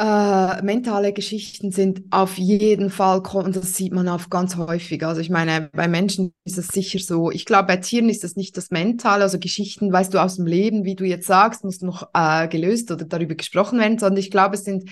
äh, 0.00 0.62
mentale 0.62 1.12
Geschichten 1.12 1.72
sind 1.72 2.04
auf 2.08 2.38
jeden 2.38 2.88
Fall, 2.88 3.20
und 3.20 3.54
das 3.54 3.74
sieht 3.74 3.92
man 3.92 4.08
auch 4.08 4.30
ganz 4.30 4.56
häufig. 4.56 5.04
Also 5.04 5.20
ich 5.20 5.28
meine, 5.28 5.68
bei 5.74 5.88
Menschen 5.88 6.32
ist 6.46 6.56
es 6.56 6.68
sicher 6.68 6.98
so. 6.98 7.30
Ich 7.30 7.44
glaube, 7.44 7.66
bei 7.66 7.76
Tieren 7.76 8.08
ist 8.08 8.24
das 8.24 8.34
nicht 8.34 8.56
das 8.56 8.70
Mentale, 8.70 9.24
also 9.24 9.38
Geschichten, 9.38 9.92
weißt 9.92 10.14
du, 10.14 10.18
aus 10.18 10.36
dem 10.36 10.46
Leben, 10.46 10.84
wie 10.84 10.94
du 10.94 11.04
jetzt 11.04 11.26
sagst, 11.26 11.64
muss 11.64 11.82
noch 11.82 12.08
äh, 12.14 12.48
gelöst 12.48 12.90
oder 12.90 13.04
darüber 13.04 13.34
gesprochen 13.34 13.78
werden, 13.78 13.98
sondern 13.98 14.20
ich 14.20 14.30
glaube, 14.30 14.54
es 14.54 14.64
sind 14.64 14.88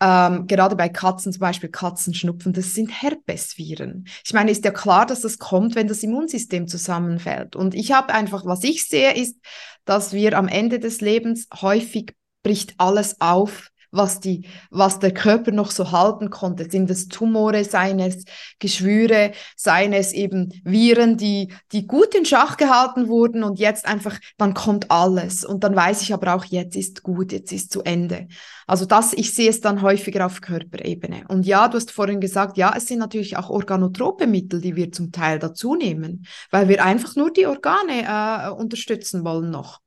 ähm, 0.00 0.46
gerade 0.46 0.76
bei 0.76 0.88
Katzen 0.88 1.32
zum 1.32 1.40
Beispiel 1.40 1.70
Katzenschnupfen, 1.70 2.52
das 2.52 2.74
sind 2.74 2.90
Herpesviren. 2.90 4.06
Ich 4.24 4.34
meine, 4.34 4.50
ist 4.50 4.64
ja 4.64 4.70
klar, 4.70 5.06
dass 5.06 5.22
das 5.22 5.38
kommt, 5.38 5.74
wenn 5.74 5.88
das 5.88 6.02
Immunsystem 6.02 6.68
zusammenfällt. 6.68 7.56
Und 7.56 7.74
ich 7.74 7.92
habe 7.92 8.12
einfach, 8.12 8.44
was 8.44 8.62
ich 8.64 8.86
sehe, 8.88 9.14
ist, 9.14 9.36
dass 9.84 10.12
wir 10.12 10.36
am 10.36 10.48
Ende 10.48 10.78
des 10.78 11.00
Lebens 11.00 11.48
häufig 11.62 12.14
bricht 12.42 12.74
alles 12.78 13.20
auf, 13.20 13.70
was, 13.96 14.20
die, 14.20 14.46
was 14.70 14.98
der 14.98 15.12
Körper 15.12 15.50
noch 15.50 15.70
so 15.70 15.92
halten 15.92 16.30
konnte. 16.30 16.70
Sind 16.70 16.90
es 16.90 17.08
Tumore, 17.08 17.64
seien 17.64 17.98
es 17.98 18.24
Geschwüre, 18.58 19.32
seien 19.56 19.92
es 19.92 20.12
eben 20.12 20.52
Viren, 20.64 21.16
die, 21.16 21.52
die 21.72 21.86
gut 21.86 22.14
in 22.14 22.24
Schach 22.24 22.56
gehalten 22.56 23.08
wurden 23.08 23.42
und 23.42 23.58
jetzt 23.58 23.86
einfach, 23.86 24.18
dann 24.38 24.54
kommt 24.54 24.90
alles. 24.90 25.44
Und 25.44 25.64
dann 25.64 25.74
weiß 25.74 26.02
ich 26.02 26.14
aber 26.14 26.34
auch, 26.34 26.44
jetzt 26.44 26.76
ist 26.76 27.02
gut, 27.02 27.32
jetzt 27.32 27.52
ist 27.52 27.72
zu 27.72 27.82
Ende. 27.82 28.28
Also 28.66 28.84
das, 28.84 29.12
ich 29.12 29.34
sehe 29.34 29.48
es 29.48 29.60
dann 29.60 29.82
häufiger 29.82 30.26
auf 30.26 30.40
Körperebene. 30.40 31.24
Und 31.28 31.46
ja, 31.46 31.68
du 31.68 31.76
hast 31.76 31.90
vorhin 31.90 32.20
gesagt, 32.20 32.56
ja, 32.56 32.74
es 32.76 32.86
sind 32.86 32.98
natürlich 32.98 33.36
auch 33.36 33.48
organotrope 33.48 34.26
Mittel, 34.26 34.60
die 34.60 34.74
wir 34.74 34.90
zum 34.90 35.12
Teil 35.12 35.38
dazu 35.38 35.76
nehmen, 35.76 36.26
weil 36.50 36.68
wir 36.68 36.84
einfach 36.84 37.14
nur 37.14 37.32
die 37.32 37.46
Organe 37.46 38.02
äh, 38.06 38.50
unterstützen 38.50 39.24
wollen 39.24 39.50
noch. 39.50 39.80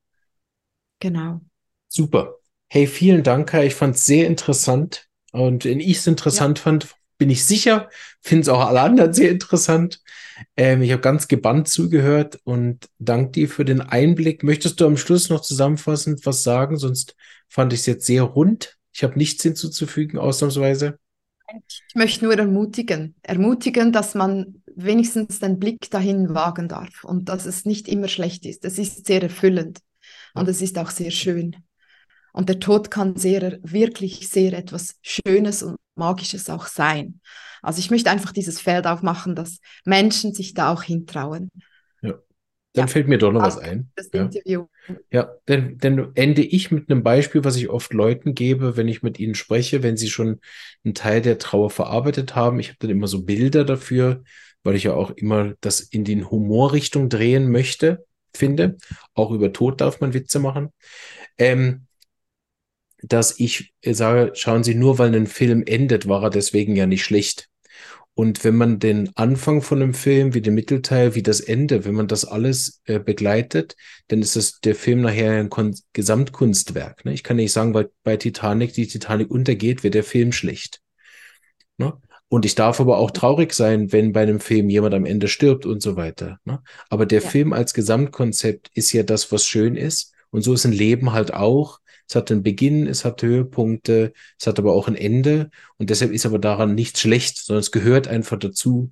Genau. 1.00 1.42
Super. 1.88 2.39
Hey, 2.72 2.86
vielen 2.86 3.24
Dank. 3.24 3.52
Ich 3.56 3.74
fand 3.74 3.96
es 3.96 4.06
sehr 4.06 4.28
interessant. 4.28 5.08
Und 5.32 5.66
wenn 5.66 5.80
ich 5.80 5.98
es 5.98 6.08
interessant 6.08 6.60
ja. 6.60 6.64
fand, 6.64 6.96
bin 7.18 7.32
ich 7.32 7.44
sicher, 7.44 7.90
finden 8.22 8.44
es 8.44 8.50
auch 8.50 8.66
alle 8.66 8.82
anderen 8.82 9.12
sehr 9.12 9.32
interessant. 9.32 10.02
Ähm, 10.56 10.84
ich 10.84 10.92
habe 10.92 11.02
ganz 11.02 11.28
gebannt 11.28 11.68
zugehört 11.68 12.40
und 12.44 12.88
danke 13.00 13.32
dir 13.32 13.50
für 13.50 13.66
den 13.66 13.82
Einblick. 13.82 14.44
Möchtest 14.44 14.80
du 14.80 14.86
am 14.86 14.98
Schluss 14.98 15.30
noch 15.30 15.42
zusammenfassend 15.42 16.26
was 16.28 16.44
sagen? 16.44 16.78
Sonst 16.78 17.16
fand 17.48 17.74
ich 17.74 17.80
es 17.80 17.86
jetzt 17.88 18.06
sehr 18.06 18.22
rund. 18.22 18.78
Ich 18.94 19.04
habe 19.04 19.18
nichts 19.18 19.42
hinzuzufügen, 19.42 20.20
ausnahmsweise. 20.20 21.00
Ich 21.68 21.96
möchte 21.96 22.26
nur 22.26 22.38
ermutigen, 22.38 23.16
ermutigen, 23.24 23.92
dass 23.92 24.14
man 24.14 24.62
wenigstens 24.76 25.40
den 25.40 25.58
Blick 25.58 25.90
dahin 25.90 26.36
wagen 26.36 26.68
darf 26.68 27.04
und 27.04 27.30
dass 27.30 27.48
es 27.48 27.66
nicht 27.66 27.88
immer 27.88 28.08
schlecht 28.08 28.46
ist. 28.46 28.64
Es 28.64 28.78
ist 28.78 29.08
sehr 29.08 29.24
erfüllend 29.24 29.80
und 30.36 30.48
es 30.48 30.62
ist 30.62 30.78
auch 30.78 30.92
sehr 30.92 31.10
schön. 31.10 31.56
Und 32.34 32.50
der 32.50 32.60
Tod 32.60 32.92
kann 32.92 33.16
sehr, 33.16 33.60
wirklich 33.64 34.30
sehr 34.30 34.54
etwas 34.54 34.96
Schönes 35.02 35.64
und 35.64 35.78
Magisches 35.96 36.50
auch 36.50 36.68
sein. 36.68 37.20
Also 37.62 37.80
ich 37.80 37.92
möchte 37.92 38.10
einfach 38.10 38.32
dieses 38.32 38.60
Feld 38.60 38.88
aufmachen, 38.88 39.36
dass 39.36 39.60
Menschen 39.86 40.34
sich 40.34 40.54
da 40.54 40.72
auch 40.72 40.84
hintrauen. 40.84 41.50
Ja. 42.02 42.14
Dann 42.74 42.84
ja. 42.84 42.88
fällt 42.88 43.08
mir 43.08 43.18
doch 43.18 43.32
noch 43.32 43.42
was 43.42 43.58
ein. 43.58 43.92
Das 43.96 44.10
ja. 44.14 44.24
Interview. 44.24 44.68
Ja, 45.12 45.34
denn, 45.48 45.78
denn 45.78 46.12
ende 46.16 46.42
ich 46.42 46.72
mit 46.72 46.90
einem 46.90 47.04
Beispiel, 47.04 47.44
was 47.44 47.56
ich 47.56 47.70
oft 47.70 47.94
Leuten 47.94 48.36
gebe, 48.36 48.78
wenn 48.78 48.88
ich 48.88 49.04
mit 49.04 49.20
ihnen 49.20 49.36
spreche, 49.36 49.84
wenn 49.84 49.98
sie 49.98 50.10
schon 50.10 50.40
einen 50.84 50.94
Teil 50.94 51.22
der 51.22 51.38
Trauer 51.38 51.70
verarbeitet 51.70 52.36
haben. 52.36 52.60
Ich 52.60 52.70
habe 52.70 52.78
dann 52.80 52.92
immer 52.92 53.08
so 53.08 53.24
Bilder 53.24 53.66
dafür, 53.66 54.24
weil 54.64 54.76
ich 54.76 54.84
ja 54.84 54.94
auch 54.94 55.12
immer 55.12 55.54
das 55.62 55.82
in 55.82 56.04
den 56.04 56.30
Humorrichtung 56.30 57.10
drehen 57.10 57.52
möchte, 57.52 58.06
finde. 58.36 58.78
Auch 59.14 59.32
über 59.32 59.52
Tod 59.52 59.82
darf 59.82 60.00
man 60.00 60.14
Witze 60.14 60.40
machen. 60.40 60.70
Ähm, 61.38 61.88
dass 63.02 63.40
ich 63.40 63.74
sage, 63.86 64.32
schauen 64.36 64.64
Sie, 64.64 64.76
nur 64.76 64.98
weil 65.00 65.16
ein 65.16 65.28
Film 65.28 65.64
endet, 65.66 66.08
war 66.08 66.24
er 66.24 66.30
deswegen 66.30 66.76
ja 66.76 66.86
nicht 66.86 67.04
schlecht. 67.04 67.50
Und 68.20 68.44
wenn 68.44 68.56
man 68.56 68.80
den 68.80 69.12
Anfang 69.16 69.62
von 69.62 69.82
einem 69.82 69.94
Film, 69.94 70.34
wie 70.34 70.42
den 70.42 70.54
Mittelteil, 70.54 71.16
wie 71.16 71.24
das 71.24 71.40
Ende, 71.40 71.86
wenn 71.86 71.94
man 71.94 72.10
das 72.10 72.26
alles 72.26 72.82
äh, 72.84 73.00
begleitet, 73.00 73.78
dann 74.10 74.22
ist 74.22 74.36
das 74.36 74.60
der 74.60 74.76
Film 74.76 75.00
nachher 75.00 75.40
ein 75.40 75.50
Kon 75.50 75.74
Gesamtkunstwerk. 75.94 77.06
Ne? 77.06 77.14
Ich 77.14 77.24
kann 77.24 77.38
nicht 77.38 77.54
sagen, 77.54 77.74
weil 77.74 77.92
bei 78.04 78.18
Titanic 78.18 78.74
die 78.74 78.88
Titanic 78.88 79.32
untergeht, 79.32 79.84
wird 79.84 79.94
der 79.94 80.04
Film 80.04 80.34
schlecht. 80.34 80.82
Ne? 81.78 81.94
Und 82.28 82.46
ich 82.46 82.56
darf 82.56 82.82
aber 82.82 82.98
auch 82.98 83.12
traurig 83.12 83.54
sein, 83.54 83.94
wenn 83.94 84.12
bei 84.12 84.24
einem 84.24 84.42
Film 84.42 84.70
jemand 84.70 84.96
am 84.96 85.06
Ende 85.06 85.30
stirbt 85.30 85.66
und 85.66 85.82
so 85.82 85.96
weiter. 85.96 86.40
Ne? 86.44 86.62
Aber 86.90 87.06
der 87.06 87.22
ja. 87.22 87.30
Film 87.30 87.54
als 87.54 87.74
Gesamtkonzept 87.74 88.70
ist 88.74 88.92
ja 88.92 89.04
das, 89.04 89.32
was 89.32 89.46
schön 89.46 89.78
ist. 89.78 90.14
Und 90.30 90.42
so 90.42 90.54
ist 90.54 90.66
ein 90.66 90.74
Leben 90.74 91.14
halt 91.14 91.34
auch. 91.34 91.80
Es 92.10 92.16
hat 92.16 92.32
einen 92.32 92.44
Beginn, 92.44 92.88
es 92.88 93.06
hat 93.06 93.22
Höhepunkte, 93.22 94.14
es 94.40 94.48
hat 94.48 94.58
aber 94.60 94.74
auch 94.74 94.88
ein 94.88 94.96
Ende. 94.96 95.52
Und 95.78 95.90
deshalb 95.92 96.12
ist 96.12 96.26
aber 96.26 96.40
daran 96.40 96.76
nichts 96.76 97.02
schlecht, 97.02 97.38
sondern 97.38 97.62
es 97.62 97.72
gehört 97.72 98.08
einfach 98.08 98.40
dazu. 98.40 98.92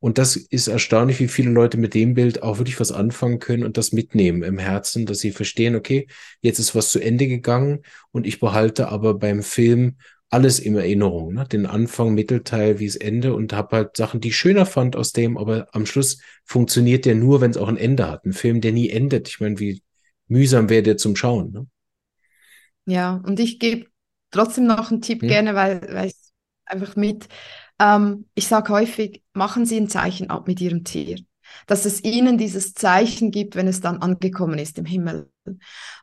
Und 0.00 0.18
das 0.18 0.36
ist 0.36 0.68
erstaunlich, 0.68 1.20
wie 1.20 1.28
viele 1.28 1.50
Leute 1.50 1.76
mit 1.76 1.94
dem 1.94 2.14
Bild 2.14 2.42
auch 2.42 2.58
wirklich 2.58 2.78
was 2.80 2.92
anfangen 2.92 3.38
können 3.38 3.64
und 3.64 3.76
das 3.76 3.92
mitnehmen 3.92 4.42
im 4.42 4.58
Herzen, 4.58 5.06
dass 5.06 5.18
sie 5.18 5.32
verstehen, 5.32 5.74
okay, 5.74 6.06
jetzt 6.40 6.58
ist 6.58 6.74
was 6.74 6.90
zu 6.92 7.00
Ende 7.00 7.26
gegangen 7.26 7.80
und 8.12 8.26
ich 8.26 8.40
behalte 8.40 8.88
aber 8.88 9.14
beim 9.14 9.42
Film 9.42 9.96
alles 10.30 10.58
in 10.58 10.76
Erinnerung, 10.76 11.34
ne? 11.34 11.46
den 11.50 11.66
Anfang, 11.66 12.14
Mittelteil, 12.14 12.78
wie 12.78 12.86
es 12.86 12.96
Ende 12.96 13.34
und 13.34 13.52
habe 13.52 13.76
halt 13.76 13.96
Sachen, 13.96 14.20
die 14.20 14.28
ich 14.28 14.36
schöner 14.36 14.66
fand 14.66 14.94
aus 14.94 15.12
dem, 15.12 15.38
aber 15.38 15.68
am 15.72 15.86
Schluss 15.86 16.20
funktioniert 16.44 17.06
der 17.06 17.14
nur, 17.14 17.40
wenn 17.40 17.50
es 17.50 17.56
auch 17.56 17.68
ein 17.68 17.78
Ende 17.78 18.10
hat. 18.10 18.24
Ein 18.24 18.34
Film, 18.34 18.60
der 18.60 18.72
nie 18.72 18.90
endet. 18.90 19.28
Ich 19.28 19.40
meine, 19.40 19.58
wie 19.58 19.82
mühsam 20.28 20.68
wäre 20.68 20.82
der 20.82 20.96
zum 20.98 21.16
Schauen. 21.16 21.52
Ne? 21.52 21.66
Ja, 22.88 23.20
und 23.22 23.38
ich 23.38 23.58
gebe 23.58 23.86
trotzdem 24.30 24.66
noch 24.66 24.90
einen 24.90 25.02
Tipp 25.02 25.22
ja. 25.22 25.28
gerne, 25.28 25.54
weil, 25.54 25.86
weil 25.92 26.06
ich 26.08 26.14
einfach 26.64 26.96
mit, 26.96 27.28
ähm, 27.78 28.26
ich 28.34 28.46
sage 28.46 28.72
häufig, 28.72 29.22
machen 29.34 29.66
Sie 29.66 29.76
ein 29.76 29.90
Zeichen 29.90 30.30
ab 30.30 30.48
mit 30.48 30.60
Ihrem 30.60 30.84
Tier. 30.84 31.18
Dass 31.66 31.84
es 31.84 32.02
Ihnen 32.02 32.38
dieses 32.38 32.72
Zeichen 32.72 33.30
gibt, 33.30 33.56
wenn 33.56 33.68
es 33.68 33.80
dann 33.80 33.98
angekommen 33.98 34.58
ist 34.58 34.78
im 34.78 34.86
Himmel. 34.86 35.30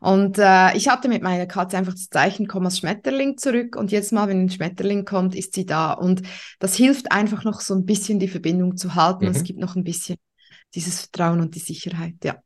Und 0.00 0.38
äh, 0.38 0.76
ich 0.76 0.88
hatte 0.88 1.08
mit 1.08 1.22
meiner 1.22 1.46
Katze 1.46 1.76
einfach 1.76 1.92
das 1.92 2.08
Zeichen, 2.08 2.46
komm 2.46 2.66
als 2.66 2.78
Schmetterling 2.78 3.36
zurück 3.36 3.74
und 3.74 3.90
jetzt 3.90 4.12
mal, 4.12 4.28
wenn 4.28 4.42
ein 4.42 4.50
Schmetterling 4.50 5.04
kommt, 5.04 5.34
ist 5.34 5.54
sie 5.54 5.66
da. 5.66 5.92
Und 5.92 6.22
das 6.60 6.76
hilft 6.76 7.10
einfach 7.10 7.42
noch 7.42 7.60
so 7.60 7.74
ein 7.74 7.84
bisschen 7.84 8.20
die 8.20 8.28
Verbindung 8.28 8.76
zu 8.76 8.94
halten. 8.94 9.24
Mhm. 9.24 9.32
Es 9.32 9.42
gibt 9.42 9.58
noch 9.58 9.74
ein 9.74 9.84
bisschen 9.84 10.18
dieses 10.74 11.00
Vertrauen 11.00 11.40
und 11.40 11.54
die 11.56 11.60
Sicherheit, 11.60 12.14
ja. 12.22 12.36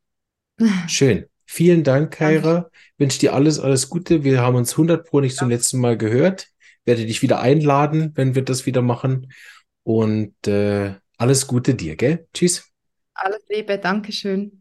Schön. 0.87 1.27
Vielen 1.53 1.83
Dank, 1.83 2.13
Kaira. 2.13 2.71
Wünsche 2.97 3.19
dir 3.19 3.35
alles, 3.35 3.59
alles 3.59 3.89
Gute. 3.89 4.23
Wir 4.23 4.41
haben 4.41 4.55
uns 4.55 4.75
100 4.75 5.05
Pro 5.05 5.19
nicht 5.19 5.33
ja. 5.33 5.39
zum 5.41 5.51
letzten 5.51 5.81
Mal 5.81 5.99
gehört. 5.99 6.47
Werde 6.85 7.05
dich 7.05 7.23
wieder 7.23 7.41
einladen, 7.41 8.13
wenn 8.15 8.37
wir 8.37 8.43
das 8.43 8.67
wieder 8.67 8.83
machen. 8.83 9.33
Und 9.83 10.47
äh, 10.47 10.95
alles 11.19 11.49
Gute 11.49 11.75
dir, 11.75 11.97
gell? 11.97 12.29
Tschüss. 12.33 12.71
Alles 13.15 13.43
Liebe, 13.49 13.79
Dankeschön. 13.79 14.60